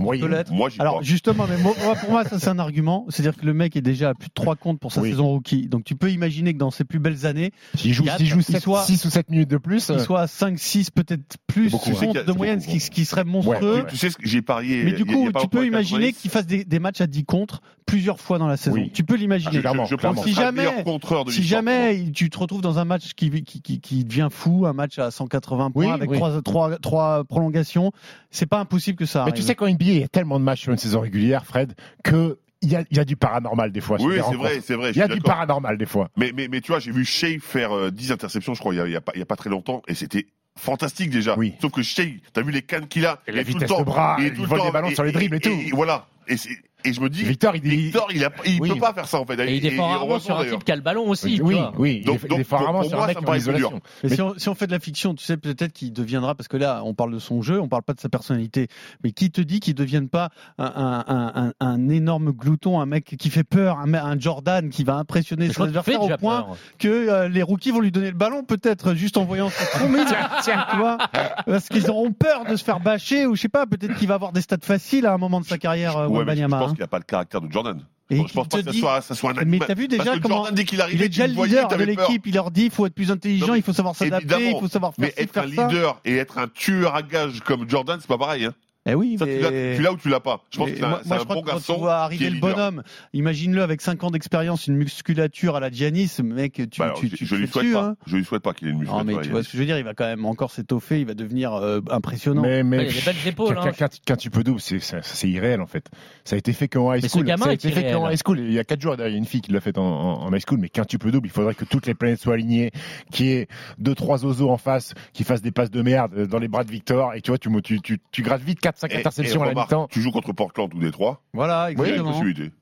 Moyenne. 0.01 0.29
Peut-être. 0.29 0.53
Moi, 0.53 0.69
j'y 0.69 0.79
Alors 0.81 0.95
crois. 0.95 1.03
justement, 1.03 1.47
mais 1.49 1.57
moi, 1.57 1.75
moi, 1.85 1.95
pour 1.95 2.11
moi, 2.11 2.25
ça 2.25 2.39
c'est 2.39 2.49
un 2.49 2.59
argument. 2.59 3.07
C'est-à-dire 3.09 3.39
que 3.41 3.47
le 3.47 3.55
mec 3.55 3.77
est 3.77 3.81
déjà 3.83 4.11
à 4.11 4.15
plus 4.15 4.29
de 4.29 4.35
3 4.35 4.55
comptes 4.57 4.79
pour 4.79 4.93
sa 4.93 5.01
Oui. 5.01 5.11
saison 5.11 5.29
rookie. 5.29 5.69
Donc 5.69 5.85
tu 5.85 5.95
peux 5.97 6.11
imaginer 6.11 6.53
que 6.53 6.59
dans 6.59 6.71
ses 6.71 6.85
plus 6.85 6.99
belles 6.99 7.25
années, 7.27 7.51
S'il 7.77 7.93
joue, 7.95 8.05
Quatre, 8.05 8.19
s'il 8.19 8.27
joue 8.27 8.41
il 8.41 8.45
7, 8.45 8.63
soit- 8.63 8.83
6 8.85 9.05
ou 9.07 9.11
7 9.11 9.31
minutes 9.31 9.49
de 9.51 9.57
plus, 9.57 9.89
il 9.89 9.95
euh, 9.97 9.99
soit 9.99 10.21
à 10.21 10.27
5, 10.27 10.59
6, 10.59 10.91
peut-être 10.91 11.37
plus 11.47 11.71
beaucoup, 11.71 11.91
comptes 11.91 12.01
ouais. 12.03 12.13
C'est 12.15 12.27
de 12.27 12.33
moyenne, 12.33 12.61
ce 12.61 12.67
beaucoup, 12.67 12.79
qui, 12.79 12.85
ce 12.85 12.91
qui 12.91 13.05
serait 13.07 13.25
monstrueux. 13.25 13.77
Ouais, 13.77 13.87
Tu 13.89 13.97
sais 13.97 14.11
ce 14.11 14.17
que 14.19 14.27
j'ai 14.29 14.43
parié. 14.43 14.85
Mais 14.85 14.91
il 14.91 14.99
y 15.01 15.03
du 15.03 15.03
a- 15.03 15.07
il 15.07 15.11
y 15.13 15.15
coup, 15.23 15.29
a 15.29 15.33
pas 15.33 15.41
tu 15.41 15.45
longtemps 15.47 15.59
peux 15.59 15.67
imaginer 15.67 16.13
qu'il 16.13 16.31
fasse 16.31 16.47
des, 16.47 16.65
des 16.65 16.79
matchs 16.79 17.01
à 17.01 17.07
10 17.07 17.25
contre 17.25 17.63
plusieurs 17.87 18.21
fois 18.21 18.39
dans 18.39 18.49
la 18.49 18.57
saison. 18.57 18.77
Oui. 18.77 18.91
Tu 18.93 19.05
peux 19.05 19.15
Ah, 19.15 19.19
l'imaginer. 19.19 19.53
je, 19.55 19.61
clairement, 19.61 19.85
je 19.87 19.95
pense 19.95 20.01
clairement. 20.01 20.23
que 20.23 20.29
Si 20.29 20.35
le 20.35 20.41
jamais- 20.43 20.65
meilleur 20.67 20.85
contreur 20.85 21.25
de 21.25 21.31
Si 21.31 21.41
l'histoire. 21.41 21.63
moi. 21.63 21.73
jamais 21.73 22.11
tu 22.13 22.29
te 22.31 22.39
retrouves 22.39 22.61
dans 22.61 22.79
un 22.79 22.85
match 22.85 23.15
qui, 23.15 23.31
qui, 23.43 23.63
qui, 23.63 23.81
qui 23.81 24.05
devient 24.05 24.29
fou, 24.31 24.67
un 24.67 24.73
match 24.73 24.99
à 24.99 25.11
180 25.11 25.71
points 25.71 25.87
Oui, 25.87 25.91
avec 25.93 26.11
oui. 26.11 26.17
trois, 26.17 26.43
trois, 26.43 26.79
trois 26.79 27.25
prolongations, 27.25 27.93
c'est 28.31 28.47
pas 28.47 28.59
impossible 28.59 28.99
que 28.99 29.07
ça 29.07 29.21
Mais 29.21 29.23
arrive. 29.31 29.35
tu 29.35 29.43
sais 29.43 29.55
qu'en 29.55 29.67
NBA, 29.69 29.86
il 29.95 30.01
y 30.01 30.05
a 30.05 30.09
tellement 30.09 30.39
de 30.39 30.45
matchs 30.45 30.63
sur 30.63 30.73
une 30.73 30.79
saison 30.79 31.01
régulière, 31.01 31.45
Fred, 31.47 31.75
que 32.05 32.39
il 32.63 32.71
y 32.71 32.77
a, 32.77 32.83
il 32.91 32.97
y 32.97 33.01
a 33.01 33.05
du 33.05 33.17
paranormal 33.17 33.71
des 33.71 33.81
fois. 33.83 33.99
Oui, 34.01 34.17
c'est 34.29 34.35
vrai, 34.37 34.61
c'est 34.65 34.75
vrai. 34.75 34.91
Il 34.91 34.97
y 34.97 35.03
a 35.03 35.09
du 35.09 35.21
paranormal 35.21 35.77
des 35.79 35.87
fois. 35.87 36.09
Mais, 36.17 36.33
mais, 36.35 36.49
mais 36.49 36.61
tu 36.61 36.73
vois, 36.73 36.81
j'ai 36.81 36.91
vu 36.91 37.05
Shea 37.05 37.39
faire 37.41 37.73
euh, 37.77 37.91
10 37.91 38.13
interceptions, 38.13 38.55
je 38.55 38.61
crois, 38.61 38.75
il 38.75 38.79
y 38.91 38.97
a, 38.97 39.01
a 39.01 39.23
a 39.23 39.25
pas 39.27 39.37
très 39.37 39.51
longtemps, 39.51 39.83
et 39.89 39.95
c'était 39.95 40.27
fantastique 40.59 41.11
déjà. 41.11 41.37
Oui. 41.37 41.53
Sauf 41.61 41.71
que 41.73 41.83
Shea, 41.83 42.05
t'as 42.33 42.43
vu 42.43 42.51
les 42.51 42.63
cannes 42.63 42.89
qu'il 42.89 43.05
a, 43.07 43.21
Et 43.27 43.31
il 43.31 43.37
la 43.37 43.45
tout 43.45 43.49
vitesse 43.51 43.69
temps, 43.69 43.81
de 43.81 43.85
bras, 43.85 44.17
il 44.19 44.27
il 44.27 44.33
tout 44.35 44.43
le 44.43 44.49
vole 44.49 44.63
des 44.63 44.71
ballons 44.71 44.91
sur 44.91 45.05
les 45.05 45.13
dribbles 45.13 45.37
et 45.37 45.41
tout. 45.41 45.51
voilà. 45.75 46.07
Et, 46.29 46.37
c'est- 46.39 46.59
et 46.87 46.93
je 46.93 47.01
me 47.01 47.09
dis, 47.09 47.23
Victor, 47.25 47.57
il. 47.57 47.63
Victor, 47.63 48.09
il, 48.15 48.25
a, 48.25 48.31
il 48.45 48.61
Oui. 48.61 48.69
peut 48.71 48.79
pas 48.79 48.93
faire 48.95 49.07
ça 49.07 49.19
en 49.21 49.27
fait. 49.27 49.39
Et 49.41 49.57
il 49.57 49.61
défend 49.61 49.89
rarement 49.89 50.19
sur 50.19 50.39
un 50.39 50.45
type 50.45 50.65
qui 50.65 50.73
a 50.73 50.77
le 50.77 50.83
ballon 50.83 51.09
aussi. 51.09 51.37
tu 51.37 51.43
oui, 51.43 51.55
vois. 51.55 51.73
oui, 51.79 52.03
Donc- 52.05 52.21
il 52.31 52.45
pour- 52.45 52.59
rarement 52.61 52.83
sur 52.85 53.03
un 53.03 53.07
mec 53.07 53.19
en 53.29 53.35
isolation. 53.35 53.81
Mais 54.03 54.11
si, 54.11 54.23
on, 54.23 54.35
si 54.39 54.49
on 54.49 54.55
fait 54.55 54.67
de 54.67 54.73
la 54.73 54.79
fiction, 54.81 55.15
tu 55.15 55.25
sais 55.25 55.37
peut-être 55.37 55.73
qu'il 55.73 55.93
deviendra, 55.93 56.35
parce 56.35 56.49
que 56.49 56.57
là, 56.57 56.83
on 56.85 56.95
parle 56.95 57.13
de 57.13 57.19
son 57.19 57.43
jeu, 57.43 57.61
on 57.61 57.69
parle 57.69 57.83
pas 57.83 57.95
de 57.95 58.01
sa 58.01 58.09
personnalité, 58.09 58.69
mais 59.05 59.13
qui 59.13 59.31
te 59.31 59.41
dit 59.41 59.61
qu'il 59.61 59.75
ne 59.75 59.79
devienne 59.79 60.09
pas 60.09 60.31
un, 60.59 60.65
un, 61.07 61.33
un, 61.35 61.53
un- 61.61 61.89
énorme 61.89 62.33
glouton, 62.33 62.81
un 62.81 62.87
mec 62.87 63.05
qui 63.19 63.31
fait 63.31 63.45
peur, 63.45 63.79
un, 63.79 64.19
Jordan 64.19 64.69
qui 64.71 64.85
va 64.85 64.95
impressionner 64.97 65.47
Je 65.47 65.53
son 65.53 65.55
crois 65.55 65.67
qu'il 65.67 65.75
fait 65.83 65.95
adversaire 65.95 66.17
au 66.17 66.19
point 66.21 66.43
peur. 66.43 66.57
que 66.79 66.89
euh, 66.89 67.29
les 67.29 67.43
rookies 67.43 67.71
vont 67.71 67.81
lui 67.81 67.91
donner 67.93 68.11
le 68.11 68.17
ballon, 68.17 68.45
peut-être 68.45 68.95
juste 68.95 69.17
en 69.17 69.25
voyant 69.25 69.51
sa 69.51 69.65
trombine, 69.79 70.05
tu 70.45 70.77
vois, 70.79 70.99
parce 71.47 71.69
qu'ils 71.69 71.91
auront 71.91 72.13
peur 72.13 72.45
de 72.45 72.57
se 72.57 72.65
faire 72.65 72.81
bâcher, 72.81 73.27
ou 73.27 73.35
je 73.37 73.41
sais 73.43 73.49
pas, 73.49 73.67
peut-être 73.67 73.95
qu'il 73.97 74.09
va 74.09 74.15
avoir 74.15 74.33
des 74.33 74.41
stats 74.41 74.57
faciles 74.63 75.07
à 75.07 75.13
un 75.15 75.19
moment 75.19 75.41
de 75.41 75.47
sa 75.47 75.59
carrière, 75.59 75.97
euh, 75.97 76.07
Ouais, 76.07 76.25
mais 76.25 76.37
je 76.37 76.43
Wembanyama, 76.43 76.59
pense 76.59 76.71
hein. 76.73 76.75
Qu'il 76.77 76.83
n'a 76.83 76.89
pas 76.89 76.99
le 76.99 77.05
caractère 77.05 77.41
de 77.41 77.51
Jordan. 77.51 77.85
Et 78.09 78.17
je 78.17 78.33
pense 78.33 78.49
pas 78.49 78.59
que 78.59 78.65
ça 78.65 78.73
soit, 78.73 79.01
ça 79.01 79.15
soit 79.15 79.31
un 79.31 79.45
Mais 79.45 79.59
t'as 79.59 79.75
vu 79.75 79.89
déjà 79.89 80.15
que 80.15 80.21
comment 80.21 80.37
Jordan, 80.37 80.55
dès 80.55 80.65
qu'il 80.65 80.79
il 80.79 80.83
arrivait, 80.83 81.07
est 81.07 81.09
déjà 81.09 81.27
le 81.27 81.35
leader 81.35 81.69
de 81.69 81.85
l'équipe, 81.85 82.27
il 82.27 82.35
leur 82.35 82.51
dit 82.51 82.67
il 82.67 82.71
faut 82.71 82.87
être 82.87 82.95
plus 82.95 83.11
intelligent, 83.11 83.55
il 83.55 83.63
faut 83.63 83.73
savoir 83.73 83.97
s'adapter, 83.97 84.51
il 84.51 84.59
faut 84.61 84.69
savoir 84.69 84.95
faire 84.95 85.05
Mais 85.07 85.15
être 85.17 85.39
un 85.39 85.47
leader 85.47 86.01
et 86.05 86.17
être 86.17 86.39
un 86.39 86.49
tueur 86.49 86.95
à 86.95 87.03
gage 87.03 87.41
comme 87.41 87.69
Jordan, 87.69 87.99
c'est 88.01 88.09
pas 88.09 88.19
pareil. 88.19 88.45
Hein. 88.45 88.55
Eh 88.89 88.95
oui, 88.95 89.17
Ça, 89.19 89.27
mais... 89.27 89.75
tu 89.77 89.83
l'as- 89.83 89.93
ou 89.93 89.97
tu 89.97 90.09
l'as 90.09 90.21
pas? 90.21 90.45
Je 90.51 90.59
pense 90.59 90.67
Mais 90.69 90.73
que 90.75 90.79
c'est 90.79 90.85
un, 90.85 90.89
moi, 90.91 91.01
moi, 91.05 91.17
un 91.17 91.19
je 91.19 91.25
crois 91.25 91.35
bon 91.37 91.43
quand 91.43 91.47
garçon. 91.53 91.75
tu 91.75 91.81
vois 91.81 91.97
arriver 91.97 92.31
le 92.31 92.39
bonhomme, 92.41 92.83
imagine-le 93.13 93.63
avec 93.63 93.81
5 93.81 94.05
ans 94.05 94.11
d'expérience, 94.11 94.67
une 94.69 94.77
musculature 94.77 95.57
à 95.57 95.61
la 95.61 95.71
Giannis, 95.71 96.11
mec, 96.23 96.53
tu, 96.71 96.79
Bah 96.79 96.87
alors, 96.87 96.99
tu, 97.01 97.09
je, 97.09 97.17
tu 97.17 97.27
je 97.27 97.35
te 97.35 97.41
lui 97.41 97.49
souhaite 97.49 97.65
dessus, 97.65 97.75
pas. 97.75 97.85
hein. 97.85 97.97
Je 98.07 98.17
lui 98.17 98.25
souhaite 98.25 98.43
pas 98.43 98.53
qu'il 98.55 98.69
ait 98.69 98.71
une 98.71 98.77
Non, 98.77 98.83
musculature. 98.83 99.17
mais 99.19 99.23
tu 99.25 99.31
vois 99.31 99.43
ce 99.43 99.49
que 99.49 99.55
je 99.55 99.59
veux 99.59 99.67
dire, 99.67 99.79
il 99.79 99.85
va 99.85 99.95
quand 99.95 100.05
même 100.07 100.25
encore 100.25 100.51
s'étoffer, 100.53 101.01
il 101.01 101.07
va 101.07 101.15
devenir 101.15 101.53
euh, 101.55 101.81
impressionnant. 101.91 102.43
Mais, 102.43 102.63
mais, 102.63 102.79
Ouais, 102.79 102.85
il 102.85 102.91
a 102.91 102.93
des 102.93 103.01
belles 103.01 103.27
épaules. 103.29 103.59
hein. 103.59 103.73
Qu'un 104.05 104.17
tu 104.17 104.31
peux 104.31 104.45
double, 104.45 104.61
c'est 104.61 105.29
irréel 105.29 105.61
en 105.61 105.67
fait. 105.67 105.89
Ça 106.25 106.37
a 106.37 106.39
été 106.39 106.53
fait 106.53 106.69
qu'en 106.69 106.93
high 106.95 107.03
Mais 107.03 107.09
ce 107.09 107.15
school. 107.15 107.25
gamin 107.27 107.45
Ça 107.45 107.51
a 107.51 107.55
été 107.55 107.71
fait 107.73 107.91
qu'en 107.91 108.09
high 108.09 108.19
school. 108.25 108.39
Il 108.39 108.53
y 108.53 108.59
a 108.59 108.65
4 108.65 108.81
jours, 108.81 108.95
il 108.97 109.01
y 109.01 109.05
a 109.05 109.09
une 109.09 109.27
fille 109.27 109.41
qui 109.41 109.51
l'a 109.53 109.61
fait 109.61 109.79
en, 109.79 109.83
en, 109.83 110.23
en 110.27 110.33
high 110.33 110.43
school, 110.47 110.59
mais 110.61 110.69
qu'un 110.69 110.85
tu 110.85 110.99
peux 110.99 111.11
double, 111.11 111.27
il 111.27 111.31
faudrait 111.33 111.55
que 111.55 111.65
toutes 111.65 111.87
les 111.87 111.95
planètes 111.95 112.21
soient 112.21 112.35
alignées, 112.35 112.71
qu'il 113.11 113.27
y 113.27 113.33
ait 113.33 113.49
deux 113.79 113.95
trois 113.95 114.25
oiseaux 114.25 114.51
en 114.51 114.59
face 114.59 114.95
qui 115.13 115.25
fassent 115.25 115.43
des 115.43 115.51
passes 115.51 115.71
de 115.71 115.83
merde 115.83 116.27
dans 116.29 116.39
les 116.39 116.49
bras 116.49 116.63
de 116.65 116.71
Victor, 116.71 117.15
et 117.15 117.21
tu 117.21 117.31
vois, 117.31 117.39
tu, 117.39 117.51
tu, 117.63 117.81
tu, 117.81 117.99
tu 118.13 118.23
grattes 118.23 118.43
vite 118.43 118.61
4-5 118.77 118.91
Et- 118.93 118.97
interceptions 118.99 119.41
et 119.45 119.49
à 119.49 119.53
la 119.53 119.63
mi-temps. 119.63 119.89
Tu 119.91 120.01
joues 120.01 120.11
contre 120.11 120.33
Portland 120.33 120.73
ou 120.75 120.79
Détroit. 120.79 121.23
Voilà, 121.33 121.71
exactement. 121.71 122.13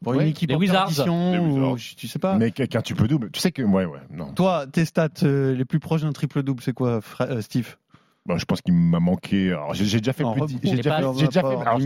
Pour 0.03 0.14
une 0.14 0.20
Ouais. 0.20 0.31
équipe 0.31 0.50
Les 0.50 0.57
en 0.57 0.59
Wizards. 0.59 0.88
Les 1.07 1.77
tu 1.96 2.09
sais 2.09 2.18
pas. 2.18 2.37
Mais 2.37 2.50
qu'un 2.50 2.81
tu 2.83 2.94
peux 2.94 3.09
double, 3.09 3.31
tu 3.33 3.40
sais 3.40 3.53
que, 3.53 3.62
ouais, 3.62 3.85
ouais, 3.85 3.98
non. 4.11 4.33
Toi, 4.33 4.66
tes 4.70 4.85
stats 4.85 5.09
euh, 5.22 5.55
les 5.55 5.64
plus 5.64 5.81
proches 5.81 6.03
d'un 6.03 6.12
triple-double, 6.12 6.62
c'est 6.62 6.72
quoi, 6.72 7.00
Fra- 7.00 7.27
euh, 7.27 7.40
Steve? 7.40 7.77
Bon, 8.27 8.38
je 8.38 8.46
pense 8.46 8.62
qu'il 8.62 8.72
m'a 8.72 9.00
manqué. 9.00 9.55
J'ai 9.74 9.98
déjà 9.98 10.14
fait 10.14 10.22
plus 10.24 10.31
de 10.31 10.40
rebond. 10.40 10.44
10 10.46 10.59
j'ai 10.62 10.70
Les 10.70 10.77
déjà 10.77 10.96
fait, 10.96 11.03
passes, 11.03 11.16
j'ai 11.18 11.27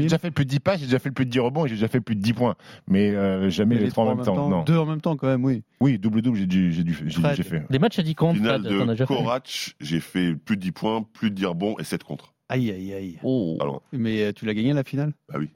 déjà 0.02 0.18
fait, 0.18 0.30
plus 0.30 0.44
de 0.44 0.50
10 0.50 0.60
passes, 0.60 0.78
j'ai 0.78 0.86
déjà 0.86 0.98
fait 1.00 1.10
plus 1.10 1.24
de 1.26 1.30
10 1.30 1.40
rebonds 1.40 1.66
et 1.66 1.68
j'ai 1.68 1.74
déjà 1.74 1.88
fait 1.88 2.00
plus 2.00 2.14
de 2.14 2.20
10 2.20 2.32
points. 2.32 2.54
Mais 2.86 3.10
euh, 3.10 3.50
jamais 3.50 3.74
les, 3.76 3.88
trois 3.90 4.04
en 4.04 4.14
même 4.14 4.24
temps. 4.24 4.48
Non. 4.48 4.62
Deux 4.62 4.78
en 4.78 4.86
même 4.86 5.00
temps, 5.00 5.16
quand 5.16 5.26
même, 5.26 5.44
oui. 5.44 5.64
Oui, 5.80 5.98
double-double, 5.98 6.38
j'ai 6.38 6.46
dû- 6.46 6.72
j'ai 6.72 6.84
dû- 6.84 6.96
j'ai- 7.06 7.20
Fred. 7.20 7.34
j'ai 7.36 7.42
fait. 7.42 7.64
Des 7.70 7.80
matchs 7.80 7.98
à 7.98 8.04
10 8.04 8.14
comptes, 8.14 8.36
Finale 8.36 8.62
Fred, 8.62 8.96
de 8.96 9.04
Korac, 9.04 9.74
j'ai 9.80 9.98
fait 9.98 10.36
plus 10.36 10.56
de 10.56 10.62
10 10.62 10.70
points, 10.70 11.02
plus 11.12 11.30
de 11.30 11.34
10 11.34 11.46
rebonds 11.46 11.74
et 11.80 11.84
7 11.84 12.04
contre. 12.04 12.34
Aïe, 12.48 12.70
aïe, 12.70 12.92
aïe. 12.94 13.18
Oh. 13.22 13.56
Alors, 13.60 13.82
Mais 13.92 14.22
euh, 14.22 14.32
tu 14.32 14.46
l'as 14.46 14.54
gagné 14.54 14.72
la 14.72 14.84
finale? 14.84 15.12
Bah 15.28 15.36
oui, 15.38 15.50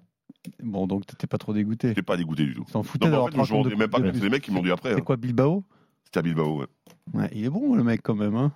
Bon, 0.62 0.87
donc 0.87 1.07
t'étais 1.07 1.26
pas 1.26 1.38
trop 1.38 1.52
dégoûté. 1.52 1.88
j'étais 1.88 2.02
pas 2.02 2.16
dégoûté 2.16 2.44
du 2.44 2.55
tout. 2.55 2.64
T'en 2.72 2.83
foutais 2.83 3.07
Non, 3.07 3.11
mais 3.11 3.16
en 3.16 3.24
d'avoir 3.26 3.46
fait, 3.46 3.48
je 3.48 3.55
m'en 3.55 3.62
rendais 3.62 3.76
même 3.76 3.88
pas 3.88 4.00
compte. 4.00 4.14
C'est 4.14 4.22
les 4.22 4.31
mecs 4.31 4.42
qui 4.42 4.50
m'ont 4.50 4.62
dit 4.62 4.70
après. 4.70 4.90
C'est 4.90 5.00
hein. 5.00 5.05
quoi, 5.05 5.16
Bilbao? 5.16 5.64
C'était 6.05 6.18
à 6.18 6.22
Bilbao, 6.22 6.61
ouais. 6.61 6.66
Ouais, 7.14 7.31
il 7.33 7.44
est 7.44 7.50
bon 7.50 7.74
le 7.74 7.85
mec 7.85 8.02
quand 8.02 8.14
même. 8.14 8.35
Hein. 8.35 8.52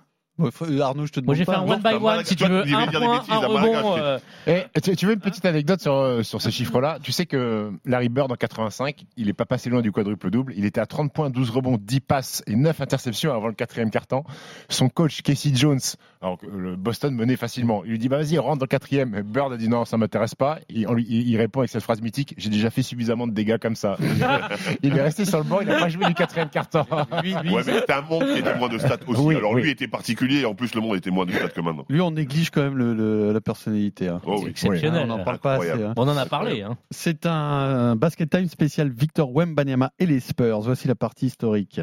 Faut- 0.51 0.79
Arnaud, 0.81 1.05
je 1.05 1.11
te 1.11 1.19
demande 1.19 1.25
Moi, 1.27 1.35
j'ai 1.35 1.45
fait 1.45 1.51
un 1.51 1.61
one 1.67 1.81
by 1.81 1.93
one, 2.05 2.23
si 2.25 2.35
tu 2.35 2.45
veux. 2.45 2.61
Un 2.61 2.63
dire 2.65 2.87
des 2.91 2.97
point, 3.05 3.17
bêtises, 3.17 3.33
un 3.33 3.37
rebond. 3.39 3.61
regardé. 3.61 4.01
euh, 4.47 4.61
Et 4.75 4.81
tu, 4.95 5.05
veux 5.05 5.13
une 5.13 5.19
petite 5.19 5.45
anecdote 5.45 5.81
sur, 5.81 5.93
euh, 5.95 6.23
sur 6.23 6.41
ces 6.41 6.51
chiffres-là? 6.51 6.99
Tu 7.01 7.11
sais 7.11 7.25
que 7.25 7.71
Larry 7.85 8.09
Bird 8.09 8.31
en 8.31 8.35
85, 8.35 9.05
il 9.17 9.29
est 9.29 9.33
pas 9.33 9.45
passé 9.45 9.69
loin 9.69 9.81
du 9.81 9.91
quadruple 9.91 10.29
double. 10.29 10.53
Il 10.55 10.65
était 10.65 10.79
à 10.79 10.85
30 10.85 11.11
points, 11.11 11.29
12 11.29 11.49
rebonds, 11.49 11.77
10 11.81 11.99
passes 12.01 12.43
et 12.47 12.55
9 12.55 12.79
interceptions 12.81 13.33
avant 13.33 13.47
le 13.47 13.53
quatrième 13.53 13.89
quart-temps. 13.89 14.23
Son 14.69 14.89
coach 14.89 15.21
Casey 15.21 15.51
Jones, 15.55 15.79
alors 16.21 16.37
que 16.37 16.45
le 16.45 16.75
Boston 16.75 17.13
menait 17.15 17.35
facilement, 17.35 17.83
il 17.85 17.91
lui 17.91 17.99
dit 17.99 18.09
bah, 18.09 18.17
vas-y 18.17 18.37
rentre 18.37 18.57
dans 18.59 18.65
le 18.65 18.67
quatrième. 18.67 19.21
Bird 19.23 19.53
a 19.53 19.57
dit 19.57 19.69
non 19.69 19.85
ça 19.85 19.97
m'intéresse 19.97 20.35
pas. 20.35 20.59
Et 20.69 20.85
on 20.87 20.93
lui- 20.93 21.05
il, 21.09 21.35
répond 21.37 21.61
avec 21.61 21.71
cette 21.71 21.83
phrase 21.83 22.01
mythique 22.01 22.35
j'ai 22.37 22.49
déjà 22.49 22.69
fait 22.69 22.83
suffisamment 22.83 23.25
de 23.27 23.31
dégâts 23.33 23.57
comme 23.57 23.75
ça. 23.75 23.97
il 24.83 24.95
est 24.95 25.01
resté 25.01 25.25
sur 25.25 25.37
le 25.39 25.43
banc, 25.43 25.61
il 25.61 25.69
a 25.71 25.79
pas 25.79 25.89
joué 25.89 26.05
du 26.05 26.13
quatrième 26.13 26.49
quart-temps. 26.49 26.85
Lui, 27.23 27.33
lui, 27.43 27.49
Ouais, 27.51 27.63
mais 27.65 27.73
c'était 27.79 27.93
un 27.93 28.01
monde 28.01 28.25
qui 28.33 28.39
était 28.39 28.55
moins 28.57 28.69
de 28.69 28.77
stats 28.77 28.97
aussi. 29.07 29.21
Oui, 29.21 29.35
Alors 29.35 29.51
oui. 29.53 29.61
lui 29.63 29.69
était 29.71 29.87
particulier 29.87 30.26
et 30.31 30.45
en 30.45 30.53
plus 30.55 30.73
le 30.75 30.81
monde 30.81 30.95
était 30.97 31.09
moins 31.11 31.25
de 31.25 31.31
stats 31.31 31.49
que 31.49 31.61
maintenant. 31.61 31.85
lui, 31.89 32.01
on 32.01 32.11
néglige 32.11 32.49
quand 32.51 32.61
même 32.61 32.77
le, 32.77 32.93
le- 32.93 33.31
la 33.33 33.41
personnalité. 33.41 34.07
hein. 34.09 34.21
Oh 34.25 34.39
oui. 34.43 34.49
exceptionnel. 34.51 35.03
on 35.03 35.07
n'en 35.07 35.23
parle 35.23 35.39
pas 35.39 35.55
assez. 35.55 35.71
Hein. 35.71 35.93
On 35.97 36.07
en 36.07 36.17
a 36.17 36.25
parlé. 36.25 36.61
Hein. 36.61 36.77
C'est 36.91 37.25
un 37.25 37.95
basket 37.95 38.29
time 38.29 38.47
spécial 38.47 38.89
Victor 38.89 39.29
Wembanyama 39.33 39.91
et 39.99 40.05
les 40.05 40.19
Spurs. 40.19 40.61
Voici 40.61 40.87
la 40.87 40.95
partie 40.95 41.27
historique. 41.27 41.79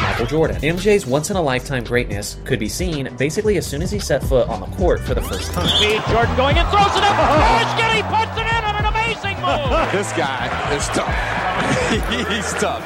Michael 0.00 0.28
Jordan. 0.28 0.56
MJ's 0.62 1.06
once 1.06 1.30
in 1.30 1.36
a 1.36 1.42
lifetime 1.42 1.82
greatness 1.84 2.38
could 2.44 2.58
be 2.58 2.68
seen 2.68 3.08
basically 3.18 3.56
as 3.58 3.62
soon 3.66 3.82
as 3.82 3.90
he 3.92 3.98
set 4.00 4.22
foot 4.22 4.46
on 4.48 4.60
the 4.60 4.76
court 4.76 5.00
for 5.00 5.14
the 5.14 5.20
first 5.22 5.52
time. 5.52 5.66
Jordan 6.10 6.36
going 6.36 6.56
in, 6.56 6.64
throws 6.66 6.96
it 6.96 7.02
up. 7.02 7.16
Oh, 7.18 7.76
Skinny 7.76 8.02
puts 8.02 8.36
it 8.38 8.46
in 8.46 8.64
on 8.64 8.76
an 8.76 8.86
amazing 8.86 9.36
move? 9.42 9.92
This 9.92 10.12
guy 10.12 10.48
is 10.76 10.86
tough. 10.88 11.37
He's 12.28 12.52
tough. 12.54 12.84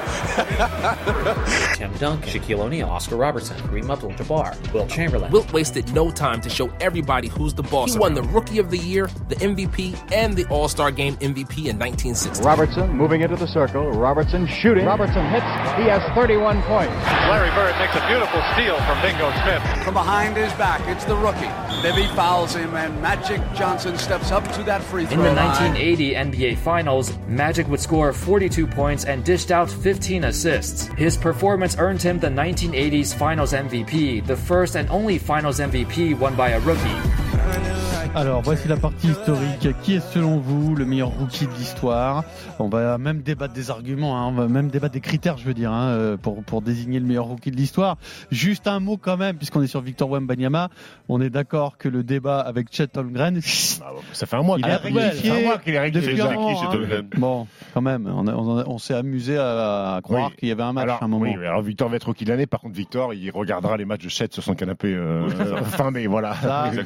Tim 1.77 1.93
Duncan, 1.95 2.29
Shaquille 2.29 2.61
O'Neal, 2.61 2.89
Oscar 2.89 3.17
Robertson, 3.17 3.57
Kareem 3.59 3.91
Abdul-Jabbar, 3.91 4.73
Will 4.73 4.87
Chamberlain. 4.87 5.31
Wilt 5.31 5.53
wasted 5.53 5.93
no 5.93 6.11
time 6.11 6.41
to 6.41 6.51
show 6.51 6.69
everybody 6.81 7.29
who's 7.29 7.55
the 7.55 7.63
boss. 7.63 7.93
He 7.93 7.99
won 7.99 8.15
the 8.15 8.23
Rookie 8.23 8.59
of 8.59 8.71
the 8.71 8.79
Year, 8.79 9.09
the 9.29 9.37
MVP, 9.37 10.13
and 10.13 10.35
the 10.37 10.45
All 10.47 10.69
Star 10.69 10.91
Game 10.91 11.17
MVP 11.17 11.67
in 11.69 11.79
1960. 11.79 12.45
Robertson 12.45 12.91
moving 12.97 13.21
into 13.23 13.37
the 13.37 13.47
circle. 13.47 13.91
Robertson 13.91 14.47
shooting. 14.47 14.85
Robertson 14.87 15.25
hits. 15.31 15.45
He 15.77 15.85
has 15.89 16.03
31 16.15 16.63
points. 16.63 16.93
Larry 17.29 17.51
Bird 17.51 17.77
makes 17.79 17.95
a 17.97 18.07
beautiful 18.09 18.43
steal 18.53 18.77
from 18.83 19.01
Bingo 19.03 19.31
Smith. 19.43 19.85
From 19.85 19.95
behind 19.95 20.37
his 20.37 20.53
back, 20.55 20.81
it's 20.89 21.05
the 21.05 21.17
rookie. 21.17 21.51
Bibby 21.83 22.07
fouls 22.15 22.55
him, 22.55 22.75
and 22.75 23.01
Magic 23.03 23.41
Johnson 23.55 23.97
steps 23.99 24.31
up 24.31 24.45
to 24.53 24.63
that 24.65 24.83
free 24.83 25.05
throw 25.07 25.15
In 25.19 25.21
the 25.23 25.33
line. 25.33 25.73
1980 25.75 26.15
NBA 26.15 26.59
Finals, 26.59 27.13
Magic 27.27 27.67
would 27.69 27.81
score 27.81 28.13
42 28.13 28.67
points 28.75 29.05
and 29.05 29.25
dished 29.25 29.51
out 29.51 29.71
15 29.71 30.25
assists. 30.25 30.87
His 30.99 31.17
performance 31.17 31.77
earned 31.79 32.03
him 32.03 32.19
the 32.19 32.29
1980s 32.29 33.15
Finals 33.15 33.53
MVP, 33.53 34.27
the 34.27 34.37
first 34.37 34.77
and 34.77 34.89
only 34.91 35.19
Finals 35.19 35.61
MVP 35.61 36.19
won 36.19 36.35
by 36.35 36.51
a 36.51 36.61
rookie. 36.61 37.92
Alors, 38.15 38.43
voici 38.43 38.69
la 38.69 38.77
partie 38.77 39.09
historique. 39.09 39.69
Qui 39.83 39.95
est 39.95 40.01
selon 40.01 40.37
vous 40.37 40.75
le 40.75 40.85
meilleur 40.85 41.09
rookie 41.09 41.47
de 41.47 41.53
l'histoire? 41.53 42.25
On 42.59 42.69
va 42.69 42.99
même 42.99 43.23
débattre 43.23 43.55
des 43.55 43.71
arguments, 43.71 44.19
hein. 44.19 44.27
on 44.29 44.33
va 44.33 44.49
même 44.49 44.69
débattre 44.69 44.93
des 44.93 45.01
critères, 45.01 45.39
je 45.39 45.45
veux 45.45 45.55
dire, 45.55 45.73
hein, 45.73 45.89
euh, 45.89 46.17
pour, 46.19 46.43
pour 46.45 46.61
désigner 46.61 47.01
le 47.01 47.07
meilleur 47.07 47.25
rookie 47.25 47.51
de 47.51 47.57
l'histoire. 47.57 47.97
Juste 48.31 48.67
un 48.67 48.81
mot 48.81 48.99
quand 48.99 49.17
même, 49.17 49.37
puisqu'on 49.37 49.63
est 49.63 49.67
sur 49.67 49.81
Victor 49.81 50.11
Wembanyama. 50.11 50.69
On 51.09 51.23
est 51.23 51.31
d'accord 51.31 51.79
que 51.79 51.89
le 51.89 52.03
débat 52.05 52.39
avec 52.41 52.67
Chet 52.71 52.97
Holmgren, 52.99 53.41
Ah, 53.83 53.93
ça 54.13 54.27
fait 54.27 54.37
un 54.37 54.43
mois 54.43 54.59
Il 54.59 54.65
qu'il 54.65 54.97
est 54.99 55.43
mois 55.43 55.59
qu'il 55.59 55.75
est. 55.75 56.21
Holmgren. 56.21 57.09
Bon, 57.17 57.47
quand 57.73 57.81
même, 57.81 58.07
on, 58.07 58.29
on 58.29 58.63
on 58.73 58.79
s'est 58.79 58.95
amusé 58.95 59.39
à, 59.39 59.95
à 59.95 60.01
croire 60.03 60.29
Oui. 60.29 60.37
qu'il 60.39 60.49
y 60.51 60.53
avait 60.53 60.63
un 60.63 60.73
match 60.75 60.85
alors, 60.85 61.03
à 61.03 61.07
un 61.07 61.09
moment. 61.09 61.25
oui, 61.25 61.35
alors 61.35 61.63
Victor 61.63 61.89
va 61.89 61.97
être 61.97 62.05
rookie 62.05 62.25
de 62.27 62.31
l'année. 62.31 62.47
Par 62.47 62.61
contre, 62.61 62.75
Victor, 62.77 63.15
il 63.15 63.31
regardera 63.31 63.79
les 63.79 63.87
matchs 63.87 64.05
de 64.05 64.09
Chet 64.11 64.29
sur 64.31 64.43
son 64.43 64.55
canapé 64.55 64.95
euh, 64.95 65.29
fin 65.65 65.91
mai. 65.91 66.07
Voilà. 66.07 66.35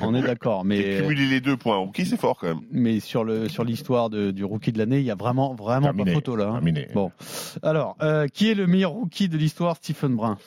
On 0.03 0.15
est 0.15 0.23
d'accord, 0.23 0.65
mais 0.65 1.03
cumuler 1.17 1.35
les 1.35 1.41
deux 1.41 1.57
points, 1.57 1.79
ok, 1.79 2.01
c'est 2.05 2.17
fort 2.19 2.39
quand 2.39 2.49
même. 2.49 2.61
mais 2.71 3.01
sur 3.01 3.25
le 3.25 3.49
sur 3.49 3.65
l'histoire 3.65 4.11
de- 4.11 4.31
du 4.31 4.45
rookie 4.45 4.73
de 4.73 4.79
l'année, 4.79 4.99
il 4.99 5.05
y 5.05 5.11
a 5.11 5.15
vraiment 5.15 5.55
vraiment 5.55 5.87
Terminé. 5.89 6.11
pas 6.13 6.15
photo 6.15 6.37
là. 6.37 6.49
hein. 6.49 6.53
Terminé. 6.55 6.89
Bon, 6.95 7.11
alors 7.63 7.97
euh, 8.03 8.27
qui 8.29 8.51
est 8.51 8.55
le 8.55 8.67
meilleur 8.67 8.91
rookie 8.93 9.29
de 9.29 9.37
l'histoire, 9.37 9.77
Stephen 9.77 10.15
Brun? 10.17 10.39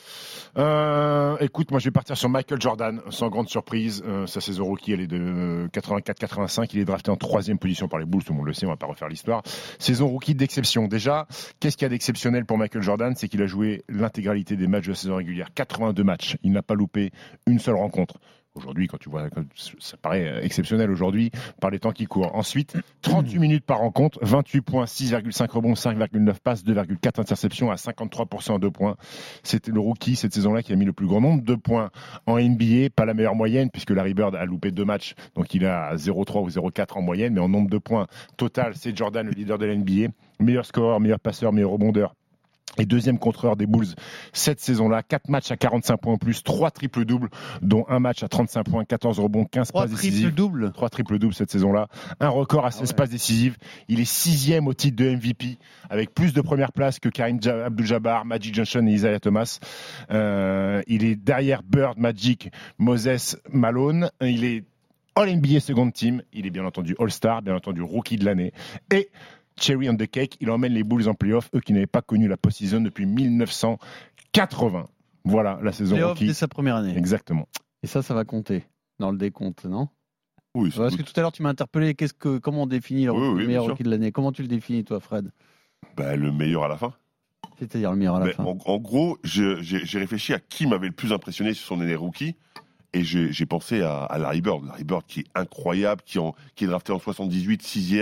Euh, 0.57 1.37
écoute, 1.39 1.71
moi 1.71 1.79
je 1.79 1.85
vais 1.85 1.91
partir 1.91 2.17
sur 2.17 2.29
Michael 2.29 2.59
Jordan, 2.61 3.01
sans 3.09 3.29
grande 3.29 3.49
surprise. 3.49 4.03
Euh, 4.05 4.25
sa 4.27 4.41
saison 4.41 4.65
rookie, 4.65 4.91
elle 4.93 5.01
est 5.01 5.07
de 5.07 5.67
84-85. 5.73 6.69
Il 6.73 6.79
est 6.79 6.85
drafté 6.85 7.11
en 7.11 7.15
troisième 7.15 7.59
position 7.59 7.87
par 7.87 7.99
les 7.99 8.05
Bulls, 8.05 8.23
tout 8.23 8.33
le 8.33 8.37
monde 8.37 8.47
le 8.47 8.53
sait, 8.53 8.65
on 8.65 8.69
va 8.69 8.75
pas 8.77 8.87
refaire 8.87 9.07
l'histoire. 9.09 9.43
Saison 9.77 10.07
rookie 10.07 10.35
d'exception. 10.35 10.87
Déjà, 10.87 11.27
qu'est-ce 11.59 11.77
qu'il 11.77 11.85
y 11.85 11.87
a 11.87 11.89
d'exceptionnel 11.89 12.45
pour 12.45 12.57
Michael 12.57 12.81
Jordan? 12.81 13.13
C'est 13.15 13.27
qu'il 13.27 13.41
a 13.41 13.47
joué 13.47 13.83
l'intégralité 13.89 14.55
des 14.55 14.67
matchs 14.67 14.85
de 14.85 14.89
la 14.91 14.95
saison 14.95 15.15
régulière, 15.15 15.49
82 15.53 16.03
matchs. 16.03 16.37
Il 16.43 16.51
n'a 16.51 16.61
pas 16.63 16.73
loupé 16.75 17.11
une 17.47 17.59
seule 17.59 17.75
rencontre. 17.75 18.15
Aujourd'hui, 18.59 18.87
quand 18.87 18.97
tu 18.97 19.09
vois, 19.09 19.29
ça 19.55 19.95
paraît 19.95 20.27
euh, 20.27 20.41
exceptionnel 20.41 20.91
aujourd'hui 20.91 21.31
par 21.61 21.71
les 21.71 21.79
temps 21.79 21.93
qui 21.93 22.07
courent. 22.07 22.35
Ensuite, 22.35 22.75
38 23.03 23.39
minutes 23.39 23.65
par 23.65 23.77
rencontre, 23.79 24.19
28 24.21 24.61
points, 24.61 24.83
6,5 24.83 25.49
rebonds, 25.49 25.73
5,9 25.73 26.33
passes, 26.43 26.65
2,4 26.65 27.21
interceptions 27.21 27.71
à 27.71 27.75
53% 27.75 28.55
à 28.55 28.59
2 28.59 28.69
points. 28.69 28.97
C'était 29.43 29.71
le 29.71 29.79
rookie 29.79 30.17
cette 30.17 30.33
saison-là 30.33 30.61
qui 30.61 30.73
a 30.73 30.75
mis 30.75 30.83
le 30.83 30.91
plus 30.91 31.07
grand 31.07 31.21
nombre 31.21 31.41
de 31.41 31.55
points 31.55 31.89
en 32.25 32.37
NBA, 32.37 32.89
pas 32.93 33.05
la 33.05 33.13
meilleure 33.13 33.35
moyenne 33.35 33.69
puisque 33.69 33.91
Larry 33.91 34.13
Bird 34.13 34.35
a 34.35 34.43
loupé 34.43 34.71
deux 34.71 34.85
matchs, 34.85 35.15
donc 35.35 35.53
il 35.53 35.65
a 35.65 35.95
0,3 35.95 36.43
ou 36.43 36.49
0,4 36.49 36.97
en 36.97 37.01
moyenne, 37.01 37.33
mais 37.33 37.41
en 37.41 37.47
nombre 37.47 37.69
de 37.69 37.77
points 37.77 38.07
total, 38.35 38.73
c'est 38.75 38.95
Jordan 38.95 39.25
le 39.25 39.31
leader 39.31 39.57
de 39.57 39.67
la 39.67 39.75
NBA, 39.75 40.11
meilleur 40.41 40.65
scoreur, 40.65 40.99
meilleur 40.99 41.19
passeur, 41.19 41.53
meilleur 41.53 41.71
rebondeur. 41.71 42.13
Et 42.77 42.85
deuxième 42.85 43.17
contreur 43.19 43.55
des 43.57 43.65
Bulls 43.65 43.87
cette 44.31 44.59
saison-là, 44.61 45.03
4 45.03 45.27
matchs 45.29 45.51
à 45.51 45.57
45 45.57 45.97
points 45.97 46.13
en 46.13 46.17
plus, 46.17 46.43
3 46.43 46.71
triples-doubles, 46.71 47.29
dont 47.61 47.83
un 47.89 47.99
match 47.99 48.23
à 48.23 48.27
35 48.29 48.63
points, 48.63 48.85
14 48.85 49.19
rebonds, 49.19 49.43
15 49.45 49.69
Trois 49.69 49.81
passes 49.83 49.91
décisives. 49.91 50.21
triple 50.21 50.35
double. 50.35 50.71
3 50.71 50.89
triples-doubles 50.89 51.33
cette 51.33 51.51
saison-là. 51.51 51.87
Un 52.19 52.29
record 52.29 52.65
à 52.65 52.71
16 52.71 52.93
passes 52.93 53.09
décisives. 53.09 53.57
Il 53.89 53.99
est 53.99 54.05
sixième 54.05 54.67
au 54.67 54.73
titre 54.73 54.95
de 55.03 55.09
MVP, 55.09 55.57
avec 55.89 56.13
plus 56.13 56.31
de 56.33 56.41
premières 56.41 56.71
places 56.71 56.99
que 56.99 57.09
Karim 57.09 57.41
Ja- 57.41 57.65
Abdul-Jabbar, 57.65 58.23
Magic 58.25 58.53
Johnson 58.55 58.85
et 58.87 58.91
Isaiah 58.93 59.19
Thomas. 59.19 59.59
Euh, 60.11 60.81
il 60.87 61.03
est 61.03 61.15
derrière 61.15 61.63
Bird, 61.63 61.97
Magic, 61.97 62.49
Moses, 62.77 63.35
Malone. 63.51 64.09
Il 64.21 64.43
est 64.45 64.63
All-NBA 65.15 65.59
Second 65.59 65.91
Team. 65.91 66.21
Il 66.31 66.45
est 66.45 66.49
bien 66.51 66.65
entendu 66.65 66.95
All-Star, 66.99 67.41
bien 67.41 67.55
entendu 67.55 67.81
Rookie 67.81 68.15
de 68.17 68.25
l'année. 68.25 68.53
Et 68.93 69.09
Cherry 69.59 69.89
on 69.89 69.95
the 69.95 70.07
Cake, 70.07 70.37
il 70.41 70.49
emmène 70.51 70.73
les 70.73 70.83
Bulls 70.83 71.07
en 71.09 71.13
playoff, 71.13 71.49
eux 71.55 71.59
qui 71.59 71.73
n'avaient 71.73 71.87
pas 71.87 72.01
connu 72.01 72.27
la 72.27 72.37
post-season 72.37 72.81
depuis 72.81 73.05
1980. 73.05 74.87
Voilà 75.25 75.59
la 75.61 75.71
saison 75.71 75.95
Playoff 75.95 76.11
rookie. 76.11 76.27
dès 76.27 76.33
sa 76.33 76.47
première 76.47 76.75
année. 76.75 76.97
Exactement. 76.97 77.47
Et 77.83 77.87
ça, 77.87 78.01
ça 78.01 78.13
va 78.13 78.25
compter 78.25 78.63
dans 78.99 79.11
le 79.11 79.17
décompte, 79.17 79.65
non? 79.65 79.87
Oui, 80.55 80.71
Parce 80.75 80.95
que 80.95 81.03
tout 81.03 81.13
à 81.15 81.21
l'heure, 81.21 81.31
tu 81.31 81.43
m'as 81.43 81.49
interpellé. 81.49 81.93
Qu'est-ce 81.93 82.13
que, 82.13 82.39
comment 82.39 82.63
on 82.63 82.67
définit 82.67 83.05
le 83.05 83.11
Oui, 83.11 83.27
oui, 83.27 83.47
meilleur 83.47 83.65
rookie 83.65 83.83
de 83.83 83.89
l'année? 83.91 84.11
Comment 84.11 84.31
tu 84.31 84.41
le 84.41 84.47
définis, 84.47 84.83
toi, 84.83 84.99
Fred? 84.99 85.31
Bah, 85.95 86.15
le 86.15 86.31
meilleur 86.31 86.63
à 86.63 86.67
la 86.67 86.75
fin. 86.77 86.93
C'est-à-dire 87.59 87.91
le 87.91 87.97
meilleur 87.97 88.15
à 88.15 88.19
la 88.19 88.25
Mais 88.25 88.33
fin. 88.33 88.43
en, 88.45 88.57
en 88.65 88.77
gros, 88.79 89.17
j'ai 89.23 89.53
réfléchi 89.99 90.33
à 90.33 90.39
qui 90.39 90.65
m'avait 90.65 90.87
le 90.87 90.93
plus 90.93 91.13
impressionné 91.13 91.53
sur 91.53 91.67
son 91.67 91.81
année 91.81 91.95
rookie. 91.95 92.35
Et 92.93 93.03
j'ai 93.03 93.31
j'ai 93.31 93.45
pensé 93.45 93.81
à, 93.81 94.03
à 94.03 94.17
Larry 94.17 94.41
Bird. 94.41 94.65
Larry 94.65 94.83
Bird 94.83 95.03
qui 95.07 95.21
est 95.21 95.25
incroyable, 95.35 96.01
qui, 96.05 96.17
en, 96.19 96.33
qui 96.55 96.63
est 96.63 96.67
drafté 96.67 96.91
en 96.91 96.99
78, 96.99 97.61
6 97.61 97.95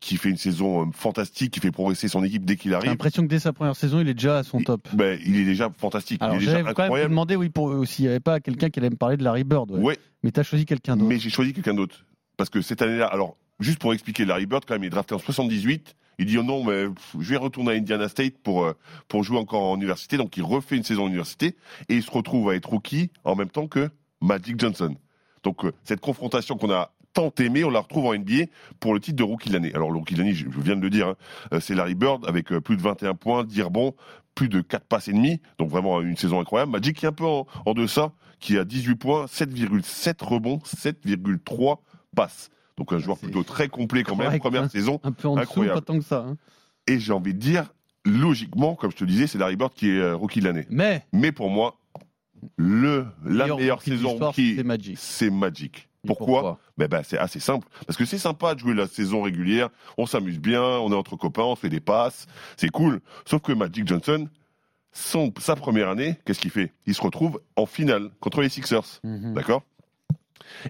qui 0.00 0.16
fait 0.16 0.30
une 0.30 0.36
saison 0.36 0.82
euh, 0.82 0.90
fantastique, 0.92 1.52
qui 1.52 1.60
fait 1.60 1.70
progresser 1.70 2.08
son 2.08 2.24
équipe 2.24 2.44
dès 2.44 2.56
qu'il 2.56 2.72
J'ai 2.72 2.74
arrive. 2.76 2.90
l'impression 2.90 3.22
que 3.22 3.28
dès 3.28 3.38
sa 3.38 3.52
première 3.52 3.76
saison, 3.76 4.00
il 4.00 4.08
est 4.08 4.14
déjà 4.14 4.38
à 4.38 4.42
son 4.42 4.60
top. 4.60 4.88
Ben, 4.94 5.18
il 5.24 5.36
est 5.36 5.44
déjà 5.44 5.70
fantastique, 5.78 6.20
Alors, 6.20 6.36
il 6.42 6.48
est 6.48 6.74
quand 6.74 6.92
même 6.92 7.08
demandé 7.08 7.36
oui, 7.36 7.50
pour, 7.50 7.86
s'il 7.86 8.06
n'y 8.06 8.10
avait 8.10 8.20
pas 8.20 8.40
quelqu'un 8.40 8.68
qui 8.68 8.80
allait 8.80 8.90
me 8.90 8.96
parler 8.96 9.16
de 9.16 9.22
Larry 9.22 9.44
Bird. 9.44 9.70
ouais. 9.70 9.78
Ouais, 9.80 9.98
Mais 10.24 10.32
tu 10.32 10.40
as 10.40 10.42
choisi 10.42 10.66
quelqu'un 10.66 10.96
d'autre. 10.96 11.08
mais 11.08 11.18
j'ai 11.18 11.30
choisi 11.30 11.52
quelqu'un 11.52 11.74
d'autre. 11.74 12.04
Parce 12.36 12.50
que 12.50 12.60
cette 12.62 12.82
année-là, 12.82 13.06
alors, 13.06 13.36
juste 13.60 13.78
pour 13.78 13.92
expliquer, 13.94 14.24
Larry 14.24 14.46
Bird, 14.46 14.64
quand 14.66 14.74
même, 14.74 14.82
il 14.82 14.86
est 14.86 14.90
drafté 14.90 15.14
en 15.14 15.18
78. 15.18 15.94
Il 16.18 16.26
dit, 16.26 16.36
oh 16.36 16.42
non, 16.42 16.64
mais 16.64 16.86
je 17.20 17.30
vais 17.30 17.36
retourner 17.36 17.72
à 17.72 17.74
Indiana 17.74 18.08
State 18.08 18.34
pour, 18.42 18.64
euh, 18.64 18.72
pour 19.08 19.22
jouer 19.22 19.38
encore 19.38 19.62
en 19.62 19.76
université. 19.76 20.16
Donc, 20.16 20.36
il 20.36 20.42
refait 20.42 20.76
une 20.76 20.82
saison 20.82 21.04
en 21.04 21.08
université 21.08 21.54
et 21.88 21.94
il 21.94 22.02
se 22.02 22.10
retrouve 22.10 22.50
à 22.50 22.54
être 22.56 22.68
rookie 22.68 23.10
en 23.24 23.36
même 23.36 23.50
temps 23.50 23.68
que 23.68 23.88
Magic 24.22 24.58
Johnson. 24.58 24.94
Donc, 25.42 25.64
euh, 25.64 25.72
cette 25.84 26.00
confrontation 26.00 26.56
qu'on 26.56 26.70
a 26.70 26.92
tant 27.12 27.32
aimée, 27.40 27.64
on 27.64 27.70
la 27.70 27.80
retrouve 27.80 28.06
en 28.06 28.14
NBA 28.14 28.44
pour 28.80 28.94
le 28.94 29.00
titre 29.00 29.16
de 29.16 29.22
rookie 29.22 29.48
de 29.50 29.54
l'année. 29.54 29.74
Alors, 29.74 29.90
le 29.90 29.98
rookie 29.98 30.14
de 30.14 30.20
l'année, 30.20 30.32
je 30.32 30.46
je 30.50 30.60
viens 30.60 30.76
de 30.76 30.80
le 30.80 30.88
dire, 30.90 31.08
hein, 31.08 31.16
euh, 31.52 31.60
c'est 31.60 31.74
Larry 31.74 31.94
Bird 31.94 32.24
avec 32.26 32.52
euh, 32.52 32.60
plus 32.60 32.76
de 32.76 32.82
21 32.82 33.14
points, 33.14 33.44
10 33.44 33.62
rebonds, 33.62 33.94
plus 34.34 34.48
de 34.48 34.60
4 34.62 34.86
passes 34.86 35.08
et 35.08 35.12
demi. 35.12 35.40
Donc, 35.58 35.68
vraiment 35.68 36.00
une 36.00 36.16
saison 36.16 36.40
incroyable. 36.40 36.72
Magic 36.72 36.96
qui 36.96 37.04
est 37.04 37.08
un 37.08 37.12
peu 37.12 37.26
en, 37.26 37.46
en 37.66 37.74
deçà, 37.74 38.12
qui 38.40 38.56
a 38.56 38.64
18 38.64 38.94
points, 38.94 39.26
7,7 39.26 40.24
rebonds, 40.24 40.58
7,3 40.64 41.78
passes. 42.16 42.50
Donc, 42.78 42.92
un 42.92 42.98
joueur 42.98 43.18
C'est 43.20 43.26
plutôt 43.26 43.42
très 43.42 43.68
complet 43.68 44.02
quand 44.04 44.16
même. 44.16 44.38
Première 44.38 44.62
hein. 44.62 44.68
saison. 44.68 44.98
Un 45.02 45.12
peu 45.12 45.28
en 45.28 45.34
dessous, 45.34 45.42
Incroyable. 45.42 45.80
pas 45.80 45.84
tant 45.92 45.98
que 45.98 46.04
ça. 46.04 46.24
hein. 46.26 46.36
Et 46.86 46.98
j'ai 46.98 47.12
envie 47.12 47.34
de 47.34 47.38
dire, 47.38 47.72
logiquement, 48.04 48.74
comme 48.74 48.90
je 48.90 48.96
te 48.96 49.04
disais, 49.04 49.26
c'est 49.26 49.38
Larry 49.38 49.56
Bird 49.56 49.74
qui 49.74 49.90
est 49.90 50.12
rookie 50.12 50.40
de 50.40 50.46
l'année. 50.46 50.66
Mais 50.70 51.04
Mais 51.12 51.30
pour 51.32 51.50
moi, 51.50 51.78
le, 52.56 53.06
la 53.24 53.44
meilleur 53.44 53.58
meilleure 53.58 53.82
saison 53.82 54.32
qui 54.32 54.56
c'est 54.56 54.64
Magic. 54.64 54.98
c'est 54.98 55.30
Magic. 55.30 55.88
Pourquoi, 56.06 56.58
ben, 56.76 56.88
ben, 56.88 57.02
C'est 57.04 57.18
assez 57.18 57.38
simple. 57.38 57.68
Parce 57.86 57.96
que 57.96 58.04
c'est 58.04 58.18
sympa 58.18 58.54
de 58.54 58.60
jouer 58.60 58.74
la 58.74 58.88
saison 58.88 59.22
régulière. 59.22 59.68
On 59.98 60.06
s'amuse 60.06 60.40
bien, 60.40 60.62
on 60.62 60.90
est 60.90 60.96
entre 60.96 61.16
copains, 61.16 61.42
on 61.42 61.54
se 61.54 61.60
fait 61.60 61.68
des 61.68 61.80
passes. 61.80 62.26
C'est 62.56 62.70
cool. 62.70 63.00
Sauf 63.24 63.40
que 63.40 63.52
Magic 63.52 63.86
Johnson, 63.86 64.28
son, 64.92 65.32
sa 65.38 65.54
première 65.54 65.88
année, 65.88 66.16
qu'est-ce 66.24 66.40
qu'il 66.40 66.50
fait? 66.50 66.72
Il 66.86 66.94
se 66.94 67.02
retrouve 67.02 67.40
en 67.56 67.66
finale 67.66 68.10
contre 68.20 68.42
les 68.42 68.48
Sixers. 68.48 69.00
Mhm. 69.04 69.34
D'accord? 69.34 69.62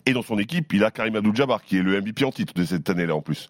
Et 0.07 0.13
dans 0.13 0.23
son 0.23 0.39
équipe, 0.39 0.73
il 0.75 0.85
a 0.85 0.91
Karim 0.91 1.17
Abdul-Jabbar, 1.17 1.63
qui 1.63 1.79
est 1.79 1.83
le 1.83 2.01
MVP 2.01 2.25
en 2.25 2.31
titre 2.31 2.55
de 2.55 2.65
cette 2.65 2.89
année-là 2.91 3.17
en 3.17 3.23
plus. 3.23 3.49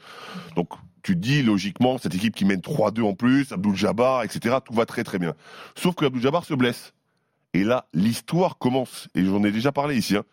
Donc, 0.56 0.68
tu 1.02 1.14
te 1.14 1.18
dis 1.18 1.42
logiquement, 1.42 1.98
cette 1.98 2.14
équipe 2.14 2.34
qui 2.34 2.44
mène 2.44 2.60
3-2 2.60 3.02
en 3.02 3.14
plus, 3.14 3.50
Abdul-Jabbar, 3.52 4.22
etc., 4.22 4.56
tout 4.64 4.72
va 4.72 4.86
très 4.86 5.02
très 5.02 5.18
bien. 5.18 5.34
Sauf 5.74 5.94
que 5.94 6.04
Abdul-Jabbar 6.04 6.44
se 6.44 6.54
blesse. 6.54 6.94
Et 7.54 7.64
là, 7.64 7.86
l'histoire 7.92 8.58
commence. 8.58 9.08
Et 9.14 9.24
j'en 9.24 9.42
ai 9.44 9.52
déjà 9.52 9.72
parlé 9.72 9.96
ici. 9.96 10.16
hein. 10.16 10.24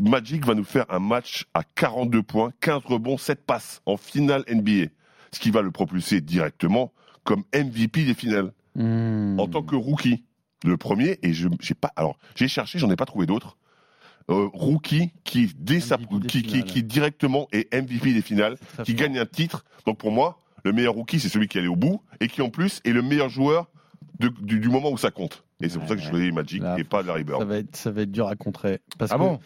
Magic 0.00 0.44
va 0.46 0.54
nous 0.54 0.64
faire 0.64 0.86
un 0.88 0.98
match 1.00 1.44
à 1.54 1.62
42 1.64 2.22
points, 2.22 2.50
15 2.60 2.82
rebonds, 2.86 3.18
7 3.18 3.44
passes 3.44 3.82
en 3.86 3.96
finale 3.96 4.44
NBA. 4.50 4.86
Ce 5.32 5.38
qui 5.40 5.50
va 5.50 5.62
le 5.62 5.70
propulser 5.70 6.20
directement 6.20 6.92
comme 7.24 7.44
MVP 7.54 8.04
des 8.04 8.14
finales 8.14 8.52
Hmm. 8.74 9.38
en 9.38 9.46
tant 9.48 9.62
que 9.62 9.76
rookie. 9.76 10.24
Le 10.64 10.78
premier, 10.78 11.18
et 11.22 11.34
je 11.34 11.46
j'ai 11.60 11.74
pas. 11.74 11.92
Alors, 11.94 12.16
j'ai 12.36 12.48
cherché, 12.48 12.78
j'en 12.78 12.90
ai 12.90 12.96
pas 12.96 13.04
trouvé 13.04 13.26
d'autres. 13.26 13.58
Euh, 14.30 14.48
rookie 14.54 15.10
qui, 15.24 15.50
dès 15.58 15.80
sa, 15.80 15.98
qui, 16.26 16.42
qui, 16.42 16.82
directement 16.82 17.48
est 17.52 17.70
MVP 17.74 18.14
des 18.14 18.22
finales, 18.22 18.56
qui 18.84 18.92
fort. 18.92 19.00
gagne 19.00 19.18
un 19.18 19.26
titre. 19.26 19.64
Donc 19.84 19.98
pour 19.98 20.10
moi, 20.10 20.38
le 20.64 20.72
meilleur 20.72 20.94
rookie, 20.94 21.20
c'est 21.20 21.28
celui 21.28 21.48
qui 21.48 21.58
est 21.58 21.60
allé 21.60 21.68
au 21.68 21.76
bout 21.76 22.00
et 22.20 22.28
qui 22.28 22.40
en 22.40 22.48
plus 22.48 22.80
est 22.86 22.92
le 22.92 23.02
meilleur 23.02 23.28
joueur 23.28 23.68
de- 24.20 24.28
du, 24.40 24.60
du 24.60 24.68
moment 24.68 24.90
où 24.90 24.98
ça 24.98 25.10
compte. 25.10 25.44
Et 25.60 25.68
c'est 25.68 25.78
pour 25.78 25.88
ça 25.88 25.94
que 25.96 26.00
je 26.02 26.08
choisis 26.08 26.32
Magic 26.32 26.62
Là, 26.62 26.76
et 26.78 26.84
pas 26.84 27.02
Larry 27.02 27.20
Ça 27.20 27.24
Bird. 27.24 27.42
va 27.44 27.56
être, 27.58 27.76
ça 27.76 27.90
va 27.90 28.02
être 28.02 28.10
dur 28.10 28.26
à 28.28 28.36
contrer. 28.36 28.80
Parce 28.98 29.12
Ah 29.12 29.14
que, 29.16 29.20
bon? 29.20 29.38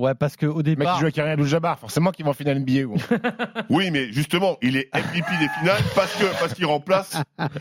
Ouais, 0.00 0.14
parce 0.14 0.36
que 0.36 0.46
au 0.46 0.58
Le 0.58 0.64
mec 0.70 0.78
départ, 0.78 0.94
qui 0.94 1.00
joue 1.00 1.04
avec 1.06 1.14
Karim 1.14 1.32
Abdul-Jabbar, 1.32 1.78
forcément 1.78 2.10
qu'ils 2.10 2.24
vont 2.24 2.30
en 2.30 2.34
finale 2.34 2.58
NBA. 2.60 2.86
Ou... 2.86 2.96
Oui, 3.70 3.90
mais 3.90 4.12
justement, 4.12 4.56
il 4.62 4.76
est 4.76 4.88
MVP 4.94 5.30
des 5.38 5.48
finales 5.60 5.82
parce 5.94 6.14
que 6.16 6.24
parce 6.40 6.54
qu'il 6.54 6.66
remplace 6.66 7.16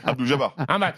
Abdul 0.06 0.26
Jabbar. 0.28 0.56
Un 0.68 0.78
match. 0.78 0.98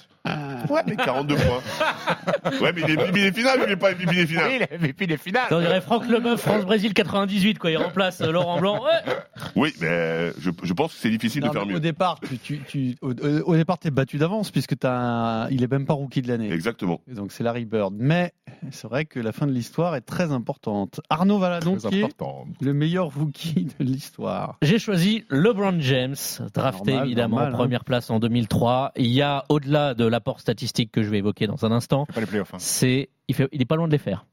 Ouais, 0.70 0.82
mais 0.86 0.96
42 0.96 1.36
points. 1.36 2.60
Ouais, 2.62 2.72
mais 2.74 2.82
il 2.88 2.92
est 2.92 2.96
MVP 2.98 3.12
des 3.12 3.32
finales 3.32 3.60
ou 3.60 3.64
il 3.66 3.72
est 3.72 3.76
pas 3.76 3.92
MVP 3.92 4.16
des 4.16 4.28
finales 4.28 4.48
Oui, 4.50 4.56
il 4.58 4.62
est 4.64 4.78
MVP 4.80 5.08
des 5.08 5.18
finales. 5.18 5.48
On 5.52 5.60
dirait 5.60 5.82
Franck 5.82 6.08
Leboeuf, 6.08 6.42
France-Brésil 6.42 6.94
98, 6.94 7.58
quoi. 7.60 7.72
Il 7.72 7.78
remplace 7.78 8.22
euh, 8.22 8.32
Laurent 8.32 8.60
Blanc. 8.60 8.84
Ouais. 8.84 9.14
Oui, 9.56 9.74
mais 9.82 9.88
euh, 9.90 10.32
je, 10.40 10.52
je 10.64 10.74
pense 10.74 10.94
que 10.94 11.00
c'est 11.00 11.10
difficile 11.10 11.42
non, 11.44 11.50
de 11.50 11.54
faire 11.54 11.66
mieux. 11.66 11.76
au 11.76 11.80
départ, 11.80 12.20
tu, 12.20 12.38
tu, 12.38 12.60
tu- 12.68 12.96
au, 13.02 13.12
au 13.12 13.56
départ, 13.56 13.78
t'es 13.80 13.92
battu 13.92 14.18
d'avance 14.18 14.52
puisque 14.52 14.78
t'as 14.78 14.92
un- 14.94 15.50
il 15.50 15.64
est 15.64 15.72
même 15.72 15.86
pas 15.86 15.94
rookie 15.94 16.22
de 16.22 16.28
l'année. 16.28 16.52
Exactement. 16.52 17.02
Et 17.10 17.14
Donc 17.16 17.32
c'est 17.32 17.44
Larry 17.44 17.66
Bird. 17.66 17.94
Mais 17.98 18.34
c'est 18.72 18.88
vrai 18.88 19.06
que 19.06 19.20
la 19.20 19.32
fin 19.32 19.48
de 19.48 19.52
l'histoire 19.52 19.96
est 19.96 20.02
très 20.02 20.32
importante. 20.32 21.02
Arnaud 21.10 21.31
Valadon 21.40 21.76
Très 21.78 21.90
qui 21.90 22.00
est 22.00 22.04
important. 22.04 22.46
le 22.60 22.74
meilleur 22.74 23.14
rookie 23.14 23.68
de 23.80 23.86
l'histoire. 23.86 24.58
J'ai 24.62 24.80
choisi 24.80 25.24
LeBron 25.30 25.80
James, 25.80 26.16
drafté 26.54 26.92
Normal, 26.92 27.06
évidemment 27.08 27.36
normal, 27.38 27.52
en 27.52 27.56
hein. 27.56 27.58
première 27.58 27.84
place 27.86 28.10
en 28.10 28.20
2003. 28.20 28.94
Il 28.98 29.08
y 29.08 29.22
a, 29.22 29.46
au-delà 29.50 29.94
de 29.94 30.06
l'apport 30.06 30.40
statistique 30.40 30.92
que 30.92 31.04
je 31.04 31.10
vais 31.10 31.18
évoquer 31.20 31.48
dans 31.48 31.66
un 31.66 31.72
instant, 31.72 32.06
C'est 32.08 32.16
pas 32.16 32.22
les 32.22 32.28
playoffs. 32.28 32.54
Hein. 32.54 32.60
c'est 32.60 33.10
il, 33.28 33.36
fait, 33.36 33.48
il 33.52 33.62
est 33.62 33.66
pas 33.66 33.76
loin 33.76 33.88
de 33.88 33.92
les 33.92 33.98
faire. 33.98 34.26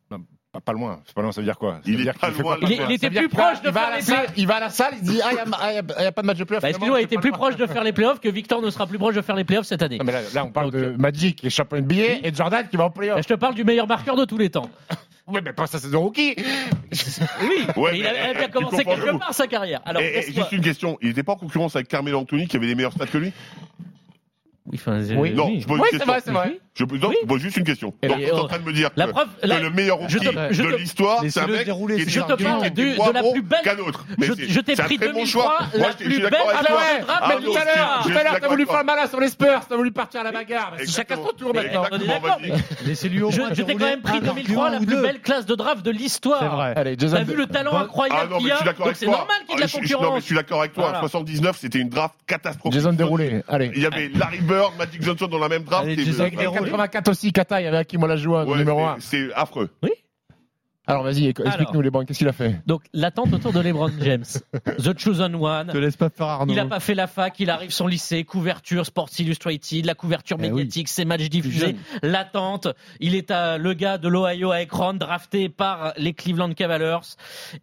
Pas, 0.50 0.60
pas 0.60 0.72
loin. 0.72 1.00
C'est 1.04 1.14
pas 1.14 1.20
loin, 1.20 1.30
ça 1.30 1.42
veut 1.42 1.44
dire 1.44 1.58
quoi? 1.58 1.80
Il 1.84 1.98
dire 1.98 2.14
pas 2.14 2.30
loin, 2.30 2.56
de 2.56 2.64
playoffs. 2.64 2.90
était 2.90 2.98
Ça 2.98 3.08
veut 3.08 3.12
dire 3.12 3.20
plus 3.20 3.28
proche 3.28 3.60
de 3.60 3.70
faire 3.70 3.96
les 3.96 4.02
playoffs. 4.02 4.32
Il 4.36 4.46
va 4.46 4.54
à 4.56 4.60
la 4.60 4.70
salle, 4.70 4.94
il 5.02 5.06
dit 5.06 5.20
Ah, 5.22 5.30
il 5.32 6.00
n'y 6.00 6.06
a, 6.06 6.12
pas 6.12 6.22
de 6.22 6.26
match 6.26 6.38
de 6.38 6.44
playoffs. 6.44 6.62
Bah, 6.62 6.70
excuse-moi, 6.70 7.00
il 7.00 7.04
était 7.04 7.18
plus 7.18 7.28
loin. 7.28 7.38
proche 7.38 7.56
de 7.56 7.66
faire 7.66 7.84
les 7.84 7.92
playoffs 7.92 8.20
que 8.20 8.30
Victor 8.30 8.62
ne 8.62 8.70
sera 8.70 8.86
plus 8.86 8.96
proche 8.98 9.14
de 9.14 9.20
faire 9.20 9.36
les 9.36 9.44
playoffs 9.44 9.66
cette 9.66 9.82
année. 9.82 9.98
Non, 9.98 10.04
mais 10.04 10.12
là, 10.12 10.20
là, 10.34 10.44
on 10.46 10.50
parle 10.50 10.70
Donc, 10.70 10.80
de 10.80 10.96
Magic, 10.96 11.36
qui 11.36 11.46
est 11.48 11.50
champion 11.50 11.78
NBA, 11.82 12.24
et 12.24 12.30
de 12.30 12.36
Jordan 12.36 12.66
qui 12.66 12.78
va 12.78 12.84
en 12.84 12.86
Bah, 12.88 12.94
playoff. 12.96 13.20
je 13.22 13.28
te 13.28 13.34
parle 13.34 13.54
du 13.54 13.64
meilleur 13.64 13.86
marqueur 13.86 14.16
de 14.16 14.24
tous 14.24 14.38
les 14.38 14.48
temps. 14.48 14.70
Oui, 15.28 15.40
mais 15.44 15.52
pas 15.52 15.66
ça, 15.66 15.78
c'est 15.78 15.90
de 15.90 15.96
rookie. 15.96 16.34
Oui, 17.42 17.66
Ouais, 17.76 17.92
mais 17.92 17.98
il 17.98 18.06
avait 18.06 18.34
bien 18.34 18.48
commencé 18.48 18.84
quelque 18.84 19.18
part 19.18 19.34
sa 19.34 19.46
carrière. 19.46 19.80
Alors, 19.84 20.00
Et- 20.02 20.06
et 20.06 20.12
qu'est-ce 20.14 20.32
juste 20.32 20.52
une 20.52 20.62
question, 20.62 20.96
il 21.02 21.08
n'était 21.08 21.22
pas 21.22 21.32
en 21.32 21.36
concurrence 21.36 21.76
avec 21.76 21.88
Carmelo 21.88 22.18
Anthony 22.18 22.46
qui 22.48 22.56
avait 22.56 22.66
des 22.66 22.74
meilleurs 22.74 22.92
stats 22.92 23.06
que 23.06 23.18
lui? 23.18 23.32
Oui, 24.66 24.78
enfin, 24.80 25.00
Oui. 25.16 25.32
Non, 25.32 25.46
oui. 25.48 25.60
je 25.60 25.66
pose 25.66 25.80
Oui, 25.80 25.88
une 25.92 25.98
c'est 25.98 26.04
vrai, 26.04 26.20
c'est 26.24 26.30
vrai. 26.30 26.58
Je 26.78 26.84
pose 26.84 27.00
donc, 27.00 27.10
Oui. 27.10 27.16
pose 27.26 27.40
juste 27.40 27.56
une 27.56 27.64
question. 27.64 27.92
Et 28.02 28.08
Donc, 28.08 28.18
tu 28.18 28.22
es 28.24 28.30
en 28.30 28.38
oh, 28.38 28.46
train 28.46 28.58
de 28.58 28.62
me 28.64 28.72
dire 28.72 28.90
la 28.94 29.06
que, 29.06 29.10
preuve, 29.10 29.26
que 29.42 29.46
la- 29.48 29.58
le 29.58 29.70
meilleur 29.70 29.96
rookie 29.98 30.14
te- 30.16 30.62
de 30.62 30.76
l'histoire, 30.76 31.24
c'est 31.28 31.40
un 31.40 31.46
mec 31.48 31.64
dérouler 31.64 31.96
qui 31.96 32.02
est 32.02 32.08
Je 32.08 32.20
te 32.20 32.42
parle 32.42 32.66
est 32.66 32.70
de, 32.70 33.12
la 33.12 33.20
bon 33.22 33.32
plus 33.32 33.42
belle. 33.42 33.58
qu'un 33.64 33.78
autre. 33.78 34.04
Mais 34.16 34.26
Je, 34.28 34.32
je 34.48 34.60
t'ai 34.60 34.76
pris 34.76 34.96
très 34.96 35.08
bon 35.08 35.14
2003, 35.14 35.26
choix. 35.42 35.58
la 35.74 35.88
plus 35.92 36.12
suis 36.12 36.22
belle 36.22 36.30
Ah, 37.08 37.34
de 37.40 37.44
non, 37.44 37.52
Tout 37.52 37.58
à 37.58 37.64
l'heure, 37.64 38.00
tout 38.04 38.08
à 38.10 38.22
l'heure, 38.22 38.36
t'as 38.40 38.48
voulu 38.48 38.66
faire 38.66 38.84
malin 38.84 39.06
sur 39.08 39.18
les 39.20 39.28
Spurs, 39.28 39.60
t'as 39.68 39.76
voulu 39.76 39.90
partir 39.90 40.20
à 40.20 40.24
la 40.24 40.30
bagarre. 40.32 40.74
Chacun 40.86 41.16
son 41.16 41.32
tour 41.32 41.50
Mais 41.52 41.64
maintenant. 41.64 41.82
d'accord. 42.06 42.38
Laissez-lui 42.86 43.22
au 43.22 43.30
Je, 43.32 43.40
moins 43.40 43.48
je 43.52 43.62
t'ai 43.62 43.74
quand 43.74 43.84
même 43.84 44.00
pris 44.02 44.18
un 44.18 44.20
2003, 44.20 44.70
la 44.70 44.78
plus 44.78 45.02
belle 45.02 45.20
classe 45.20 45.46
de 45.46 45.54
draft 45.56 45.84
de 45.84 45.90
l'histoire. 45.90 46.38
C'est 46.40 46.46
vrai. 46.48 46.72
Allez. 46.76 46.96
T'as 46.96 47.24
vu 47.24 47.34
le 47.34 47.46
talent 47.46 47.72
Ah 47.74 47.80
incroyable 47.82 48.30
mais 48.34 48.38
qu'il 48.38 48.46
y 48.46 48.50
je 48.50 48.68
a 48.68 48.72
Donc 48.72 48.92
c'est 48.94 49.06
normal 49.06 49.26
qu'il 49.48 49.50
y 49.50 49.52
ait 49.52 49.56
de 49.56 49.56
Ah, 49.56 49.60
la 49.60 49.66
je 49.66 49.70
suis- 49.72 49.78
Non, 49.78 49.82
mais 49.82 49.94
concurrence. 49.96 50.20
je 50.20 50.24
suis 50.26 50.34
d'accord 50.36 50.60
avec 50.60 50.72
toi. 50.74 50.84
Voilà. 50.84 51.00
79, 51.00 51.56
c'était 51.60 51.78
une 51.80 51.88
draft 51.88 52.14
catastrophique. 52.26 52.72
Jason 52.72 52.92
déroulé. 52.92 53.42
Allez. 53.48 53.72
Il 53.74 53.82
y 53.82 53.86
avait 53.86 54.10
Larry 54.14 54.38
Bird, 54.38 54.72
Magic 54.78 55.02
Johnson 55.02 55.26
dans 55.26 55.38
la 55.38 55.48
même 55.48 55.64
draft. 55.64 55.88
Allez, 56.68 56.74
et- 56.74 56.78
Jason 56.78 56.82
Avec 56.84 56.94
les 56.94 57.00
84 57.00 57.08
aussi, 57.10 57.32
Kata, 57.32 57.60
il 57.60 57.64
y 57.64 57.66
avait 57.66 57.76
Hakim 57.78 58.02
Olajuwon, 58.02 58.46
Ouais, 58.46 58.58
numéro 58.58 58.78
mais 58.80 58.84
1. 58.86 58.96
C'est 59.00 59.32
affreux. 59.34 59.68
Alors 60.88 61.02
vas-y, 61.04 61.26
explique-nous 61.28 61.80
les 61.82 61.90
banques, 61.90 62.06
qu'est-ce 62.06 62.18
qu'il 62.18 62.28
a 62.28 62.32
fait? 62.32 62.60
Donc 62.66 62.82
l'attente 62.94 63.32
autour 63.32 63.52
de 63.52 63.60
LeBron 63.60 63.90
James. 64.00 64.24
The 64.78 64.98
Chosen 64.98 65.32
Te 65.32 65.36
One. 65.36 65.70
laisse 65.78 65.96
pas 65.96 66.08
faire 66.08 66.26
Arnaud. 66.26 66.52
Il 66.52 66.56
n'a 66.56 66.64
pas 66.66 66.80
fait 66.80 66.94
la 66.94 67.06
fac, 67.06 67.38
il 67.38 67.50
arrive 67.50 67.70
son 67.70 67.86
lycée, 67.86 68.24
couverture 68.24 68.86
Sports 68.86 69.10
Illustrated, 69.18 69.84
la 69.84 69.94
couverture 69.94 70.38
Eh 70.40 70.44
oui. 70.46 70.50
médiatique, 70.50 70.88
ses 70.88 71.04
matchs 71.04 71.28
diffusés, 71.28 71.76
l'attente. 72.02 72.68
Il 73.00 73.14
est 73.14 73.30
à, 73.30 73.58
le 73.58 73.74
gars 73.74 73.98
de 73.98 74.08
l'Ohio 74.08 74.50
à 74.50 74.56
Akron, 74.56 74.94
drafté 74.94 75.48
par 75.50 75.92
les 75.98 76.14
Cleveland 76.14 76.52
Cavaliers, 76.54 76.96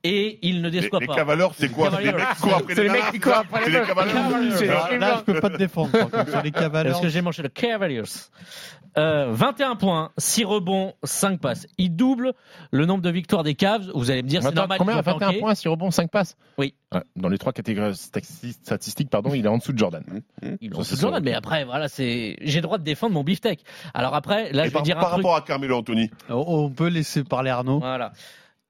et 0.04 0.38
il 0.44 0.62
ne 0.62 0.70
Les, 0.70 0.82
déçoit 0.82 1.00
les 1.00 1.08
pas. 1.08 1.16
Cavaliers, 1.16 1.48
c'est 1.58 1.70
quoi? 1.70 1.90
C'est 1.92 2.04
les 2.04 2.12
Cavaliers. 2.12 2.24
mecs 2.24 2.32
qui 2.36 2.40
courent 2.42 2.54
après 2.58 2.76
C'est 2.76 2.84
les 2.84 2.90
les 2.90 2.94
mecs 2.94 3.12
qui 3.12 3.20
courent 3.20 3.34
après 3.38 3.66
les 3.66 3.80
les. 3.80 3.86
Cavaliers. 3.88 4.70
Alors 4.70 4.92
là, 5.00 5.16
je 5.26 5.32
peux 5.34 5.40
pas 5.42 5.50
te 5.50 5.58
défendre. 5.58 5.92
contre, 5.92 6.30
sur 6.30 6.42
les 6.44 6.52
Cavaliers. 6.52 6.92
Parce 6.92 7.02
que 7.02 7.10
j'ai 7.10 7.22
mangé 7.22 7.42
le 7.42 7.50
Cavaliers? 7.50 8.04
Euh, 8.98 9.28
21 9.32 9.76
points, 9.76 10.12
6 10.18 10.46
rebonds, 10.46 10.94
5 11.04 11.42
passes. 11.42 11.68
Il 11.78 11.96
double 11.98 12.32
le 12.72 12.86
nombre 12.86 13.02
de 13.02 13.10
victoires 13.16 13.42
des 13.44 13.56
Cavs. 13.56 13.90
Vous 13.96 14.12
allez 14.12 14.22
me 14.22 14.28
dire, 14.28 14.44
c'est 14.44 14.54
normal. 14.54 14.78
Combien 14.78 14.94
ils 14.96 15.00
ont 15.00 15.02
21 15.02 15.28
tanké. 15.28 15.40
points, 15.40 15.56
6 15.56 15.68
rebonds, 15.70 15.90
5 15.90 16.12
passes 16.12 16.38
Oui. 16.60 16.76
Ouais, 16.94 17.02
Dans 17.16 17.30
les 17.30 17.38
trois 17.40 17.52
catégories 17.54 17.94
stati- 17.96 18.54
statistiques, 18.54 19.10
pardon, 19.10 19.34
il 19.34 19.44
est 19.46 19.50
en 19.50 19.58
dessous 19.58 19.74
de 19.74 19.78
Jordan. 19.80 20.04
Ils 20.62 20.72
Ça, 20.72 20.78
ont 20.80 20.84
c'est 20.84 20.96
fait 20.96 21.02
Jordan, 21.02 21.20
son- 21.22 21.26
mais 21.26 21.34
après, 21.34 21.66
voilà, 21.66 21.88
c'est, 21.88 22.36
j'ai 22.42 22.60
le 22.60 22.64
droit 22.64 22.78
de 22.78 22.84
défendre 22.84 23.14
mon 23.14 23.24
beefsteak. 23.24 23.62
Alors 23.96 24.14
après, 24.14 24.52
là, 24.52 24.64
Et 24.64 24.66
je 24.66 24.70
vais 24.70 24.74
par, 24.74 24.82
dire 24.84 24.98
un 24.98 25.02
par 25.02 25.12
truc. 25.14 25.24
rapport 25.26 25.36
à 25.38 25.42
Carmelo 25.42 25.78
Anthony, 25.78 26.12
On 26.30 26.70
peut 26.70 26.90
laisser 26.90 27.24
parler 27.24 27.50
Arnaud. 27.50 27.80
Voilà. 27.80 28.12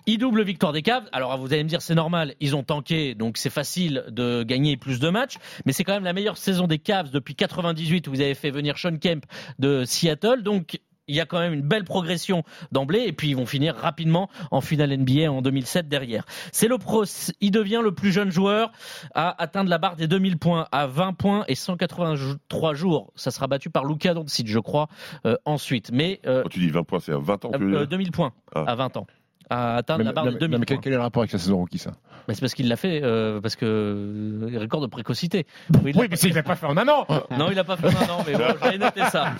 Il 0.07 0.19
double 0.19 0.43
victoire 0.43 0.71
des 0.71 0.83
Cavs. 0.83 1.05
Alors 1.13 1.35
vous 1.39 1.51
allez 1.51 1.63
me 1.63 1.67
dire 1.69 1.81
c'est 1.81 1.95
normal, 1.95 2.35
ils 2.39 2.55
ont 2.55 2.61
tanké, 2.61 3.15
donc 3.15 3.37
c'est 3.37 3.49
facile 3.49 4.03
de 4.11 4.43
gagner 4.43 4.77
plus 4.77 4.99
de 4.99 5.09
matchs. 5.09 5.37
Mais 5.65 5.73
c'est 5.73 5.83
quand 5.83 5.93
même 5.93 6.03
la 6.03 6.13
meilleure 6.13 6.37
saison 6.37 6.67
des 6.67 6.77
Cavs 6.77 7.09
depuis 7.09 7.33
98 7.33 8.07
où 8.07 8.11
vous 8.11 8.21
avez 8.21 8.35
fait 8.35 8.51
venir 8.51 8.77
Sean 8.77 8.97
Kemp 8.97 9.25
de 9.57 9.83
Seattle. 9.83 10.43
Donc 10.43 10.79
il 11.07 11.15
y 11.15 11.21
a 11.21 11.25
quand 11.25 11.39
même 11.39 11.53
une 11.53 11.61
belle 11.61 11.83
progression 11.83 12.43
d'emblée 12.71 13.03
et 13.05 13.13
puis 13.13 13.29
ils 13.29 13.35
vont 13.35 13.45
finir 13.45 13.75
rapidement 13.75 14.29
en 14.51 14.61
finale 14.61 14.95
NBA 14.97 15.31
en 15.31 15.41
2007 15.41 15.87
derrière. 15.87 16.25
C'est 16.51 16.67
le 16.67 16.77
pro, 16.77 17.03
il 17.41 17.51
devient 17.51 17.81
le 17.83 17.93
plus 17.93 18.11
jeune 18.11 18.31
joueur 18.31 18.71
à 19.13 19.41
atteindre 19.41 19.69
la 19.69 19.77
barre 19.77 19.95
des 19.95 20.07
2000 20.07 20.37
points 20.37 20.67
à 20.71 20.87
20 20.87 21.13
points 21.13 21.43
et 21.47 21.55
183 21.55 22.73
jours. 22.73 23.11
Ça 23.15 23.31
sera 23.31 23.47
battu 23.47 23.69
par 23.69 23.85
Luka 23.85 24.13
Doncic, 24.13 24.47
je 24.47 24.59
crois, 24.59 24.87
euh, 25.25 25.35
ensuite. 25.45 25.91
Mais 25.91 26.19
euh, 26.25 26.43
quand 26.43 26.49
tu 26.49 26.59
dis 26.59 26.69
20 26.69 26.83
points, 26.83 26.99
c'est 26.99 27.13
à 27.13 27.17
20 27.17 27.45
ans 27.45 27.51
que 27.51 27.63
euh, 27.63 27.69
dire 27.79 27.87
2000 27.87 28.11
points 28.11 28.33
Ah. 28.53 28.63
à 28.67 28.75
20 28.75 28.97
ans. 28.97 29.07
À 29.49 29.75
atteindre 29.75 29.99
Mais- 29.99 30.05
la 30.05 30.11
barre 30.13 30.25
non, 30.25 30.31
de 30.31 30.35
mais- 30.35 30.39
2000 30.39 30.53
non, 30.53 30.59
mais 30.59 30.65
quel, 30.65 30.79
quel 30.79 30.93
est 30.93 30.95
le 30.95 31.01
rapport 31.01 31.21
avec 31.21 31.31
la 31.31 31.39
saison 31.39 31.57
rookie, 31.57 31.77
ça? 31.77 31.91
Mais 32.27 32.33
c'est 32.33 32.41
parce 32.41 32.55
qu'il 32.55 32.67
l'a 32.67 32.75
fait, 32.75 33.01
euh, 33.03 33.39
parce 33.39 33.55
que 33.55 33.65
euh, 33.65 34.59
record 34.59 34.81
de 34.81 34.87
précocité. 34.87 35.45
Oui, 35.83 35.91
il 35.91 35.97
Oui, 35.97 36.03
l'a 36.03 36.07
mais 36.09 36.15
s'il 36.15 36.33
l'a 36.33 36.41
pas 36.41 36.55
fait 36.55 36.65
en 36.65 36.75
un 36.77 36.87
an 36.87 37.05
Non, 37.37 37.49
il 37.51 37.59
a 37.59 37.63
pas 37.63 37.77
fait 37.77 37.87
un 37.87 38.09
an, 38.11 38.23
mais 38.25 38.33
bon, 38.33 38.43
j'avais 38.63 38.77
noté 38.79 39.01
ça. 39.11 39.33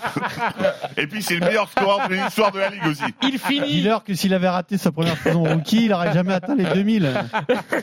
Et 0.96 1.08
puis 1.08 1.20
c'est 1.22 1.34
le 1.34 1.40
meilleur 1.46 1.68
score 1.68 2.06
de 2.08 2.14
l'histoire 2.14 2.52
de 2.52 2.60
la 2.60 2.70
Ligue 2.70 2.86
aussi. 2.86 3.02
Il 3.24 3.38
finit 3.40 3.66
Dis-leur 3.66 4.04
que 4.04 4.14
s'il 4.14 4.32
avait 4.34 4.48
raté 4.48 4.78
sa 4.78 4.92
première 4.92 5.16
saison 5.18 5.42
rookie, 5.42 5.86
il 5.86 5.92
aurait 5.92 6.12
jamais 6.12 6.34
atteint 6.34 6.54
les 6.54 6.64
2000. 6.64 7.12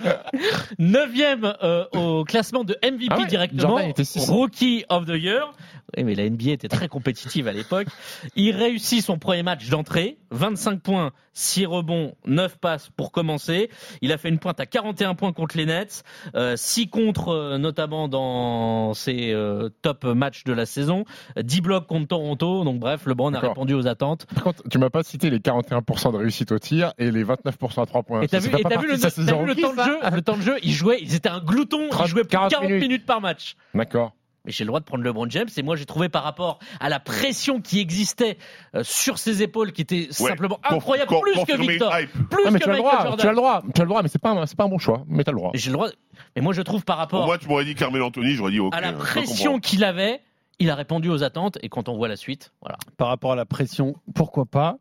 neuvième 0.80 1.54
euh, 1.64 1.86
au 1.94 2.24
classement 2.24 2.64
de 2.64 2.78
MVP 2.84 3.08
Ah 3.10 3.20
ouais, 3.20 3.26
directement. 3.28 3.80
Rookie 4.28 4.86
of 4.90 5.06
the 5.06 5.16
Year. 5.16 5.52
Oui, 5.98 6.04
mais 6.04 6.16
la 6.16 6.30
NBA 6.30 6.52
était 6.52 6.68
très 6.70 6.88
compétitive 6.88 7.48
à 7.48 7.52
l'époque. 7.52 7.88
Il 8.36 8.56
réussit 8.56 9.04
son 9.04 9.18
premier 9.20 9.44
match 9.44 9.68
d'entrée, 9.70 10.18
25 10.32 10.82
points, 10.82 11.12
6 11.34 11.66
rebonds, 11.68 12.13
9 12.26 12.58
passes 12.58 12.90
pour 12.96 13.12
commencer. 13.12 13.70
Il 14.02 14.12
a 14.12 14.18
fait 14.18 14.30
une 14.30 14.40
pointe 14.40 14.60
à 14.60 14.66
41 14.66 15.16
points 15.16 15.34
contre 15.34 15.58
les 15.58 15.66
Nets, 15.66 16.04
euh, 16.36 16.56
6 16.56 16.90
contre 16.90 17.30
euh, 17.30 17.58
notamment 17.58 18.08
dans 18.08 18.94
ses 18.94 19.32
euh, 19.32 19.70
top 19.82 20.06
matchs 20.06 20.44
de 20.44 20.54
la 20.54 20.66
saison, 20.66 21.06
10 21.38 21.62
blocs 21.62 21.88
contre 21.88 22.08
Toronto. 22.08 22.64
Donc 22.64 22.80
bref, 22.80 23.06
LeBron 23.06 23.34
a 23.34 23.40
répondu 23.40 23.74
aux 23.74 23.88
attentes. 23.88 24.26
Par 24.34 24.44
contre, 24.44 24.64
tu 24.70 24.78
m'as 24.78 24.90
pas 24.90 25.04
cité 25.04 25.30
les 25.30 25.40
41% 25.40 26.12
de 26.12 26.18
réussite 26.18 26.52
au 26.52 26.60
tir 26.60 26.94
et 26.98 27.12
les 27.12 27.24
29% 27.24 27.82
à 27.82 27.86
3 27.86 28.04
points. 28.04 28.22
Et 28.22 28.28
t'as 28.28 28.40
vu, 28.40 28.50
et 28.50 28.62
partie 28.62 28.78
vu 28.78 28.88
le, 28.88 28.98
de 28.98 29.54
vu 29.54 29.62
temps 29.62 29.74
de 29.74 29.82
jeu? 29.82 30.00
Le 30.14 30.22
temps 30.22 30.38
de 30.38 30.42
jeu, 30.42 30.56
ils 30.64 30.74
jouaient, 30.74 31.00
ils 31.02 31.16
étaient 31.16 31.30
un 31.30 31.40
glouton, 31.40 31.84
ils 31.84 31.90
30, 31.90 32.08
jouaient 32.08 32.26
40 32.26 32.52
40 32.52 32.66
minutes. 32.68 32.82
minutes. 32.82 33.06
par 33.06 33.22
match. 33.22 33.56
D'accord. 33.74 34.14
Mais 34.46 34.52
j'ai 34.52 34.66
le 34.66 34.68
droit 34.68 34.82
de 34.82 34.86
prendre 34.86 35.04
LeBron 35.06 35.30
James 35.30 35.48
et 35.56 35.64
moi 35.64 35.78
j'ai 35.78 35.86
trouvé 35.86 36.10
par 36.10 36.24
rapport 36.24 36.60
à 36.82 36.90
la 36.90 37.00
pression 37.00 37.62
qui 37.62 37.80
existait 37.80 38.38
euh, 38.76 38.84
sur 38.84 39.18
ses 39.18 39.42
épaules 39.42 39.72
qui 39.72 39.82
était 39.82 40.08
simplement 40.12 40.60
Conf- 40.62 40.76
incroyable 40.76 41.12
plus 41.22 41.46
que 41.46 41.58
Victor, 41.62 41.94
plus 42.30 42.44
Ah, 42.46 42.52
mais 42.52 42.60
que 42.60 42.64
tu 42.66 42.70
as 42.70 42.74
le 42.74 42.80
droit, 42.80 42.92
Jordan. 43.04 43.18
tu 43.20 43.26
as 43.28 43.30
le 43.30 43.36
droit, 43.38 43.64
tu 43.74 43.80
as 43.82 43.84
le 43.86 43.90
droit, 43.90 44.02
mais 44.04 44.10
c'est 44.10 44.22
pas, 44.22 44.32
un- 44.32 44.46
c'est 44.46 44.58
pas 44.58 44.66
un 44.66 44.70
bon 44.70 44.80
choix, 44.80 45.06
mais 45.08 45.24
t'as 45.24 45.32
le 45.32 45.38
droit. 45.38 45.52
Et 45.54 45.58
j'ai 45.58 45.70
le 45.70 45.78
droit. 45.78 45.88
Mais 46.36 46.42
moi 46.42 46.52
je 46.54 46.62
trouve 46.62 46.84
par 46.84 46.98
Pour 46.98 47.20
rapport 47.20 47.26
moi, 47.26 47.38
tu 47.38 47.48
m'aurais 47.48 47.64
dit 47.64 47.74
Carmelo 47.74 48.06
Anthony, 48.08 48.34
j'aurais 48.34 48.52
dit 48.52 48.60
ok. 48.60 48.76
à 48.76 48.82
la 48.82 48.92
je 48.92 48.98
pression 48.98 49.60
qu'il 49.60 49.86
avait, 49.86 50.20
Il 50.60 50.70
a 50.70 50.76
répondu 50.76 51.10
aux 51.10 51.24
attentes 51.24 51.58
et 51.64 51.70
quand 51.70 51.90
on 51.90 51.98
voit 51.98 52.08
la 52.08 52.16
suite, 52.16 52.54
voilà. 52.62 52.78
Par 52.98 53.08
rapport 53.08 53.32
à 53.34 53.36
la 53.36 53.46
pression, 53.46 53.96
pourquoi 54.16 54.46
pas 54.46 54.78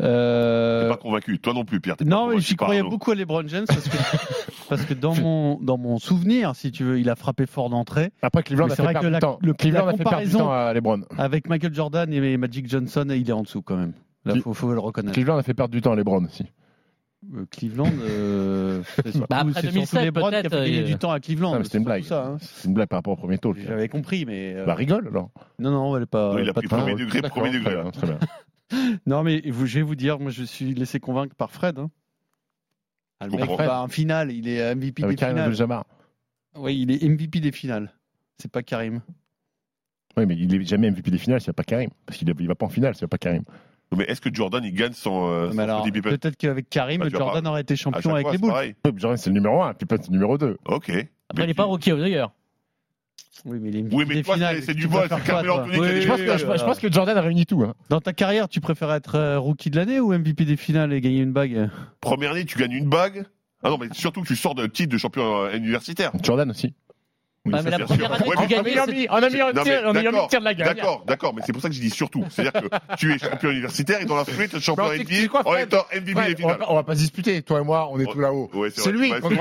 Euh, 0.00 0.82
T'es 0.82 0.88
pas 0.90 0.96
convaincu. 0.96 1.38
Toi 1.38 1.54
non 1.54 1.64
plus, 1.64 1.80
Pierre. 1.80 1.96
Non, 2.04 2.28
mais 2.28 2.40
j'y 2.40 2.56
croyais 2.56 2.82
beaucoup 2.82 3.10
à 3.10 3.14
LeBron 3.14 3.42
James 3.46 3.64
parce 3.66 3.88
que, 3.88 3.96
parce 4.68 4.84
que 4.84 4.94
dans, 4.94 5.14
mon, 5.14 5.58
dans 5.60 5.78
mon 5.78 5.98
souvenir, 5.98 6.54
si 6.54 6.70
tu 6.72 6.84
veux, 6.84 7.00
il 7.00 7.08
a 7.10 7.16
frappé 7.16 7.46
fort 7.46 7.70
d'entrée. 7.70 8.10
Après, 8.22 8.42
Cleveland 8.42 8.68
c'est 8.68 8.76
fait 8.76 8.82
vrai 8.82 8.92
perdre 8.92 9.02
que 9.02 9.08
du 9.08 9.12
la- 9.12 9.20
temps. 9.20 9.38
le- 9.40 9.54
Cleveland 9.54 9.86
la 9.86 9.92
a 9.92 9.96
fait 9.96 10.04
perdre 10.04 10.18
du 10.20 10.26
comparaison- 10.30 10.38
temps 10.38 10.52
à 10.52 10.72
LeBron. 10.72 11.00
Avec 11.18 11.48
Michael 11.48 11.74
Jordan 11.74 12.12
et 12.12 12.36
Magic 12.36 12.68
Johnson, 12.68 13.06
il 13.10 13.28
est 13.28 13.32
en 13.32 13.42
dessous 13.42 13.62
quand 13.62 13.76
même. 13.76 13.94
Là, 14.26 14.34
faut 14.52 14.72
le 14.72 14.78
reconnaître. 14.78 15.14
Cleveland 15.14 15.36
a 15.36 15.42
fait 15.42 15.54
perdre 15.54 15.72
du 15.72 15.80
temps 15.82 15.92
à 15.92 15.96
LeBron 15.96 16.24
aussi. 16.24 16.44
Euh, 17.34 17.46
Cleveland, 17.50 17.90
euh, 18.02 18.82
c'est 19.04 19.16
Bah, 19.28 19.38
après 19.38 19.52
c'est 19.54 19.60
surtout 19.72 19.74
2007, 19.96 20.04
LeBron 20.04 20.28
qui 20.30 20.34
a 20.36 20.42
peut-être, 20.42 20.52
gagner 20.64 20.80
euh, 20.80 20.84
du 20.84 20.96
temps 20.96 21.10
à 21.10 21.20
Cleveland. 21.20 21.58
Mais 21.58 21.64
c'était 21.64 21.78
une 21.78 21.84
C'est 21.84 21.86
blague. 21.86 22.12
hein. 22.12 22.36
C'est 22.40 22.68
une 22.68 22.74
blague 22.74 22.88
par 22.88 22.98
rapport 22.98 23.12
au 23.14 23.16
premier 23.16 23.38
tour. 23.38 23.54
J'avais 23.56 23.88
compris, 23.88 24.24
mais. 24.26 24.54
euh, 24.56 24.64
Bah 24.66 24.74
rigole 24.74 25.08
alors. 25.08 25.30
non, 25.58 25.70
non, 25.70 25.96
elle 25.96 26.02
est 26.02 26.06
pas. 26.06 26.32
Non, 26.34 26.38
il 26.38 26.48
a 26.48 26.52
pas 26.52 26.60
pris 26.60 26.68
premier 26.68 26.94
degré, 26.94 27.22
premier 27.22 27.50
degré. 27.50 27.64
très 27.70 27.74
là. 27.76 27.82
bien, 27.82 27.90
très 27.90 28.06
bien. 28.06 28.18
Non, 29.06 29.22
mais 29.22 29.42
vous- 29.50 29.66
je 29.66 29.76
vais 29.78 29.82
vous 29.82 29.94
dire, 29.94 30.18
moi, 30.18 30.30
je 30.30 30.42
suis 30.42 30.74
laissé 30.74 30.98
convaincre 30.98 31.34
par 31.36 31.50
Fred. 31.50 31.78
Hein. 31.78 31.90
Ah, 33.20 33.26
le 33.26 33.36
mec, 33.36 33.48
bah, 33.58 33.80
en 33.82 33.88
finale, 33.88 34.32
il 34.32 34.48
est 34.48 34.74
MVP 34.74 35.02
Avec 35.04 35.16
des 35.16 35.20
Karim 35.20 35.52
finales. 35.52 35.82
Oui, 36.56 36.80
il 36.80 36.90
est 36.90 37.02
MVP 37.08 37.40
des 37.40 37.52
finales. 37.52 37.92
C'est 38.38 38.50
pas 38.50 38.62
Karim. 38.62 39.00
Oui, 40.16 40.26
mais 40.26 40.36
il 40.36 40.52
est 40.54 40.64
jamais 40.64 40.90
MVP 40.90 41.10
des 41.10 41.18
finales 41.18 41.40
s'il 41.40 41.48
n'y 41.50 41.52
a 41.52 41.54
pas 41.54 41.64
Karim. 41.64 41.90
Parce 42.06 42.18
qu'il 42.18 42.28
ne 42.28 42.46
va 42.46 42.54
pas 42.54 42.66
en 42.66 42.68
finale 42.68 42.94
s'il 42.94 43.02
n'y 43.04 43.06
a 43.06 43.08
pas 43.08 43.18
Karim. 43.18 43.42
Mais 43.96 44.04
est-ce 44.04 44.20
que 44.20 44.32
Jordan 44.32 44.62
il 44.64 44.72
gagne 44.74 44.92
sans, 44.92 45.30
euh, 45.30 45.50
alors, 45.58 45.82
Pippen 45.84 46.00
peut-être 46.10 46.36
qu'avec 46.36 46.68
Karim, 46.70 47.00
Bah, 47.00 47.08
Jordan 47.10 47.42
pas- 47.44 47.50
aurait 47.50 47.60
été 47.62 47.76
champion 47.76 48.12
avec 48.14 48.22
fois, 48.24 48.32
les 48.32 48.36
c'est 48.38 48.42
Bulls. 48.42 48.50
pareil. 48.50 48.74
Oui, 48.84 48.92
Jordan, 48.96 49.16
c'est 49.16 49.30
le 49.30 49.34
numéro 49.34 49.62
1, 49.62 49.74
Pippen, 49.74 49.96
c'est 50.00 50.08
le 50.08 50.12
numéro 50.14 50.38
2. 50.38 50.56
Ok. 50.66 50.90
Après, 50.90 50.94
Mais 50.96 51.08
il 51.36 51.40
n'est 51.40 51.46
tu- 51.48 51.54
pas 51.54 51.64
rookie 51.64 51.92
of 51.92 52.00
the 52.00 52.06
year. 52.08 52.30
Oui, 53.46 53.58
mais, 53.60 53.68
il 53.70 53.76
est 53.76 53.80
MVP 53.82 53.96
Oui, 53.96 54.04
mais 54.08 54.14
des 54.14 54.22
toi, 54.22 54.34
finales. 54.34 54.62
c'est- 54.62 54.72
du 54.74 54.86
des 54.86 54.92
Je 54.92 56.06
pense, 56.08 56.20
que, 56.20 56.38
je, 56.38 56.38
je 56.58 56.64
pense 56.64 56.78
que 56.78 56.90
Jordan 56.90 57.16
a 57.16 57.20
réuni 57.20 57.44
tout. 57.46 57.62
Hein. 57.62 57.74
Dans 57.90 58.00
ta 58.00 58.12
carrière, 58.12 58.48
tu 58.48 58.60
préfères 58.60 58.92
être 58.92 59.16
euh, 59.16 59.38
rookie 59.38 59.70
de 59.70 59.76
l'année 59.76 60.00
ou 60.00 60.12
MVP 60.12 60.44
des 60.44 60.56
finales 60.56 60.92
et 60.92 61.00
gagner 61.00 61.20
une 61.20 61.32
bague? 61.32 61.68
Première 62.00 62.30
année, 62.32 62.44
tu 62.44 62.58
gagnes 62.58 62.72
une 62.72 62.88
bague. 62.88 63.24
Ah 63.62 63.70
non, 63.70 63.78
mais 63.78 63.88
surtout 63.92 64.22
que 64.22 64.26
tu 64.28 64.36
sors 64.36 64.54
d'un 64.54 64.68
titre 64.68 64.92
de 64.92 64.98
champion 64.98 65.42
euh, 65.44 65.56
universitaire. 65.56 66.12
Jordan 66.22 66.50
aussi. 66.50 66.74
Bah, 67.46 67.58
ça, 67.58 67.64
mais 67.64 67.70
la 67.72 67.76
bien 67.76 67.86
première 67.86 68.06
sûr. 68.06 68.14
année, 68.16 68.28
Ouais, 68.28 68.34
tu 68.36 68.40
mais- 68.42 68.48
gagnais, 68.48 68.80
en 68.80 68.84
c'est- 68.86 68.92
ayant 68.92 68.96
mis, 68.96 69.06
Non, 69.06 69.92
d'accord, 69.92 70.22
le 70.24 70.28
tir 70.30 70.40
de 70.40 70.44
la 70.44 70.54
gagne. 70.54 70.66
D'accord, 70.74 71.04
d'accord, 71.06 71.34
mais 71.34 71.42
c'est 71.44 71.52
pour 71.52 71.60
ça 71.60 71.68
que 71.68 71.74
je 71.74 71.80
dis 71.80 71.90
surtout. 71.90 72.24
C'est-à-dire 72.30 72.52
que 72.62 72.66
tu 72.98 73.12
es 73.14 73.18
champion 73.18 73.50
universitaire 73.50 74.00
et 74.00 74.06
dans 74.06 74.16
la 74.16 74.24
suite, 74.24 74.58
champion 74.60 74.84
Non, 74.84 74.92
NBA 74.94 75.40
en 75.44 75.56
étant 75.56 75.84
MVP 75.94 76.04
des 76.04 76.14
on, 76.14 76.14
va 76.14 76.34
finales. 76.36 76.58
pas, 76.58 76.66
on 76.70 76.74
va 76.74 76.82
pas 76.84 76.94
se 76.94 77.00
disputer, 77.00 77.42
toi 77.42 77.60
et 77.60 77.64
moi, 77.64 77.88
on 77.92 77.98
est 78.00 78.06
tout 78.10 78.18
là-haut. 78.18 78.50
Ouais, 78.54 78.70
c'est 78.74 78.90
lui 78.92 79.10
qu'on 79.10 79.26
embrouiller. 79.26 79.40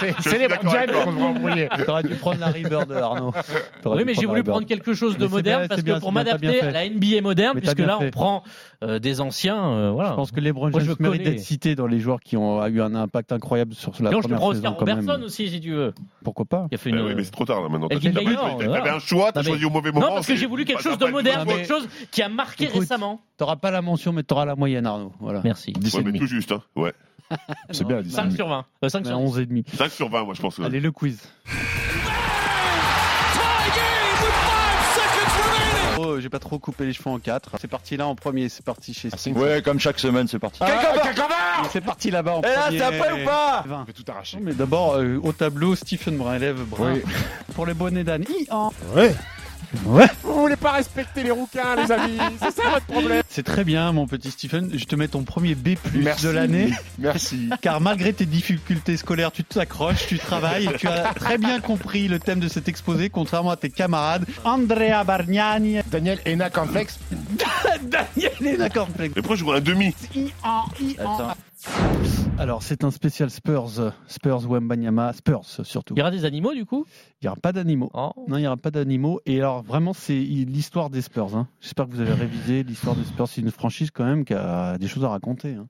c'est 0.00 0.14
Je 0.22 0.36
les 0.36 0.48
James 0.48 0.56
qu'on 0.62 1.12
devrait 1.12 1.24
embrouiller. 1.26 1.68
T'aurais 1.84 2.02
dû 2.02 2.14
prendre 2.14 2.40
Larry 2.40 2.62
Bird, 2.62 2.90
Arnaud. 2.92 3.32
T'aurais 3.82 3.98
Oui, 3.98 4.04
mais 4.06 4.14
j'ai 4.14 4.24
voulu 4.26 4.42
prendre 4.42 4.66
quelque 4.66 4.94
chose 4.94 5.18
de 5.18 5.26
moderne 5.26 5.68
parce 5.68 5.82
que 5.82 5.98
pour 6.00 6.12
m'adapter 6.12 6.62
à 6.62 6.70
la 6.70 6.88
NBA 6.88 7.20
moderne, 7.20 7.58
puisque 7.60 7.78
là, 7.80 7.98
on 8.00 8.10
prend 8.10 8.42
euh, 8.84 8.98
des 8.98 9.20
anciens. 9.20 9.62
euh, 9.72 9.90
voilà. 9.90 10.10
Je 10.10 10.14
pense 10.14 10.30
que 10.30 10.40
LeBron 10.40 10.70
Moi, 10.70 10.80
je 10.80 10.86
James 10.86 10.96
mérite 11.00 11.24
d'être 11.24 11.40
cité 11.40 11.74
dans 11.74 11.86
les 11.88 12.00
joueurs 12.00 12.20
qui 12.20 12.36
ont 12.38 12.64
eu 12.68 12.80
un 12.80 12.94
impact 12.94 13.32
incroyable 13.32 13.74
sur 13.74 13.92
la 14.00 14.10
Non, 14.10 14.18
je 14.18 14.22
te 14.22 14.22
première 14.28 14.38
prends 14.38 14.52
saison. 14.52 14.62
Oscar 14.68 14.76
quand 14.78 14.86
même. 14.86 15.00
Robertson 15.00 15.22
aussi, 15.26 15.50
si 15.50 15.60
tu 15.60 15.72
veux. 15.72 15.92
Pourquoi 16.24 16.44
pas 16.46 16.66
Qui 16.70 16.76
a 16.76 16.78
fait 16.78 16.90
une. 16.90 17.17
Mais 17.18 17.24
c'est 17.24 17.32
trop 17.32 17.44
tard 17.44 17.60
là 17.62 17.68
maintenant. 17.68 17.88
T'avais 17.88 18.10
voilà. 18.10 18.94
un 18.94 18.98
choix, 19.00 19.32
t'as 19.32 19.42
choisi 19.42 19.64
au 19.64 19.70
mauvais 19.70 19.90
moment. 19.90 20.06
Non, 20.06 20.14
parce 20.14 20.26
que 20.28 20.36
j'ai 20.36 20.46
voulu 20.46 20.64
quelque 20.64 20.82
chose 20.82 20.98
de 20.98 21.06
moderne, 21.06 21.46
quelque 21.48 21.66
chose 21.66 21.88
qui 22.12 22.22
a 22.22 22.28
marqué 22.28 22.64
Écoute, 22.64 22.80
récemment. 22.80 23.20
T'auras 23.36 23.56
pas 23.56 23.72
la 23.72 23.82
mention, 23.82 24.12
mais 24.12 24.22
t'auras 24.22 24.44
la 24.44 24.54
moyenne, 24.54 24.86
Arnaud. 24.86 25.12
Voilà. 25.18 25.40
Merci. 25.42 25.72
10 25.72 25.94
Ouais, 25.94 26.02
mais 26.04 26.18
tout 26.18 26.26
juste, 26.26 26.52
hein. 26.52 26.62
Ouais. 26.76 26.92
C'est 27.72 27.84
bien, 27.84 28.02
10 28.02 28.08
et 28.08 28.12
5 28.14 28.24
demi. 28.24 28.36
sur 28.36 28.48
20. 28.48 28.64
Euh, 28.84 28.88
5 28.88 29.00
Mais 29.00 29.10
sur 29.10 29.18
11 29.18 29.38
et 29.40 29.46
demi. 29.46 29.64
5 29.74 29.90
sur 29.90 30.08
20, 30.08 30.24
moi, 30.24 30.34
je 30.34 30.40
pense. 30.40 30.60
Allez, 30.60 30.80
le 30.80 30.92
quiz. 30.92 31.28
Oh, 36.00 36.20
j'ai 36.20 36.28
pas 36.28 36.38
trop 36.38 36.58
coupé 36.58 36.86
les 36.86 36.92
cheveux 36.92 37.10
en 37.10 37.18
quatre. 37.18 37.50
C'est 37.60 37.66
parti 37.68 37.96
là 37.96 38.06
en 38.06 38.14
premier, 38.14 38.48
c'est 38.48 38.64
parti 38.64 38.94
chez 38.94 39.10
Steve. 39.10 39.36
Ouais, 39.36 39.62
comme 39.62 39.80
chaque 39.80 39.98
semaine, 39.98 40.28
c'est 40.28 40.38
parti. 40.38 40.60
C'est 41.72 41.80
parti 41.80 42.10
là-bas 42.10 42.34
en 42.36 42.42
Et 42.42 42.76
là, 42.78 42.92
premier. 42.92 43.22
ou 43.22 43.26
pas 43.26 43.64
Vingt. 43.66 43.80
On 43.82 43.84
peut 43.84 43.92
tout 43.92 44.04
arracher. 44.10 44.38
Mais 44.40 44.52
d'abord, 44.54 44.94
euh, 44.94 45.18
au 45.22 45.32
tableau, 45.32 45.74
Stephen 45.74 46.16
Brun, 46.16 46.36
élève 46.36 46.62
Brun. 46.64 46.94
Oui. 46.94 47.02
Pour 47.54 47.66
les 47.66 47.74
bonnets 47.74 48.04
d'Anne. 48.04 48.24
Ouais. 48.94 49.14
Ouais. 49.84 50.06
Vous 50.22 50.40
voulez 50.40 50.56
pas 50.56 50.72
respecter 50.72 51.22
les 51.22 51.30
rouquins, 51.30 51.76
les 51.76 51.90
amis 51.92 52.18
C'est 52.42 52.62
ça 52.62 52.70
votre 52.70 52.86
problème 52.86 53.22
C'est 53.28 53.42
très 53.42 53.64
bien, 53.64 53.92
mon 53.92 54.06
petit 54.06 54.30
Stephen. 54.30 54.70
Je 54.72 54.84
te 54.84 54.96
mets 54.96 55.08
ton 55.08 55.22
premier 55.24 55.54
B 55.54 55.70
Merci. 55.94 56.24
de 56.24 56.30
l'année. 56.30 56.70
Merci. 56.98 57.50
Car 57.60 57.80
malgré 57.80 58.12
tes 58.12 58.26
difficultés 58.26 58.96
scolaires, 58.96 59.32
tu 59.32 59.44
t'accroches, 59.44 60.06
tu 60.06 60.18
travailles, 60.18 60.68
tu 60.78 60.88
as 60.88 61.12
très 61.14 61.38
bien 61.38 61.60
compris 61.60 62.08
le 62.08 62.18
thème 62.18 62.40
de 62.40 62.48
cet 62.48 62.68
exposé, 62.68 63.10
contrairement 63.10 63.50
à 63.50 63.56
tes 63.56 63.70
camarades. 63.70 64.24
Andrea 64.44 65.04
Bargnani, 65.04 65.78
Daniel 65.90 66.18
Ena 66.26 66.50
Complex. 66.50 66.98
Daniel 67.82 68.32
Lena 68.40 68.68
Complex. 68.70 69.14
Mais 69.14 69.22
pourquoi 69.22 69.36
je 69.36 69.44
vois 69.44 69.56
un 69.56 69.60
demi? 69.60 69.94
I-en, 70.14 70.64
I-en. 70.80 71.34
Alors, 72.38 72.62
c'est 72.62 72.84
un 72.84 72.90
spécial 72.90 73.30
Spurs, 73.30 73.92
Spurs 74.06 74.48
Wembanyama, 74.48 75.12
Spurs 75.12 75.44
surtout. 75.64 75.94
Il 75.94 75.98
y 75.98 76.02
aura 76.02 76.10
des 76.12 76.24
animaux 76.24 76.54
du 76.54 76.64
coup? 76.64 76.86
Il 77.20 77.24
n'y 77.24 77.28
aura 77.28 77.36
pas 77.40 77.52
d'animaux. 77.52 77.90
Oh. 77.94 78.10
Non, 78.28 78.36
il 78.36 78.40
n'y 78.42 78.46
aura 78.46 78.56
pas 78.56 78.70
d'animaux. 78.70 79.20
Et 79.26 79.38
alors, 79.38 79.62
vraiment, 79.62 79.92
c'est 79.92 80.14
l'histoire 80.18 80.88
des 80.90 81.02
Spurs. 81.02 81.36
hein. 81.36 81.48
J'espère 81.60 81.86
que 81.86 81.92
vous 81.92 82.00
avez 82.00 82.12
révisé 82.12 82.62
l'histoire 82.62 82.94
des 82.94 83.04
Spurs. 83.04 83.28
C'est 83.28 83.40
une 83.40 83.50
franchise 83.50 83.90
quand 83.90 84.04
même 84.04 84.24
qui 84.24 84.34
a 84.34 84.78
des 84.78 84.86
choses 84.88 85.04
à 85.04 85.08
raconter. 85.08 85.54
hein. 85.54 85.66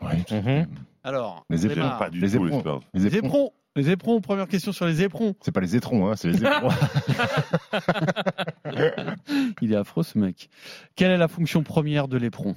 Ouais. 0.00 0.24
Mhm. 0.30 0.66
Alors, 1.02 1.44
Les 1.50 1.66
on 1.66 1.70
éperons, 1.70 1.74
démarre. 1.82 1.98
Pas 1.98 2.10
du 2.10 2.20
Les 2.20 2.30
tout, 2.30 2.44
les 2.44 2.48
éperons. 2.48 2.60
Spurs. 2.60 2.80
Les 2.94 3.00
Les 3.00 3.06
éperons. 3.16 3.26
éperons. 3.28 3.52
Les 3.76 3.90
éperons, 3.90 4.20
première 4.20 4.48
question 4.48 4.72
sur 4.72 4.84
les 4.86 5.02
éperons. 5.02 5.34
C'est 5.40 5.52
pas 5.52 5.60
les 5.60 5.76
étrons, 5.76 6.08
hein, 6.10 6.16
c'est 6.16 6.28
les 6.28 6.38
éperons. 6.38 6.70
Il 9.62 9.72
est 9.72 9.76
affreux 9.76 10.02
ce 10.02 10.18
mec. 10.18 10.48
Quelle 10.96 11.12
est 11.12 11.18
la 11.18 11.28
fonction 11.28 11.62
première 11.62 12.08
de 12.08 12.16
l'éperon? 12.16 12.56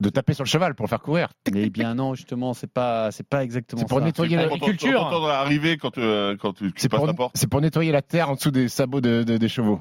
De 0.00 0.08
taper 0.10 0.34
sur 0.34 0.44
le 0.44 0.48
cheval 0.48 0.74
pour 0.74 0.84
le 0.84 0.88
faire 0.88 1.00
courir. 1.00 1.28
Eh 1.54 1.70
bien 1.70 1.94
non, 1.94 2.14
justement, 2.14 2.52
c'est 2.54 2.66
pas, 2.70 3.10
c'est 3.12 3.26
pas 3.26 3.42
exactement 3.42 3.80
C'est 3.80 3.88
pour 3.88 3.98
ça. 4.00 4.04
nettoyer 4.04 4.36
L'agriculture. 4.36 4.92
Quand 5.10 5.16
on 5.16 5.24
entend 5.24 5.26
arriver, 5.28 5.76
quand, 5.78 5.96
euh, 5.98 6.36
quand 6.36 6.52
tu, 6.52 6.66
tu 6.72 6.80
C'est 6.80 6.88
passes 6.88 6.98
pour, 6.98 7.06
la 7.06 7.14
porte. 7.14 7.36
c'est 7.36 7.48
pour 7.48 7.60
nettoyer 7.60 7.92
la 7.92 8.02
terre 8.02 8.28
en 8.30 8.34
dessous 8.34 8.50
des 8.50 8.68
sabots 8.68 9.00
de- 9.00 9.22
de- 9.22 9.36
des 9.38 9.48
chevaux. 9.48 9.80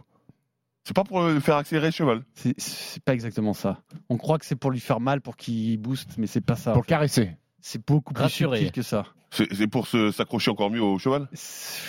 C'est 0.86 0.95
pas 0.95 1.03
pour 1.03 1.20
euh, 1.22 1.39
faire 1.39 1.57
accélérer 1.57 1.88
le 1.88 1.91
cheval. 1.91 2.22
C'est- 2.34 2.53
C'est 2.59 3.03
pas 3.03 3.13
exactement 3.13 3.53
ça. 3.53 3.82
On 4.09 4.18
croit 4.18 4.38
que 4.38 4.45
c'est 4.45 4.55
pour 4.55 4.72
lui 4.72 4.80
faire 4.80 4.99
mal, 4.99 5.20
pour 5.20 5.36
qu'il 5.36 5.78
booste, 5.80 6.11
mais 6.18 6.28
c'est 6.28 6.41
pas 6.41 6.55
ça. 6.55 6.72
Pour 6.74 6.84
le 6.84 6.88
caresser. 6.88 7.32
C'est 7.59 7.86
beaucoup 7.86 8.13
plus 8.13 8.30
subtil 8.30 8.72
que 8.72 8.84
ça. 8.84 9.05
C'est 9.32 9.51
c'est 9.53 9.68
pour 9.68 9.88
s'accrocher 9.88 10.51
encore 10.51 10.70
mieux 10.70 10.82
au 10.84 10.97
cheval? 10.99 11.28
C'est- 11.34 11.82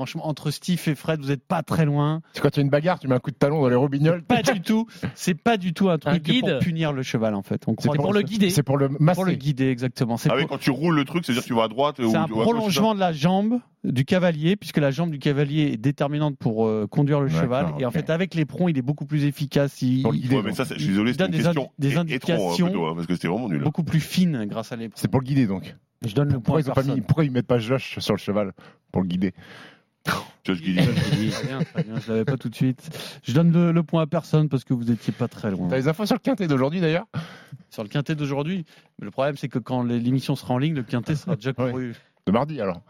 Franchement, 0.00 0.26
entre 0.28 0.50
Steve 0.50 0.80
et 0.86 0.94
Fred, 0.94 1.20
vous 1.20 1.28
n'êtes 1.28 1.44
pas 1.46 1.62
très 1.62 1.84
loin. 1.84 2.22
C'est 2.32 2.40
quand 2.40 2.56
il 2.56 2.60
y 2.60 2.60
a 2.60 2.62
une 2.62 2.70
bagarre, 2.70 2.98
tu 2.98 3.06
mets 3.06 3.14
un 3.14 3.18
coup 3.18 3.30
de 3.30 3.36
talon 3.36 3.60
dans 3.60 3.68
les 3.68 3.74
robignoles. 3.74 4.22
Pas 4.22 4.40
du 4.40 4.62
tout. 4.62 4.86
C'est 5.14 5.34
pas 5.34 5.58
du 5.58 5.74
tout 5.74 5.90
un 5.90 5.98
truc 5.98 6.22
guide. 6.22 6.46
pour 6.48 6.58
punir 6.60 6.94
le 6.94 7.02
cheval 7.02 7.34
en 7.34 7.42
fait. 7.42 7.66
C'est 7.80 7.92
pour 7.96 8.14
le 8.14 8.22
guider. 8.22 8.48
C'est 8.48 8.62
pour 8.62 8.78
le 8.78 8.88
masser. 8.88 9.14
Pour 9.16 9.26
le 9.26 9.34
guider 9.34 9.68
exactement. 9.68 10.16
C'est 10.16 10.30
Ah 10.30 10.36
oui, 10.36 10.42
pour- 10.46 10.52
quand 10.52 10.58
tu 10.58 10.70
roules 10.70 10.96
le 10.96 11.04
truc, 11.04 11.26
c'est-à-dire 11.26 11.42
que 11.42 11.48
tu 11.48 11.52
vas 11.54 11.64
à 11.64 11.68
droite 11.68 11.98
ou 11.98 12.10
c'est 12.10 12.16
un 12.16 12.26
prolongement 12.26 12.94
de 12.94 13.00
la 13.00 13.12
jambe 13.12 13.58
du 13.84 14.06
cavalier, 14.06 14.56
puisque 14.56 14.78
la 14.78 14.90
jambe 14.90 15.10
du 15.10 15.18
cavalier 15.18 15.70
est 15.74 15.76
déterminante 15.76 16.38
pour 16.38 16.66
euh, 16.66 16.86
conduire 16.86 17.20
le 17.20 17.28
cheval. 17.28 17.66
Et 17.78 17.84
en 17.84 17.90
fait, 17.90 18.08
avec 18.08 18.34
l'éperon, 18.34 18.68
il 18.68 18.78
est 18.78 18.82
beaucoup 18.82 19.04
plus 19.04 19.26
efficace. 19.26 19.82
Il, 19.82 20.00
Pour 20.02 20.12
le 20.12 20.18
il-. 20.18 20.32
Ouais, 20.34 20.40
mais 20.42 20.54
ça, 20.54 20.64
je 20.64 20.78
suis 20.78 20.88
désolé, 20.88 21.10
Il 21.10 21.14
c'est 21.14 21.20
une 21.20 21.26
donne 21.26 21.30
des 21.38 21.44
question 21.44 21.62
indi- 21.62 21.70
des 21.78 21.88
é- 21.88 21.90
étron, 22.16 22.32
hein, 22.32 22.36
indications. 22.36 22.66
plutôt, 22.68 22.86
hein, 22.86 22.92
parce 22.94 23.06
que 23.06 23.14
c'était 23.14 23.28
vraiment 23.28 23.50
nul. 23.50 23.62
beaucoup 23.62 23.84
plus 23.84 24.00
fine 24.00 24.46
grâce 24.46 24.72
à 24.72 24.76
l'éperon. 24.76 24.96
C'est 24.98 25.08
pour 25.10 25.20
le 25.20 25.26
guider 25.26 25.46
donc. 25.46 25.76
Je 26.02 26.14
donne 26.14 26.28
le 26.32 26.40
point 26.40 26.54
Pourquoi 26.54 26.60
à 26.60 26.62
ils, 26.62 26.70
ont 26.70 26.74
pas 26.74 26.80
mis, 26.80 26.86
personne. 26.88 27.04
pourquoi 27.04 27.24
ils 27.26 27.30
mettent 27.30 27.46
pas 27.46 27.58
Josh 27.58 27.98
sur 27.98 28.14
le 28.14 28.18
cheval 28.18 28.52
pour 28.90 29.02
le 29.02 29.08
guider? 29.08 29.34
Dit 30.44 30.74
Très 30.74 31.46
bien, 31.46 31.62
très 31.62 31.82
bien, 31.84 32.00
je 32.00 32.10
l'avais 32.10 32.24
pas 32.24 32.36
tout 32.36 32.48
de 32.48 32.54
suite. 32.54 32.88
Je 33.22 33.32
donne 33.32 33.52
le, 33.52 33.70
le 33.72 33.82
point 33.82 34.02
à 34.02 34.06
personne 34.06 34.48
parce 34.48 34.64
que 34.64 34.74
vous 34.74 34.90
étiez 34.90 35.12
pas 35.12 35.28
très 35.28 35.50
loin. 35.50 35.68
T'as 35.68 35.76
les 35.76 35.86
infos 35.86 36.06
sur 36.06 36.16
le 36.16 36.20
quintet 36.20 36.48
d'aujourd'hui 36.48 36.80
d'ailleurs? 36.80 37.06
Sur 37.68 37.82
le 37.84 37.88
quintet 37.88 38.14
d'aujourd'hui? 38.16 38.64
Mais 38.98 39.04
le 39.04 39.10
problème, 39.12 39.36
c'est 39.36 39.48
que 39.48 39.58
quand 39.60 39.82
l'émission 39.84 40.34
sera 40.34 40.54
en 40.54 40.58
ligne, 40.58 40.74
le 40.74 40.82
quintet 40.82 41.14
sera 41.14 41.36
déjà 41.36 41.50
Ouais. 41.58 41.70
couru. 41.70 41.94
De 42.26 42.32
mardi 42.32 42.60
alors 42.60 42.80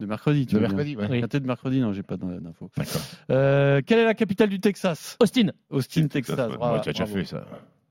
De 0.00 0.06
mercredi, 0.06 0.46
tu 0.46 0.54
De 0.56 0.60
veux 0.60 0.66
dire. 0.66 0.76
mercredi, 0.76 0.96
ouais. 0.96 1.06
Oui. 1.10 1.20
Quintet 1.20 1.38
de 1.40 1.46
mercredi, 1.46 1.80
non, 1.80 1.92
j'ai 1.92 2.02
pas 2.02 2.16
d'infos. 2.16 2.70
D'accord. 2.76 3.00
Euh, 3.30 3.80
quelle 3.86 3.98
est 4.00 4.04
la 4.04 4.14
capitale 4.14 4.48
du 4.48 4.58
Texas? 4.58 5.16
Austin. 5.20 5.48
Austin, 5.70 6.08
Texas, 6.08 6.34
Texas. 6.36 6.50
ouais. 6.50 6.56
bravo, 6.56 6.76
Ouais, 6.76 6.80
tu 6.82 6.88
as 6.88 6.92
déjà 6.92 7.04
bravo. 7.04 7.18
fait 7.20 7.26
ça. 7.26 7.44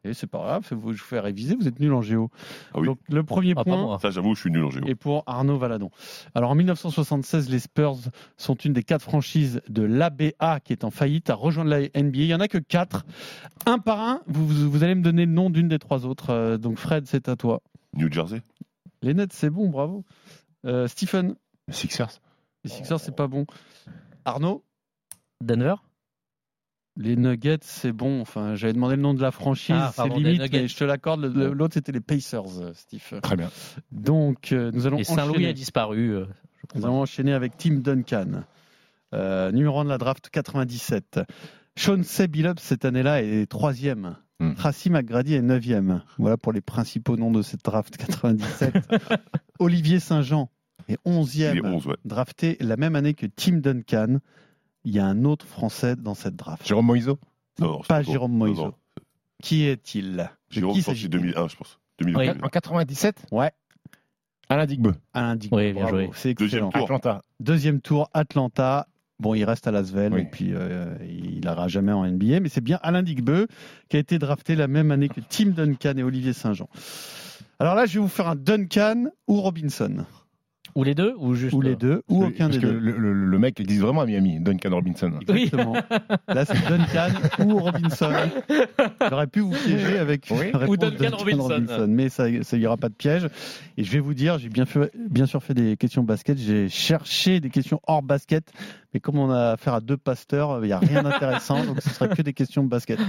Et 0.08 0.14
c'est 0.14 0.28
pas 0.28 0.38
grave, 0.40 0.68
vous- 0.72 0.94
je 0.94 1.00
vous 1.00 1.06
fais 1.08 1.20
réviser, 1.20 1.56
vous 1.56 1.68
êtes 1.68 1.80
nul 1.80 1.94
en 1.94 2.02
géo. 2.02 2.30
Ah 2.74 2.80
oui. 2.80 2.88
Donc 2.88 3.00
le 3.10 3.24
premier 3.24 3.52
Ah, 3.52 3.56
pas 3.56 3.64
point. 3.66 4.00
Ça, 4.00 4.10
j'avoue, 4.10 4.36
je 4.36 4.42
suis 4.42 4.52
nul 4.52 4.64
en 4.64 4.70
géo. 4.72 4.86
est 4.88 4.96
pour 4.96 5.24
Arnaud 5.28 5.58
Valadon. 5.58 5.90
Alors 6.36 6.52
en 6.52 6.56
1976, 6.56 7.50
les 7.50 7.60
Spurs 7.60 7.98
sont 8.38 8.56
une 8.56 8.74
des 8.74 8.84
quatre 8.84 9.02
franchises 9.04 9.62
de 9.70 9.84
l'ABA 9.84 10.60
qui 10.64 10.74
est 10.74 10.84
en 10.84 10.92
faillite 10.92 11.30
à 11.30 11.36
rejoindre 11.36 11.70
la 11.70 11.82
NBA. 11.82 12.20
Il 12.20 12.26
y 12.28 12.34
en 12.36 12.40
a 12.40 12.48
que 12.48 12.58
quatre. 12.58 13.06
Un 13.66 13.80
par 13.80 14.00
un, 14.00 14.22
vous, 14.28 14.48
vous- 14.48 14.72
vous 14.72 14.84
allez 14.84 14.96
me 14.96 15.02
donner 15.04 15.26
le 15.26 15.32
nom 15.32 15.50
d'une 15.50 15.68
des 15.68 15.80
trois 15.80 16.06
autres. 16.06 16.30
Euh, 16.30 16.58
donc 16.58 16.78
Fred, 16.78 17.06
c'est 17.08 17.28
à 17.30 17.36
toi. 17.36 17.62
New 17.94 18.12
Jersey 18.12 18.42
Les 19.02 19.14
Nets, 19.14 19.34
c'est 19.34 19.50
bon, 19.50 19.70
bravo. 19.70 20.04
Euh, 20.66 20.88
Stephen, 20.88 21.36
Sixers. 21.70 22.20
les 22.64 22.70
Sixers, 22.70 23.00
c'est 23.00 23.16
pas 23.16 23.28
bon. 23.28 23.46
Arnaud, 24.26 24.64
Denver. 25.44 25.76
Les 26.98 27.16
Nuggets, 27.16 27.60
c'est 27.62 27.92
bon. 27.94 28.22
Enfin, 28.22 28.56
j'avais 28.56 28.74
demandé 28.74 28.96
le 28.96 29.02
nom 29.02 29.14
de 29.14 29.22
la 29.22 29.32
franchise, 29.32 29.76
Ah, 29.78 29.94
c'est 29.96 30.08
limite, 30.10 30.52
mais 30.52 30.68
je 30.68 30.76
te 30.76 30.84
l'accorde. 30.84 31.24
L'autre, 31.26 31.76
c'était 31.76 31.92
les 31.92 32.00
Pacers, 32.02 32.60
euh, 32.62 32.72
Steve. 32.74 33.20
Très 33.22 33.36
bien. 33.36 33.50
Donc, 33.92 34.52
euh, 34.52 34.72
nous 34.74 34.88
allons 34.88 34.98
Et 34.98 35.04
Saint-Louis 35.04 35.46
a 35.46 35.54
disparu. 35.54 36.16
euh, 36.16 36.26
Nous 36.76 36.86
allons 36.86 37.02
enchaîner 37.02 37.34
avec 37.34 37.56
Tim 37.58 37.76
Duncan, 37.76 38.44
euh, 39.14 39.52
numéro 39.52 39.80
1 39.80 39.86
de 39.86 39.90
la 39.90 39.98
draft 39.98 40.30
97. 40.30 41.20
Sean 41.78 42.02
Billups 42.30 42.60
cette 42.60 42.86
année-là 42.86 43.22
est 43.22 43.46
troisième. 43.46 44.16
Hmm. 44.40 44.54
Tracy 44.56 44.90
McGrady 44.90 45.36
est 45.36 45.42
neuvième. 45.42 46.04
Voilà 46.18 46.38
pour 46.38 46.52
les 46.54 46.62
principaux 46.62 47.18
noms 47.18 47.32
de 47.32 47.42
cette 47.42 47.64
draft 47.64 47.96
97. 47.98 48.74
Olivier 49.60 50.00
Saint-Jean 50.00 50.50
est 50.88 50.92
Il 50.92 50.94
est 50.94 51.00
onzième, 51.06 51.66
11, 51.66 51.88
ouais. 51.88 51.96
drafté 52.06 52.58
la 52.60 52.78
même 52.78 52.96
année 52.96 53.14
que 53.14 53.26
Tim 53.26 53.58
Duncan. 53.58 54.18
Il 54.90 54.94
y 54.96 55.00
a 55.00 55.06
un 55.06 55.26
autre 55.26 55.46
Français 55.46 55.98
dans 55.98 56.14
cette 56.16 56.38
draft. 56.38 56.66
Jérôme 56.66 56.86
Moïseau 56.86 57.20
Non, 57.60 57.68
non, 57.68 57.80
c'est 57.82 57.88
Pas 57.90 58.04
bon. 58.04 58.12
Jérôme 58.14 58.32
Moïseau. 58.32 58.66
non. 58.68 58.74
Qui 59.44 59.66
est-il? 59.66 60.30
Jérôme, 60.50 60.80
s'agit-il? 60.80 61.10
2001, 61.10 61.50
je 61.50 61.56
pense. 61.58 61.78
2001. 62.00 62.20
Oui. 62.20 62.40
En 62.42 62.48
97 62.48 63.26
Ouais, 63.32 63.52
Alain 64.48 64.66
Digbeu. 64.66 64.96
Alain 65.14 65.36
Digbeu. 65.36 65.58
Oui, 65.58 65.74
bien 65.74 65.82
Bravo, 65.84 65.98
joué. 65.98 66.10
C'est 66.14 66.34
Deuxième 66.36 66.68
excellent. 66.68 66.86
tour. 66.88 66.96
Atlanta. 66.96 67.22
Deuxième 67.42 67.82
tour, 67.82 68.10
Atlanta. 68.14 68.88
Bon, 69.20 69.34
il 69.34 69.44
reste 69.44 69.68
à 69.68 69.72
Lasvel 69.72 70.14
Oui. 70.14 70.22
et 70.22 70.26
puis 70.26 70.52
euh, 70.54 70.96
il 71.02 71.42
n'ira 71.42 71.68
jamais 71.68 71.92
en 71.92 72.06
NBA, 72.06 72.40
mais 72.40 72.48
c'est 72.50 72.62
bien 72.62 72.80
Alain 72.82 73.04
Digbeu 73.04 73.48
qui 73.90 73.98
a 73.98 74.00
été 74.00 74.20
drafté 74.20 74.56
la 74.56 74.68
même 74.70 74.92
année 74.92 75.10
que 75.10 75.20
Tim 75.20 75.48
Duncan 75.50 75.96
et 75.98 76.04
Olivier 76.04 76.32
Saint-Jean. 76.34 76.70
Alors 77.60 77.76
là, 77.76 77.86
je 77.88 77.96
vais 77.96 78.00
vous 78.00 78.08
faire 78.08 78.28
un 78.30 78.36
Duncan 78.36 79.08
ou 79.28 79.42
Robinson, 79.42 80.06
Ou 80.78 80.84
les 80.84 80.94
deux 80.94 81.16
Ou 81.18 81.34
juste. 81.34 81.54
ou 81.56 81.62
les 81.62 81.76
deux, 81.76 82.04
ou 82.08 82.24
aucun 82.24 82.46
Parce 82.46 82.58
des 82.60 82.62
que 82.62 82.68
deux. 82.68 82.78
le, 82.80 82.98
le- 82.98 83.14
le 83.14 83.40
mec 83.40 83.60
existe 83.60 83.82
vraiment 83.82 84.02
à 84.02 84.06
Miami, 84.06 84.40
Duncan 84.40 84.70
Robinson. 84.72 85.12
Oui. 85.28 85.44
Exactement. 85.46 85.74
Là, 86.28 86.46
c'est 86.46 86.54
Duncan 86.70 87.10
ou 87.50 87.58
Robinson. 87.58 88.12
J'aurais 89.10 89.28
pu 89.28 89.40
vous 89.40 89.52
piéger 89.66 89.98
avec 89.98 90.28
Oui. 90.32 90.52
la 90.54 90.70
Ou 90.70 90.78
Duncan 90.78 91.18
Robinson. 91.18 91.86
mais 91.88 92.10
ça, 92.10 92.26
ça 92.44 92.58
y 92.58 92.66
aura 92.68 92.78
pas 92.78 92.90
de 92.90 92.94
piège. 92.94 93.28
Et 93.78 93.84
je 93.84 93.92
vais 93.92 94.00
vous 94.00 94.14
dire, 94.14 94.38
j'ai 94.38 94.50
bien 94.50 94.66
fait, 94.66 94.92
bien 95.10 95.26
sûr 95.26 95.42
fait 95.42 95.54
des 95.54 95.78
questions 95.78 96.04
basket. 96.04 96.38
J'ai 96.38 96.70
cherché 96.70 97.40
des 97.40 97.50
questions 97.50 97.80
hors 97.88 98.04
basket, 98.04 98.52
mais 98.94 99.00
comme 99.00 99.18
on 99.18 99.32
a 99.32 99.52
affaire 99.54 99.74
à 99.74 99.82
deux 99.82 99.98
pasteurs, 99.98 100.60
il 100.64 100.68
n'y 100.68 100.74
a 100.74 100.80
rien 100.80 101.02
d'intéressant, 101.04 101.64
donc 101.66 101.82
ce 101.82 101.90
sera 101.90 102.08
que 102.08 102.22
des 102.22 102.34
questions 102.34 102.64
basket. 102.64 103.00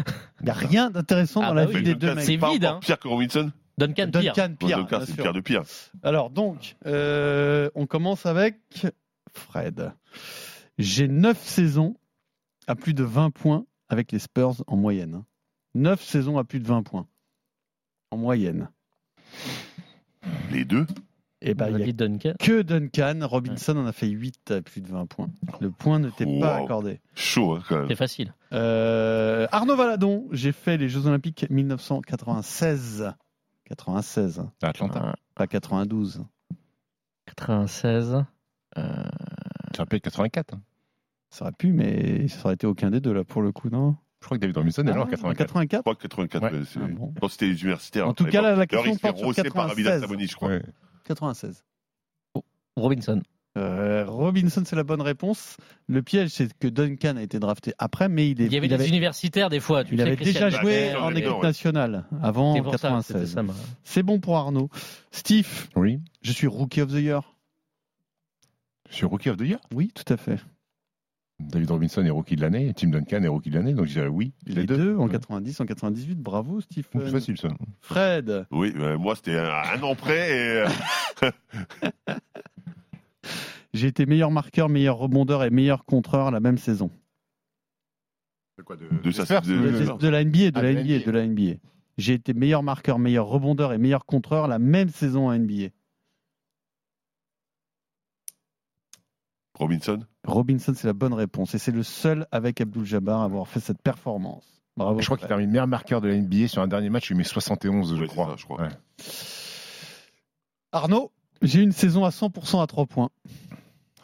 Il 0.41 0.45
n'y 0.45 0.51
a 0.51 0.55
rien 0.55 0.91
d'intéressant 0.91 1.41
Ah 1.43 1.49
dans 1.49 1.55
bah 1.55 1.61
la 1.65 1.69
oui, 1.69 1.77
vie 1.77 1.83
des 1.83 1.95
Duncan, 1.95 2.07
deux 2.07 2.15
mecs. 2.15 2.25
C'est 2.25 2.37
vide, 2.37 2.65
hein. 2.65 2.79
Pire 2.81 2.99
que 2.99 3.09
Robinson 3.09 3.51
Duncan 3.79 4.11
Pierre. 4.11 4.35
Duncan 4.35 4.55
Pierre. 4.59 4.79
Duncan, 4.79 5.01
c'est 5.07 5.33
de 5.33 5.41
pire. 5.41 5.63
Alors 6.03 6.31
donc, 6.31 6.77
euh, 6.87 7.71
on 7.75 7.87
commence 7.87 8.27
avec 8.27 8.57
Fred. 9.33 9.93
J'ai 10.79 11.09
9 11.09 11.43
saisons 11.43 11.95
à 12.67 12.75
plus 12.75 12.95
de 12.95 13.05
20 13.05 13.31
points 13.31 13.65
avec 13.89 14.13
les 14.13 14.19
Spurs 14.19 14.63
en 14.67 14.77
moyenne. 14.77 15.25
9 15.75 16.03
saisons 16.03 16.39
à 16.39 16.45
plus 16.45 16.61
de 16.61 16.67
20 16.67 16.83
points 16.83 17.07
en 18.11 18.17
moyenne. 18.17 18.69
Les 20.51 20.65
deux 20.65 20.87
Et 21.41 21.55
ben, 21.55 21.67
On 21.67 21.77
il 21.77 21.83
a 21.83 21.85
n'y 21.85 21.91
a 21.91 21.93
Duncan. 21.93 22.35
que 22.39 22.63
Duncan. 22.63 23.21
Robinson 23.23 23.77
en 23.77 23.87
a 23.87 23.93
fait 23.93 24.09
8 24.09 24.51
à 24.51 24.63
plus 24.63 24.81
de 24.81 24.89
20 24.89 25.07
points. 25.07 25.31
Le 25.61 25.71
point 25.71 25.99
ne 25.99 26.11
t'est 26.11 26.41
pas 26.41 26.57
accordé. 26.57 27.01
Chaud, 27.15 27.55
hein, 27.55 27.63
quand 27.69 27.79
même. 27.79 27.89
C'est 27.89 27.97
facile. 27.97 28.35
Euh, 28.53 29.47
Arnaud 29.53 29.77
Valadon, 29.77 30.27
j'ai 30.33 30.53
fait 30.53 30.77
les 30.77 30.89
Jeux 30.89 31.07
Olympiques 31.07 31.47
1996. 31.51 33.13
96, 33.69 34.39
hein, 34.41 34.53
À 34.63 34.69
Atlanta. 34.69 35.15
pas 35.35 35.47
92. 35.47 36.23
96. 37.27 38.25
Ça 38.77 38.83
aurait 39.79 39.87
pu 39.87 39.97
être 39.97 40.03
84. 40.05 40.55
hein. 40.55 40.61
Ça 41.31 41.45
aurait 41.45 41.53
pu, 41.53 41.73
mais 41.73 42.29
ça 42.29 42.47
aurait 42.47 42.55
été 42.55 42.67
aucun 42.67 42.91
des 42.91 43.01
deux 43.01 43.13
là 43.13 43.25
pour 43.25 43.43
le 43.43 43.53
coup, 43.53 43.69
non? 43.69 43.97
Je 44.21 44.27
crois 44.27 44.37
que 44.37 44.41
David 44.41 44.57
Robinson 44.57 44.83
est 44.83 44.93
là 44.93 45.01
en 45.01 45.05
Ah, 45.05 45.11
84. 45.11 45.37
84 45.39 45.79
Je 45.79 45.83
crois 45.83 45.95
que 45.95 46.01
84, 46.09 46.43
Ouais. 46.43 46.63
Ah 46.77 46.89
bon. 47.21 47.29
c'était 47.29 47.47
les 47.47 47.61
universitaires. 47.61 48.09
En 48.09 48.15
tout 48.15 48.25
cas, 48.25 48.41
là, 48.43 48.57
la 48.57 48.67
question 48.67 48.97
porte 48.97 49.17
sur 49.19 49.27
rosser 49.27 49.43
par 49.51 49.71
Abida 49.71 49.91
96. 49.91 50.01
Sabonis, 50.01 50.27
je 50.27 50.35
crois. 50.37 50.49
Ouais. 50.49 50.63
96. 51.05 51.65
Robinson. 52.77 53.21
Euh, 53.59 54.05
Robinson, 54.07 54.63
c'est 54.65 54.77
la 54.77 54.85
bonne 54.85 55.01
réponse. 55.03 55.57
Le 55.89 56.03
piège, 56.03 56.31
c'est 56.31 56.53
que 56.59 56.69
Duncan 56.69 57.17
a 57.17 57.23
été 57.23 57.39
drafté 57.39 57.73
après, 57.79 58.09
mais 58.09 58.31
il, 58.31 58.41
est, 58.41 58.47
Il 58.47 58.53
y 58.53 58.57
avait 58.57 58.67
il 58.67 58.71
des 58.71 58.75
avait, 58.77 58.89
universitaires 58.89 59.51
des 59.51 59.61
fois. 59.61 59.85
Tu 59.85 59.95
il 59.95 59.99
sais, 59.99 60.07
avait 60.07 60.17
Christian 60.17 60.47
déjà 60.47 60.61
joué 60.61 60.95
en 60.95 61.13
ouais. 61.13 61.19
équipe 61.21 61.43
nationale 61.43 62.05
avant 62.23 62.55
C'est 62.55 62.63
pour 62.63 62.73
ça, 62.79 62.89
96. 62.89 63.17
c'était 63.17 63.27
ça, 63.35 63.43
ma- 63.43 63.55
C'est 63.85 64.03
bon 64.03 64.21
pour 64.21 64.37
Arnaud. 64.37 64.69
Steve, 65.11 65.69
Oui. 65.77 66.01
je 66.23 66.33
suis 66.33 66.47
Rookie 66.47 66.83
of 66.83 66.91
the 66.91 66.99
Year. 67.01 67.23
Je 68.91 68.95
suis 68.97 69.07
Rookie 69.07 69.31
of 69.31 69.37
the 69.37 69.43
Year. 69.43 69.59
Oui, 69.75 69.91
tout 69.95 70.11
à 70.13 70.17
fait. 70.17 70.39
David 71.41 71.71
Robinson 71.71 72.05
est 72.05 72.11
Rookie 72.11 72.35
de 72.37 72.41
l'année. 72.41 72.73
Tim 72.75 72.89
Duncan 72.89 73.23
est 73.23 73.29
Rookie 73.29 73.51
de 73.51 73.57
l'année. 73.57 73.73
Donc 73.75 73.87
je 73.87 73.93
dirais 73.93 74.09
oui. 74.09 74.33
Les, 74.47 74.65
deux, 74.65 74.97
en 74.97 75.07
90, 75.09 75.61
en 75.61 75.67
98. 75.67 76.19
Bravo, 76.19 76.61
Steve. 76.61 76.87
C'est 76.93 77.11
facile 77.11 77.39
ça. 77.39 77.49
Fred, 77.81 78.47
Oui, 78.51 78.73
euh, 78.77 78.99
moi, 78.99 79.15
c'était 79.15 79.39
un, 79.39 79.53
un 79.75 79.83
an 79.83 79.95
près. 79.95 80.31
Et, 80.31 80.65
euh, 81.23 81.31
j'ai 83.75 83.89
été 83.89 84.07
meilleur 84.07 84.31
marqueur, 84.31 84.69
meilleur 84.69 84.97
rebondeur 84.99 85.45
et 85.45 85.51
meilleur 85.51 85.85
contreur 85.85 86.31
la 86.31 86.41
même 86.41 86.59
saison. 86.59 86.91
de 88.59 88.63
Spurs, 88.63 88.77
de- 88.77 89.49
De, 89.49 89.53
Euh, 89.69 89.95
de- 89.95 89.99
de 89.99 90.09
la 90.09 90.21
NBA, 90.25 90.51
de 90.51 90.59
ah, 90.59 90.63
la 90.63 90.71
de 90.71 90.75
la 90.75 90.81
NBA, 90.83 90.95
NBA. 90.97 91.05
de 91.07 91.11
la 91.13 91.23
NBA. 91.27 91.59
J'ai 91.97 92.15
été 92.15 92.35
meilleur 92.35 92.63
marqueur, 92.65 92.99
meilleur 92.99 93.27
rebondeur 93.27 93.73
et 93.73 93.79
meilleur 93.79 94.05
contreur 94.05 94.49
la 94.49 94.59
même 94.59 94.89
saison 94.89 95.29
en 95.29 95.33
NBA. 95.33 95.69
Robinson? 99.55 100.01
Robinson, 100.25 100.73
c'est 100.77 100.87
la 100.87 100.93
bonne 100.93 101.15
réponse. 101.15 101.55
Et 101.55 101.59
c'est 101.59 101.73
le 101.73 101.83
seul 101.83 102.27
avec 102.31 102.61
Abdul 102.61 102.85
Jabbar 102.85 103.23
à 103.23 103.25
avoir 103.25 103.49
fait 103.49 103.61
cette 103.61 103.83
performance. 103.83 104.45
Bravo. 104.77 105.01
Je 105.01 105.07
crois 105.07 105.17
qu'il 105.19 105.27
termine 105.27 105.51
meilleur 105.51 105.67
marqueur 105.67 106.01
de 106.01 106.09
la 106.09 106.15
NBA 106.17 106.47
sur 106.47 106.63
un 106.63 106.69
dernier 106.69 106.91
match. 106.91 107.11
Il 107.11 107.17
met 107.17 107.25
71, 107.25 107.97
je 107.97 108.01
Ouais, 108.03 108.07
crois. 108.07 108.27
ça, 108.31 108.37
je 108.37 108.45
crois. 108.45 108.61
Ouais. 108.63 108.69
Arnaud, 110.71 111.11
j'ai 111.43 111.63
une 111.63 111.73
saison 111.73 112.05
à 112.05 112.11
100% 112.11 112.63
à 112.63 112.67
3 112.67 112.87
points. 112.87 113.11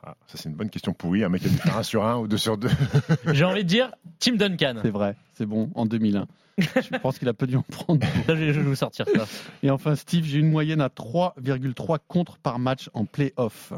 Ah, 0.06 0.16
ça, 0.26 0.36
c'est 0.36 0.48
une 0.48 0.54
bonne 0.54 0.68
question 0.68 0.92
pourrie. 0.92 1.24
Un 1.24 1.30
mec 1.30 1.44
a 1.44 1.48
dû 1.48 1.56
faire 1.56 1.78
1 1.78 1.82
sur 1.82 2.04
1 2.04 2.18
ou 2.18 2.28
2 2.28 2.36
sur 2.36 2.58
2. 2.58 2.68
J'ai 3.32 3.44
envie 3.44 3.64
de 3.64 3.68
dire 3.68 3.92
Tim 4.18 4.36
Duncan. 4.36 4.74
C'est 4.82 4.90
vrai, 4.90 5.16
c'est 5.32 5.46
bon, 5.46 5.70
en 5.74 5.86
2001. 5.86 6.26
Je 6.58 6.98
pense 6.98 7.18
qu'il 7.18 7.28
a 7.28 7.34
pas 7.34 7.46
dû 7.46 7.56
en 7.56 7.62
prendre. 7.62 8.06
Je 8.28 8.32
vais 8.32 8.62
vous 8.62 8.74
sortir 8.74 9.06
ça. 9.08 9.26
Et 9.62 9.70
enfin, 9.70 9.96
Steve, 9.96 10.24
j'ai 10.24 10.38
une 10.38 10.50
moyenne 10.50 10.80
à 10.80 10.88
3,3 10.88 11.98
contre 12.06 12.38
par 12.38 12.58
match 12.58 12.90
en 12.94 13.06
play-off. 13.06 13.72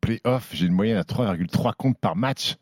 Playoff, 0.00 0.50
j'ai 0.52 0.66
une 0.66 0.72
moyenne 0.72 0.96
à 0.96 1.02
3,3 1.02 1.74
comptes 1.76 1.98
par 1.98 2.16
match. 2.16 2.56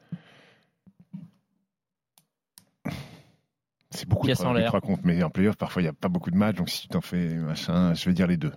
C'est 3.91 4.07
beaucoup 4.07 4.29
en 4.29 4.53
l'air. 4.53 4.73
3,3 4.73 4.81
comptes, 4.81 5.05
mais 5.05 5.23
en 5.23 5.31
playoff, 5.31 5.57
parfois, 5.57 5.81
il 5.81 5.87
n'y 5.87 5.91
a 5.91 5.95
pas 5.95 6.09
beaucoup 6.09 6.31
de 6.31 6.37
matchs. 6.37 6.57
Donc 6.57 6.69
si 6.69 6.83
tu 6.83 6.89
t'en 6.89 7.01
fais 7.01 7.35
machin, 7.37 7.95
je 7.95 8.05
vais 8.05 8.13
dire 8.13 8.27
les 8.27 8.37
deux. 8.37 8.53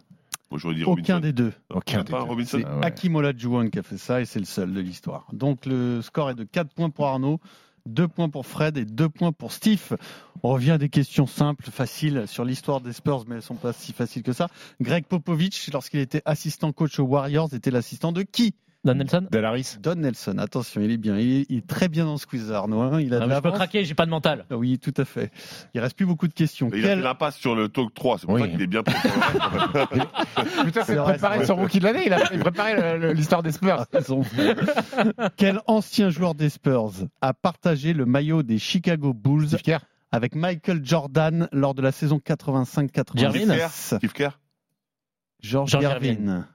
Moi, 0.53 0.59
j'aurais 0.59 0.75
dit 0.75 0.83
Aucun 0.83 1.15
Robinson. 1.15 1.19
des 1.19 1.33
deux. 1.33 1.53
Aucun 1.71 2.03
Pas 2.03 2.03
des 2.03 2.11
deux. 2.11 2.29
Robinson 2.29 2.57
C'est 2.59 2.65
Ah 2.67 2.77
ouais. 2.77 2.85
Hakim 2.85 3.15
Olajuwon 3.15 3.69
qui 3.71 3.79
a 3.79 3.83
fait 3.83 3.97
ça 3.97 4.21
et 4.21 4.25
c'est 4.25 4.37
le 4.37 4.45
seul 4.45 4.71
de 4.71 4.79
l'histoire. 4.81 5.25
Donc 5.33 5.65
le 5.65 6.03
score 6.03 6.29
est 6.29 6.35
de 6.35 6.43
4 6.43 6.71
points 6.75 6.91
pour 6.91 7.07
Arnaud, 7.07 7.39
2 7.87 8.07
points 8.07 8.29
pour 8.29 8.45
Fred 8.45 8.77
et 8.77 8.85
2 8.85 9.09
points 9.09 9.31
pour 9.31 9.51
Steve. 9.51 9.97
On 10.43 10.49
revient 10.49 10.69
à 10.71 10.77
des 10.77 10.89
questions 10.89 11.25
simples, 11.25 11.71
faciles 11.71 12.25
sur 12.27 12.45
l'histoire 12.45 12.81
des 12.81 12.93
Spurs, 12.93 13.23
mais 13.27 13.37
elles 13.37 13.41
sont 13.41 13.55
pas 13.55 13.73
si 13.73 13.93
faciles 13.93 14.21
que 14.21 14.31
ça. 14.33 14.47
Greg 14.79 15.05
Popovich, 15.05 15.71
lorsqu'il 15.73 16.01
était 16.01 16.21
assistant 16.25 16.71
coach 16.71 16.99
aux 16.99 17.05
Warriors, 17.05 17.51
était 17.55 17.71
l'assistant 17.71 18.11
de 18.11 18.21
qui? 18.21 18.53
Don 18.85 18.95
Nelson 18.95 19.27
Dalaris 19.31 19.77
Don 19.81 19.95
Nelson. 19.95 20.37
Attention, 20.39 20.81
il 20.81 20.91
est 20.91 20.97
bien. 20.97 21.17
Il 21.17 21.31
est, 21.41 21.45
il 21.49 21.57
est 21.59 21.67
très 21.67 21.87
bien 21.87 22.03
dans 22.05 22.17
ce 22.17 22.25
quiz, 22.27 22.51
Arnaud. 22.51 22.81
hein. 22.81 22.99
Il 22.99 23.13
a 23.13 23.17
Ah, 23.17 23.19
de 23.21 23.25
mais 23.27 23.35
Je 23.35 23.39
peux 23.39 23.51
craquer, 23.51 23.85
j'ai 23.85 23.93
pas 23.93 24.05
de 24.05 24.11
mental. 24.11 24.45
Ah 24.51 24.57
Oui, 24.57 24.77
tout 24.77 24.93
à 24.97 25.05
fait. 25.05 25.31
Il 25.73 25.79
reste 25.79 25.95
plus 25.95 26.05
beaucoup 26.05 26.27
de 26.27 26.33
questions. 26.33 26.67
Mais 26.69 26.79
Il 26.79 26.85
a 26.85 26.89
fait 26.89 26.95
l'impasse 26.97 27.37
sur 27.37 27.55
le 27.55 27.69
talk 27.69 27.93
3, 27.93 28.17
c'est 28.19 28.25
pour 28.25 28.35
Oui. 28.35 28.41
ça 28.41 28.47
qu'il 28.49 28.61
est 28.61 28.67
bien. 28.67 28.83
Putain, 30.65 30.83
c'est 30.83 30.95
préparé 30.97 31.45
son 31.45 31.55
rookie 31.55 31.79
de 31.79 31.85
l'année. 31.85 32.03
Il 32.05 32.13
a 32.13 32.19
préparé 32.19 33.13
l'histoire 33.13 33.41
des 33.41 33.53
Spurs. 33.53 33.85
raison. 33.93 34.21
Quel 35.37 35.61
ancien 35.67 36.09
joueur 36.09 36.35
des 36.35 36.49
Spurs 36.49 36.91
a 37.21 37.33
partagé 37.33 37.93
le 37.93 38.05
maillot 38.05 38.43
des 38.43 38.59
Chicago 38.59 39.13
Bulls 39.13 39.47
avec 40.11 40.35
Michael 40.35 40.81
Jordan 40.83 41.47
lors 41.53 41.73
de 41.73 41.81
la 41.81 41.91
saison 41.91 42.19
85-86 42.25 43.17
Gervin 43.17 43.67
Steve 43.69 44.11
Kerr 44.13 44.39
George 45.41 45.71
George 45.71 45.83
Gervin. 45.83 46.47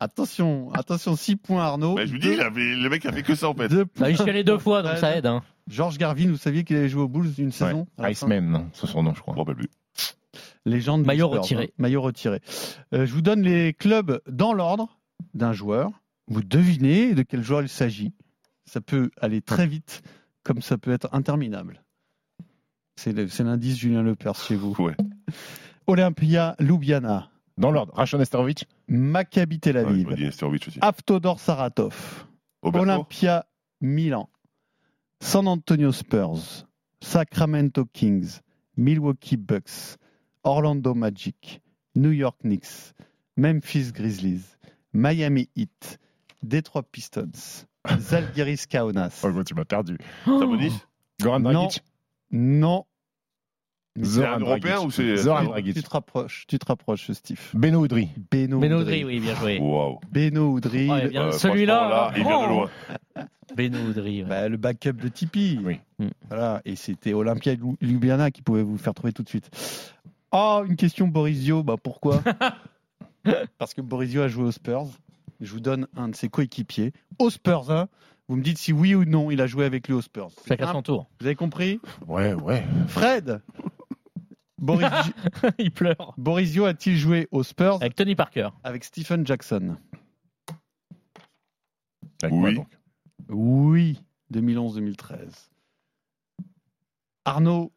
Attention, 0.00 0.70
attention, 0.72 1.16
6 1.16 1.36
points 1.36 1.64
Arnaud. 1.64 1.94
Mais 1.96 2.06
je 2.06 2.12
vous 2.12 2.18
dis, 2.18 2.28
il 2.28 2.82
le 2.82 2.88
mec 2.88 3.04
a 3.06 3.12
fait 3.12 3.22
que 3.22 3.34
ça 3.34 3.48
en 3.48 3.54
fait. 3.54 3.68
Deux 3.68 3.84
Bah, 3.84 3.90
points. 3.94 4.14
suis 4.14 4.30
allé 4.30 4.44
deux 4.44 4.58
fois, 4.58 4.82
donc 4.82 4.96
ça 4.98 5.16
aide. 5.16 5.26
Hein. 5.26 5.42
George 5.68 5.98
Garvin, 5.98 6.28
vous 6.28 6.36
saviez 6.36 6.64
qu'il 6.64 6.76
avait 6.76 6.88
joué 6.88 7.02
aux 7.02 7.08
Bulls 7.08 7.32
une 7.38 7.50
saison 7.52 7.86
la 7.98 8.04
fin 8.14 8.26
Iceman, 8.26 8.68
c'est 8.72 8.86
son 8.86 9.02
nom, 9.02 9.14
je 9.14 9.20
crois. 9.20 9.34
Je 9.34 9.38
rappelle 9.40 9.56
plus. 9.56 9.68
Légende 10.64 11.02
des 11.02 11.06
Maillot 11.06 11.28
Spurs, 11.28 11.40
retiré. 11.42 11.64
hein. 11.64 11.74
Maillot 11.78 12.02
retiré. 12.02 12.40
Euh, 12.92 13.06
je 13.06 13.12
vous 13.12 13.22
donne 13.22 13.42
les 13.42 13.72
clubs 13.72 14.20
dans 14.28 14.52
l'ordre 14.52 14.98
d'un 15.34 15.52
joueur. 15.52 15.90
Vous 16.28 16.42
devinez 16.42 17.14
de 17.14 17.22
quel 17.22 17.42
joueur 17.42 17.62
il 17.62 17.68
s'agit. 17.68 18.12
Ça 18.64 18.80
peut 18.80 19.10
aller 19.20 19.40
très 19.42 19.66
vite, 19.66 20.02
comme 20.42 20.60
ça 20.60 20.76
peut 20.76 20.90
être 20.92 21.08
interminable. 21.12 21.82
C'est 22.96 23.12
le- 23.12 23.28
c'est 23.28 23.44
l'indice 23.44 23.76
Julien 23.78 24.02
Lepers 24.02 24.34
chez 24.36 24.56
vous. 24.56 24.74
Ouais. 24.78 24.96
Olympia 25.86 26.56
Ljubljana, 26.58 27.30
Dans 27.58 27.70
l'ordre, 27.70 27.92
Rachon 27.94 28.20
Esterovic, 28.20 28.66
Maccabi 28.88 29.60
Tel 29.60 29.76
je 29.76 29.78
Aviv, 29.80 30.08
aussi. 30.08 30.78
Aftodor 30.82 31.40
Saratov, 31.40 32.26
Olympia 32.62 33.46
Milan, 33.80 34.28
San 35.20 35.46
Antonio 35.46 35.90
Spurs, 35.92 36.66
Sacramento 37.00 37.84
Kings, 37.92 38.42
Milwaukee 38.76 39.36
Bucks, 39.36 39.96
Orlando 40.44 40.94
Magic, 40.94 41.62
New 41.94 42.10
York 42.12 42.36
Knicks, 42.42 42.92
Memphis 43.36 43.90
Grizzlies, 43.92 44.58
Miami 44.92 45.48
Heat, 45.56 45.98
Detroit 46.42 46.84
Pistons, 46.92 47.66
Zalgiris 47.98 48.66
Kaunas. 48.66 49.22
Oh, 49.24 49.42
tu 49.44 49.54
m'as 49.54 49.64
perdu. 49.64 49.96
Sabonis 50.26 50.72
Goran 51.22 51.40
Non. 51.40 51.52
Dragic 51.52 51.82
Non. 52.30 52.84
C'est 54.02 54.24
un 54.24 54.38
Européen 54.38 54.80
ou 54.80 54.90
c'est. 54.90 55.16
Zoran 55.16 55.40
Tu 55.40 55.46
Dragic. 55.48 55.82
te 55.82 55.90
rapproches, 55.90 56.44
tu 56.46 56.58
te 56.58 56.66
rapproches, 56.66 57.10
Steve. 57.12 57.40
Beno 57.54 57.84
Udri. 57.84 58.08
Beno, 58.30 58.58
Beno 58.58 58.82
oui, 58.84 59.20
bien 59.20 59.34
joué. 59.36 59.58
Waouh. 59.58 59.98
Beno 60.10 60.56
le- 60.56 61.08
bien, 61.08 61.22
Euh, 61.26 61.32
Celui-là, 61.32 62.12
il 62.16 62.22
vient 62.24 62.40
de 62.40 62.44
oh. 62.44 62.48
loin. 62.48 62.70
Beno 63.56 63.78
Udrih, 63.90 64.22
ouais. 64.22 64.28
bah, 64.28 64.48
le 64.48 64.56
backup 64.56 64.92
de 64.92 65.08
Tipeee. 65.08 65.60
Oui. 65.64 65.80
Mm. 65.98 66.08
Voilà, 66.28 66.60
et 66.64 66.76
c'était 66.76 67.14
Olympia 67.14 67.54
Ljubljana 67.80 68.30
qui 68.30 68.42
pouvait 68.42 68.62
vous 68.62 68.76
faire 68.78 68.92
trouver 68.94 69.12
tout 69.12 69.22
de 69.22 69.28
suite. 69.28 69.48
Oh, 70.32 70.62
une 70.68 70.76
question 70.76 71.06
Borisio, 71.08 71.62
bah 71.62 71.76
pourquoi 71.82 72.22
Parce 73.58 73.74
que 73.74 73.80
Borisio 73.80 74.22
a 74.22 74.28
joué 74.28 74.44
aux 74.44 74.52
Spurs. 74.52 74.86
Je 75.40 75.52
vous 75.52 75.60
donne 75.60 75.86
un 75.96 76.08
de 76.08 76.16
ses 76.16 76.28
coéquipiers. 76.28 76.92
Aux 77.18 77.30
Spurs, 77.30 77.70
hein. 77.70 77.88
Vous 78.28 78.36
me 78.36 78.42
dites 78.42 78.58
si 78.58 78.72
oui 78.72 78.94
ou 78.94 79.04
non 79.04 79.30
il 79.30 79.40
a 79.40 79.46
joué 79.46 79.64
avec 79.64 79.86
lui 79.86 79.94
aux 79.94 80.02
Spurs. 80.02 80.30
C'est 80.42 80.48
Chacun 80.48 80.72
son 80.72 80.82
tour. 80.82 81.06
Vous 81.20 81.26
avez 81.26 81.36
compris 81.36 81.80
Ouais, 82.08 82.34
ouais. 82.34 82.64
Fred 82.88 83.40
Boris- 84.58 84.88
Il 85.58 85.70
pleure. 85.70 86.14
Borisio 86.16 86.64
a-t-il 86.64 86.96
joué 86.96 87.28
aux 87.30 87.42
Spurs 87.42 87.76
Avec 87.76 87.94
Tony 87.94 88.14
Parker. 88.14 88.48
avec 88.64 88.84
Stephen 88.84 89.26
Jackson? 89.26 89.76
Avec 92.22 92.34
moi, 92.34 92.48
Oui. 92.48 92.54
donc? 92.56 92.68
Oui, 93.28 94.02
2011-2013. 94.32 95.50
Arnaud, 97.24 97.72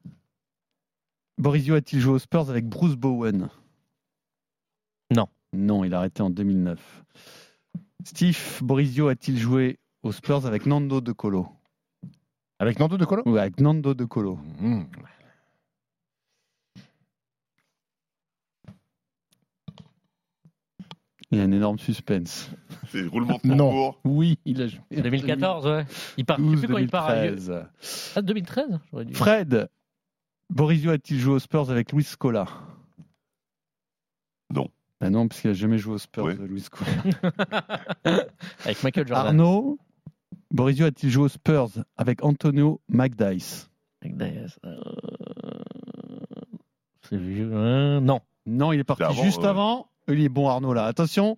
Borisio 1.38 1.75
a-t-il 1.75 1.99
joué 2.01 2.13
aux 2.13 2.19
Spurs 2.19 2.49
avec 2.49 2.67
Bruce 2.67 2.95
Bowen? 2.95 3.49
Non. 5.11 5.27
Non, 5.53 5.84
il 5.84 5.93
a 5.93 5.97
arrêté 5.99 6.21
en 6.21 6.30
2009. 6.30 7.03
Steve, 8.05 8.38
Borisio 8.61 9.07
a-t-il 9.07 9.38
joué 9.38 9.80
aux 10.03 10.11
Spurs 10.11 10.45
avec 10.45 10.65
Nando 10.65 11.01
De 11.01 11.11
Colo? 11.11 11.47
Avec 12.59 12.80
Nando 12.80 12.97
De 12.97 13.05
Colo? 13.05 13.23
Oui, 13.25 13.39
avec 13.39 13.59
Nando 13.59 13.93
De 13.93 14.05
Colo. 14.05 14.36
Mmh. 14.59 14.84
Il 21.32 21.38
y 21.38 21.41
a 21.41 21.43
un 21.43 21.51
énorme 21.51 21.77
suspense. 21.77 22.49
C'est 22.91 23.05
roulement 23.05 23.39
de 23.43 23.49
Non. 23.49 23.69
tambour. 23.69 23.99
Oui, 24.03 24.39
il 24.45 24.61
a 24.63 24.67
joué. 24.67 24.80
2014, 24.91 25.67
ouais. 25.67 25.86
Il 26.17 26.25
part. 26.25 26.38
Je 26.39 26.55
sais 26.57 26.65
plus 26.65 26.73
quand 26.73 26.80
il 26.80 26.89
part. 26.89 27.07
à- 27.09 27.15
2013. 27.27 27.65
Ah, 28.15 28.21
2013 28.23 28.80
J'aurais 28.91 29.05
dû. 29.05 29.13
Fred, 29.13 29.69
Borisio 30.49 30.89
a-t-il 30.91 31.19
joué 31.19 31.34
aux 31.36 31.39
Spurs 31.39 31.69
avec 31.69 31.91
Luis 31.91 32.03
Scola? 32.03 32.45
Non. 34.53 34.67
Ah 35.01 35.09
non, 35.11 35.27
parce 35.27 35.39
qu'il 35.41 35.51
n'a 35.51 35.53
jamais 35.55 35.77
joué 35.77 35.93
aux 35.93 35.99
Spurs, 35.99 36.25
Ouais. 36.25 36.36
Luis 36.36 36.61
Scola. 36.61 36.91
Avec 38.65 38.84
Michael 38.84 39.07
Jordan. 39.07 39.27
Arnaud, 39.27 39.77
Borisio 40.51 40.88
a-t-il 40.88 41.09
joué 41.11 41.25
aux 41.25 41.30
Spurs 41.30 41.69
avec 41.95 42.23
Antonio 42.23 42.82
McDice 42.89 43.69
Diaz. 44.03 44.57
Euh, 44.65 44.80
C'est 47.03 47.17
vieux. 47.17 47.51
hein, 47.55 48.01
non. 48.01 48.19
Non, 48.45 48.71
il 48.73 48.80
est 48.80 48.84
parti 48.84 49.03
avant, 49.03 49.23
juste 49.23 49.43
euh. 49.43 49.49
avant. 49.49 49.89
Il 50.10 50.22
est 50.24 50.30
bon, 50.30 50.47
Arnaud, 50.47 50.74
là. 50.74 50.86
Attention. 50.86 51.36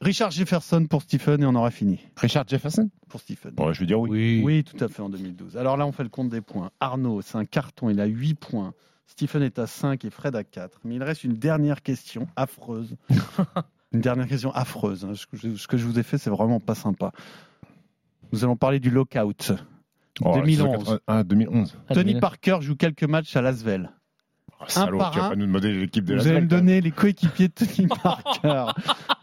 Richard 0.00 0.30
Jefferson 0.30 0.86
pour 0.88 1.02
Stephen 1.02 1.42
et 1.42 1.46
on 1.46 1.54
aura 1.54 1.70
fini. 1.70 2.00
Richard 2.16 2.44
Jefferson? 2.46 2.88
Pour 3.08 3.20
Stephen. 3.20 3.52
Bon, 3.52 3.72
je 3.72 3.80
vais 3.80 3.86
dire 3.86 4.00
oui. 4.00 4.10
Oui. 4.10 4.42
Oui, 4.44 4.64
tout 4.64 4.82
à 4.82 4.88
fait, 4.88 5.02
en 5.02 5.08
2012. 5.08 5.56
Alors 5.56 5.76
là, 5.76 5.86
on 5.86 5.92
fait 5.92 6.02
le 6.04 6.08
compte 6.08 6.28
des 6.28 6.40
points. 6.40 6.70
Arnaud, 6.80 7.20
c'est 7.22 7.36
un 7.36 7.44
carton, 7.44 7.90
il 7.90 8.00
a 8.00 8.06
8 8.06 8.34
points. 8.34 8.74
Stephen 9.06 9.42
est 9.42 9.58
à 9.58 9.66
5 9.66 10.04
et 10.04 10.10
Fred 10.10 10.34
à 10.36 10.44
4. 10.44 10.80
Mais 10.84 10.94
il 10.96 11.02
reste 11.02 11.24
une 11.24 11.34
dernière 11.34 11.82
question 11.82 12.28
affreuse. 12.36 12.96
une 13.92 14.00
dernière 14.00 14.26
question 14.26 14.52
affreuse. 14.52 15.04
hein. 15.04 15.12
Ce, 15.14 15.26
que 15.26 15.76
je, 15.76 15.84
vous 15.86 15.98
ai 15.98 16.02
fait, 16.02 16.18
c'est 16.18 16.30
vraiment 16.30 16.60
pas 16.60 16.74
sympa. 16.74 17.12
Nous 18.32 18.44
allons 18.44 18.56
parler 18.56 18.80
du 18.80 18.90
lockout. 18.90 19.52
Oh, 20.22 20.32
2011. 20.34 20.58
180 20.58 21.00
Ah, 21.06 21.24
2011. 21.24 21.76
Ah, 21.88 21.94
Tony 21.94 22.04
2000. 22.06 22.20
Parker 22.20 22.58
joue 22.60 22.76
quelques 22.76 23.04
matchs 23.04 23.36
à 23.36 23.42
Lasvel. 23.42 23.90
Oh, 24.62 24.68
salaud, 24.68 24.98
par 24.98 25.10
tu 25.12 25.18
vas 25.18 25.26
un. 25.26 25.28
pas 25.30 25.36
nous 25.36 25.46
demander 25.46 25.72
l'équipe 25.72 26.04
de 26.04 26.14
la 26.14 26.22
Vous 26.22 26.28
allez 26.28 26.40
me 26.40 26.46
donner 26.46 26.80
les 26.80 26.90
coéquipiers 26.92 27.48
de 27.48 27.52
Tony 27.54 27.88
Parker 27.88 28.66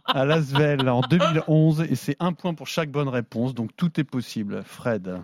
à 0.06 0.26
Lasvel 0.26 0.90
en 0.90 1.02
2011 1.02 1.82
et 1.82 1.96
c'est 1.96 2.16
un 2.20 2.34
point 2.34 2.54
pour 2.54 2.68
chaque 2.68 2.92
bonne 2.92 3.08
réponse, 3.10 3.54
donc 3.54 3.76
tout 3.76 4.00
est 4.00 4.04
possible. 4.04 4.64
Fred. 4.64 5.22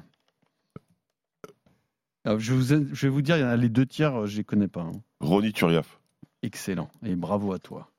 Alors, 2.23 2.39
je, 2.39 2.53
vous 2.53 2.73
ai- 2.73 2.87
je 2.91 3.01
vais 3.07 3.09
vous 3.09 3.21
dire, 3.21 3.37
il 3.37 3.41
y 3.41 3.43
en 3.43 3.49
a 3.49 3.55
les 3.57 3.69
deux 3.69 3.85
tiers, 3.85 4.21
euh, 4.21 4.25
je 4.25 4.37
les 4.37 4.43
connais 4.43 4.67
pas. 4.67 4.81
hein. 4.81 4.91
Ronnie 5.19 5.53
Turiaf. 5.53 5.99
Excellent 6.41 6.89
et 7.03 7.15
bravo 7.15 7.53
à 7.53 7.59
toi. 7.59 7.91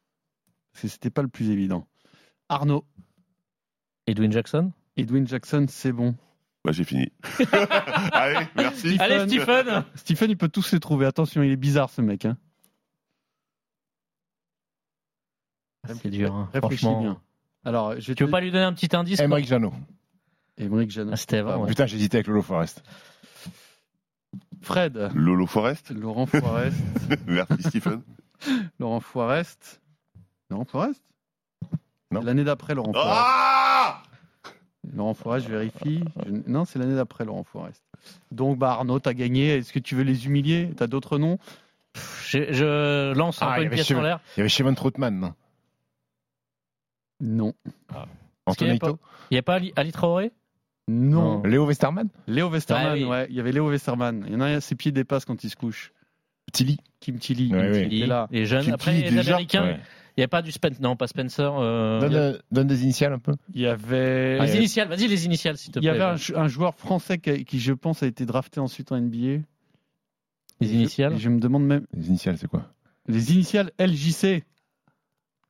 Parce 0.73 0.83
que 0.83 0.89
c'était 0.89 1.11
pas 1.11 1.23
le 1.23 1.29
plus 1.29 1.51
évident. 1.51 1.87
Arnaud, 2.49 2.85
Edwin 4.07 4.31
Jackson? 4.33 4.73
Edwin 4.97 5.27
Jackson, 5.27 5.67
c'est 5.69 5.93
bon. 5.93 6.15
Bah, 6.67 6.73
j'ai 6.73 6.83
fini. 6.83 7.13
Allez, 8.13 8.45
merci. 8.57 8.97
Stephen. 8.97 9.01
Allez, 9.01 9.29
Stephen 9.29 9.85
Stephen, 9.95 10.31
il 10.31 10.37
peut 10.37 10.49
tous 10.49 10.73
les 10.73 10.81
trouver. 10.81 11.07
Attention, 11.07 11.45
il 11.45 11.53
est 11.53 11.57
bizarre 11.57 11.91
ce 11.91 12.03
mec. 12.03 12.25
hein. 12.25 12.37
C'est 16.03 16.11
dur. 16.11 16.35
hein, 16.35 16.51
Réfléchis 16.53 16.83
Franchement. 16.85 17.01
bien. 17.01 17.21
Alors, 17.65 17.95
je 18.01 18.13
Tu 18.15 18.25
veux 18.25 18.31
pas 18.31 18.41
lui 18.41 18.51
donner 18.51 18.65
un 18.65 18.73
petit 18.73 18.95
indice 18.97 19.19
quoi 19.19 19.25
Emmerich 19.27 19.47
Janot. 19.47 19.73
Émeric 20.59 20.91
Janot. 20.91 21.13
Ah, 21.13 21.17
C'était 21.17 21.37
Ah, 21.37 21.41
avant. 21.41 21.63
ouais. 21.63 21.69
Putain, 21.69 21.87
j'hésitais 21.87 22.17
avec 22.17 22.27
Lolo 22.27 22.43
Forest. 22.43 22.83
Fred, 24.63 25.11
Lolo 25.15 25.47
Forest. 25.47 25.91
Laurent 25.93 26.27
Forest. 26.27 26.77
Merci, 27.29 27.63
Stephen. 27.63 28.03
Laurent 28.81 28.99
Forest. 28.99 29.81
Laurent 30.51 30.65
Forest? 30.65 31.01
Non. 32.11 32.23
L'année 32.23 32.43
d'après, 32.43 32.75
Laurent 32.75 32.93
Forest. 32.93 33.09
Ah 33.13 33.66
Laurent 34.95 35.15
Forest, 35.15 35.47
je 35.47 35.53
vérifie. 35.53 36.03
Je- 36.27 36.51
Non, 36.51 36.65
c'est 36.65 36.79
l'année 36.79 36.95
d'après, 36.95 37.25
Laurent 37.25 37.45
Forest. 37.45 37.83
Donc, 38.31 38.59
bah, 38.59 38.73
Arnaud, 38.73 39.01
t'as 39.01 39.15
gagné. 39.15 39.57
Est-ce 39.57 39.73
que 39.73 39.79
tu 39.79 39.95
veux 39.95 40.05
les 40.05 40.27
humilier? 40.27 40.71
T'as 40.77 40.87
d'autres 40.87 41.19
noms? 41.19 41.39
Je, 42.27 42.53
je 42.53 43.15
lance 43.15 43.41
un 43.43 43.47
Ah, 43.49 43.55
peu 43.57 43.61
une 43.63 43.67
avait 43.69 43.77
pièce 43.77 43.91
en 43.93 44.03
l'air. 44.03 44.21
Il 44.37 44.41
y 44.41 44.43
avait 44.43 44.49
Chevon 44.49 44.75
Troutman, 44.75 45.19
non? 45.19 45.35
Non. 47.21 47.55
Avait 47.89 48.07
Antonito? 48.47 48.99
Il 49.31 49.35
n'y 49.35 49.39
a 49.39 49.43
pas 49.43 49.55
Ali, 49.55 49.73
Ali 49.77 49.93
Traoré? 49.93 50.33
Non. 50.89 51.39
Non. 51.39 51.43
Léo 51.43 51.67
Westerman 51.67 52.09
Léo 52.29 52.49
Westerman, 52.49 52.87
Ah 52.91 52.93
oui. 52.95 53.05
ouais. 53.05 53.27
Il 53.31 53.35
y 53.37 53.41
avait 53.41 53.51
Léo 53.53 53.69
Westerman. 53.71 54.25
Il 54.29 54.35
y 54.35 54.37
en 54.37 54.41
a 54.41 54.47
un, 54.47 54.61
ses 54.61 54.77
pieds 54.77 54.93
dépassent 54.93 55.25
quand 55.25 55.43
il 55.43 55.51
se 55.51 55.57
couche. 55.57 55.93
Tilly 56.53 56.79
Kim 57.01 57.19
Tilly. 57.19 57.53
Ouais, 57.53 57.59
Kim 57.61 57.71
ouais. 57.73 57.89
Tilly 57.89 58.03
est 58.03 58.07
là. 58.07 58.29
Les 58.31 58.47
jeunes. 58.47 58.65
Qui- 58.65 58.71
Après, 58.71 58.93
les 58.93 59.11
déjà 59.11 59.33
Américains. 59.33 59.79
Il 60.17 60.21
n'y 60.21 60.25
a 60.25 60.29
pas 60.29 60.41
du 60.43 60.51
Spencer. 60.51 60.81
Non, 60.81 60.97
pas 60.97 61.07
Spencer. 61.09 61.53
euh, 61.59 62.01
donne, 62.01 62.11
il 62.11 62.15
y 62.15 62.19
a- 62.19 62.21
euh, 62.23 62.39
donne 62.51 62.67
des 62.67 62.83
initiales 62.85 63.13
un 63.13 63.19
peu. 63.19 63.33
Il 63.55 63.61
y 63.61 63.67
avait. 63.67 64.39
Les 64.41 64.57
initiales, 64.57 64.89
vas-y, 64.89 65.09
les 65.09 65.27
initiales, 65.27 65.59
s'il 65.59 65.73
te 65.73 65.79
Il 65.79 65.83
plaît. 65.83 65.89
y 65.89 65.91
avait 65.91 66.05
un, 66.05 66.17
jou- 66.17 66.37
un 66.37 66.49
joueur 66.49 66.75
français 66.75 67.19
qui, 67.19 67.45
qui, 67.45 67.61
je 67.61 67.73
pense, 67.75 68.03
a 68.03 68.07
été 68.07 68.25
drafté 68.25 68.59
ensuite 68.61 68.93
en 68.93 68.97
NBA. 69.01 69.43
Les 70.61 70.73
initiales 70.73 71.19
je 71.19 71.29
me 71.29 71.39
demande 71.39 71.67
même. 71.67 71.87
Les 71.93 72.09
initiales, 72.09 72.39
c'est 72.39 72.49
quoi? 72.49 72.67
Les 73.09 73.33
initiales 73.33 73.71
LJC. 73.79 74.43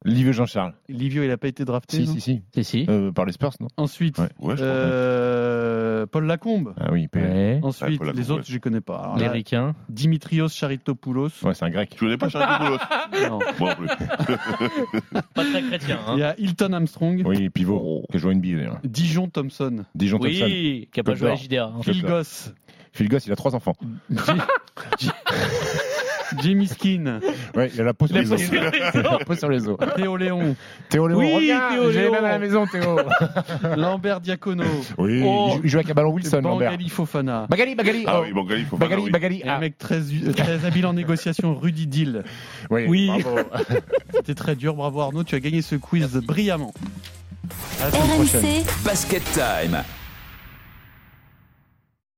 Livio 0.04 0.32
Jean-Charles. 0.32 0.74
Livio, 0.88 1.22
il 1.22 1.28
n'a 1.28 1.36
pas 1.36 1.48
été 1.48 1.64
drafté. 1.64 1.96
Si, 1.98 2.06
non 2.06 2.12
si, 2.14 2.20
si. 2.20 2.42
Si, 2.54 2.64
si. 2.64 2.86
Euh, 2.88 3.10
par 3.12 3.24
les 3.24 3.32
Spurs, 3.32 3.54
non? 3.60 3.68
Ensuite, 3.76 4.18
Ouais. 4.18 4.28
Ouais, 4.40 4.56
je 4.56 4.62
euh, 4.62 5.75
Paul 6.06 6.26
Lacombe. 6.26 6.74
Ah 6.80 6.90
oui, 6.92 7.08
PL. 7.08 7.24
Ouais. 7.30 7.60
Ensuite, 7.62 8.02
les 8.14 8.30
autres, 8.30 8.44
je 8.46 8.54
ne 8.54 8.58
connais 8.58 8.80
pas. 8.80 8.96
Alors 8.98 9.16
Les 9.18 9.24
là, 9.26 9.30
Ricains. 9.32 9.74
Dimitrios 9.88 10.48
Charitopoulos. 10.48 11.28
Ouais, 11.42 11.54
c'est 11.54 11.64
un 11.64 11.70
grec. 11.70 11.90
Tu 11.90 11.98
connais 11.98 12.16
pas 12.16 12.28
Charles 12.28 12.78
Non. 13.28 13.38
Moi 13.58 13.70
non 13.70 13.76
plus. 13.76 13.88
Pas 15.34 15.44
très 15.44 15.62
chrétien. 15.62 15.98
Il 16.14 16.18
y 16.18 16.22
Hein. 16.22 16.28
a 16.30 16.34
Hilton 16.40 16.72
Armstrong. 16.72 17.22
Oui, 17.24 17.50
pivot, 17.50 18.04
qui 18.10 18.16
a 18.16 18.20
joué 18.20 18.34
NBA 18.34 18.48
d'ailleurs. 18.56 18.78
Dijon 18.84 19.28
Thompson. 19.28 19.84
Dijon 19.94 20.18
Thompson. 20.18 20.44
Oui, 20.44 20.88
qui 20.92 20.98
n'a 21.00 21.04
pas 21.04 21.14
joué 21.14 21.30
à. 21.30 21.34
JDA. 21.34 21.66
hein. 21.66 21.82
Phil. 21.82 22.02
Goss. 22.02 22.52
Phil 22.92 23.08
Goss, 23.08 23.26
il 23.26 23.32
a 23.32 23.36
trois 23.36 23.54
enfants. 23.54 23.74
Jimmy 26.42 26.66
Skin. 26.66 27.20
Ouais, 27.54 27.70
il 27.74 27.80
a 27.80 27.84
la 27.84 27.94
peau 27.94 28.06
sur 28.06 28.16
Il 28.16 28.18
a 28.18 28.22
les 28.22 28.28
pas 28.28 28.34
os. 28.34 28.40
sur 28.42 28.52
les 28.52 28.58
Il 28.94 29.00
a 29.06 29.10
la 29.18 29.18
peau 29.24 29.34
sur 29.34 29.48
les 29.48 29.68
os. 29.68 29.76
Théo 29.96 30.16
Léon. 30.16 30.56
Théo 30.88 31.08
Léon, 31.08 31.18
Oui, 31.18 31.34
reviens, 31.34 31.68
Théo 31.70 31.90
j'ai 31.92 32.10
mêmes 32.10 32.24
à 32.24 32.28
la 32.32 32.38
maison, 32.38 32.66
Théo. 32.66 32.98
Lambert 33.76 34.20
Diacono. 34.20 34.64
Oui, 34.98 35.22
Oh. 35.24 35.58
il 35.62 35.68
joue- 35.70 35.78
avec 35.78 35.90
un 35.90 35.94
ballon 35.94 36.10
Wilson, 36.12 36.40
Lambert. 36.42 36.70
Bangali 36.72 36.88
Fofana. 36.88 37.46
Bagali, 37.48 37.74
Bagali. 37.74 38.04
Ah 38.06 38.18
oh. 38.20 38.22
oui, 38.24 38.32
bon, 38.32 38.44
Gali, 38.44 38.60
il 38.62 38.66
faut 38.66 38.76
Bagali, 38.76 39.02
oui. 39.02 39.10
Bagali. 39.10 39.40
Et 39.44 39.48
un 39.48 39.54
Ah. 39.54 39.58
mec 39.60 39.78
très, 39.78 40.00
très 40.36 40.64
habile 40.64 40.86
en 40.86 40.92
négociation, 40.92 41.54
Rudy 41.54 41.86
Dill. 41.86 42.22
Oui, 42.70 42.84
Oui. 42.88 43.06
bravo. 43.22 43.38
C'était 44.14 44.34
très 44.34 44.56
dur, 44.56 44.74
bravo 44.74 45.00
Arnaud, 45.00 45.24
tu 45.24 45.34
as 45.34 45.40
gagné 45.40 45.62
ce 45.62 45.76
quiz 45.76 46.14
brillamment. 46.26 46.72
RMC 47.80 48.64
Basket 48.84 49.22
Time. 49.32 49.82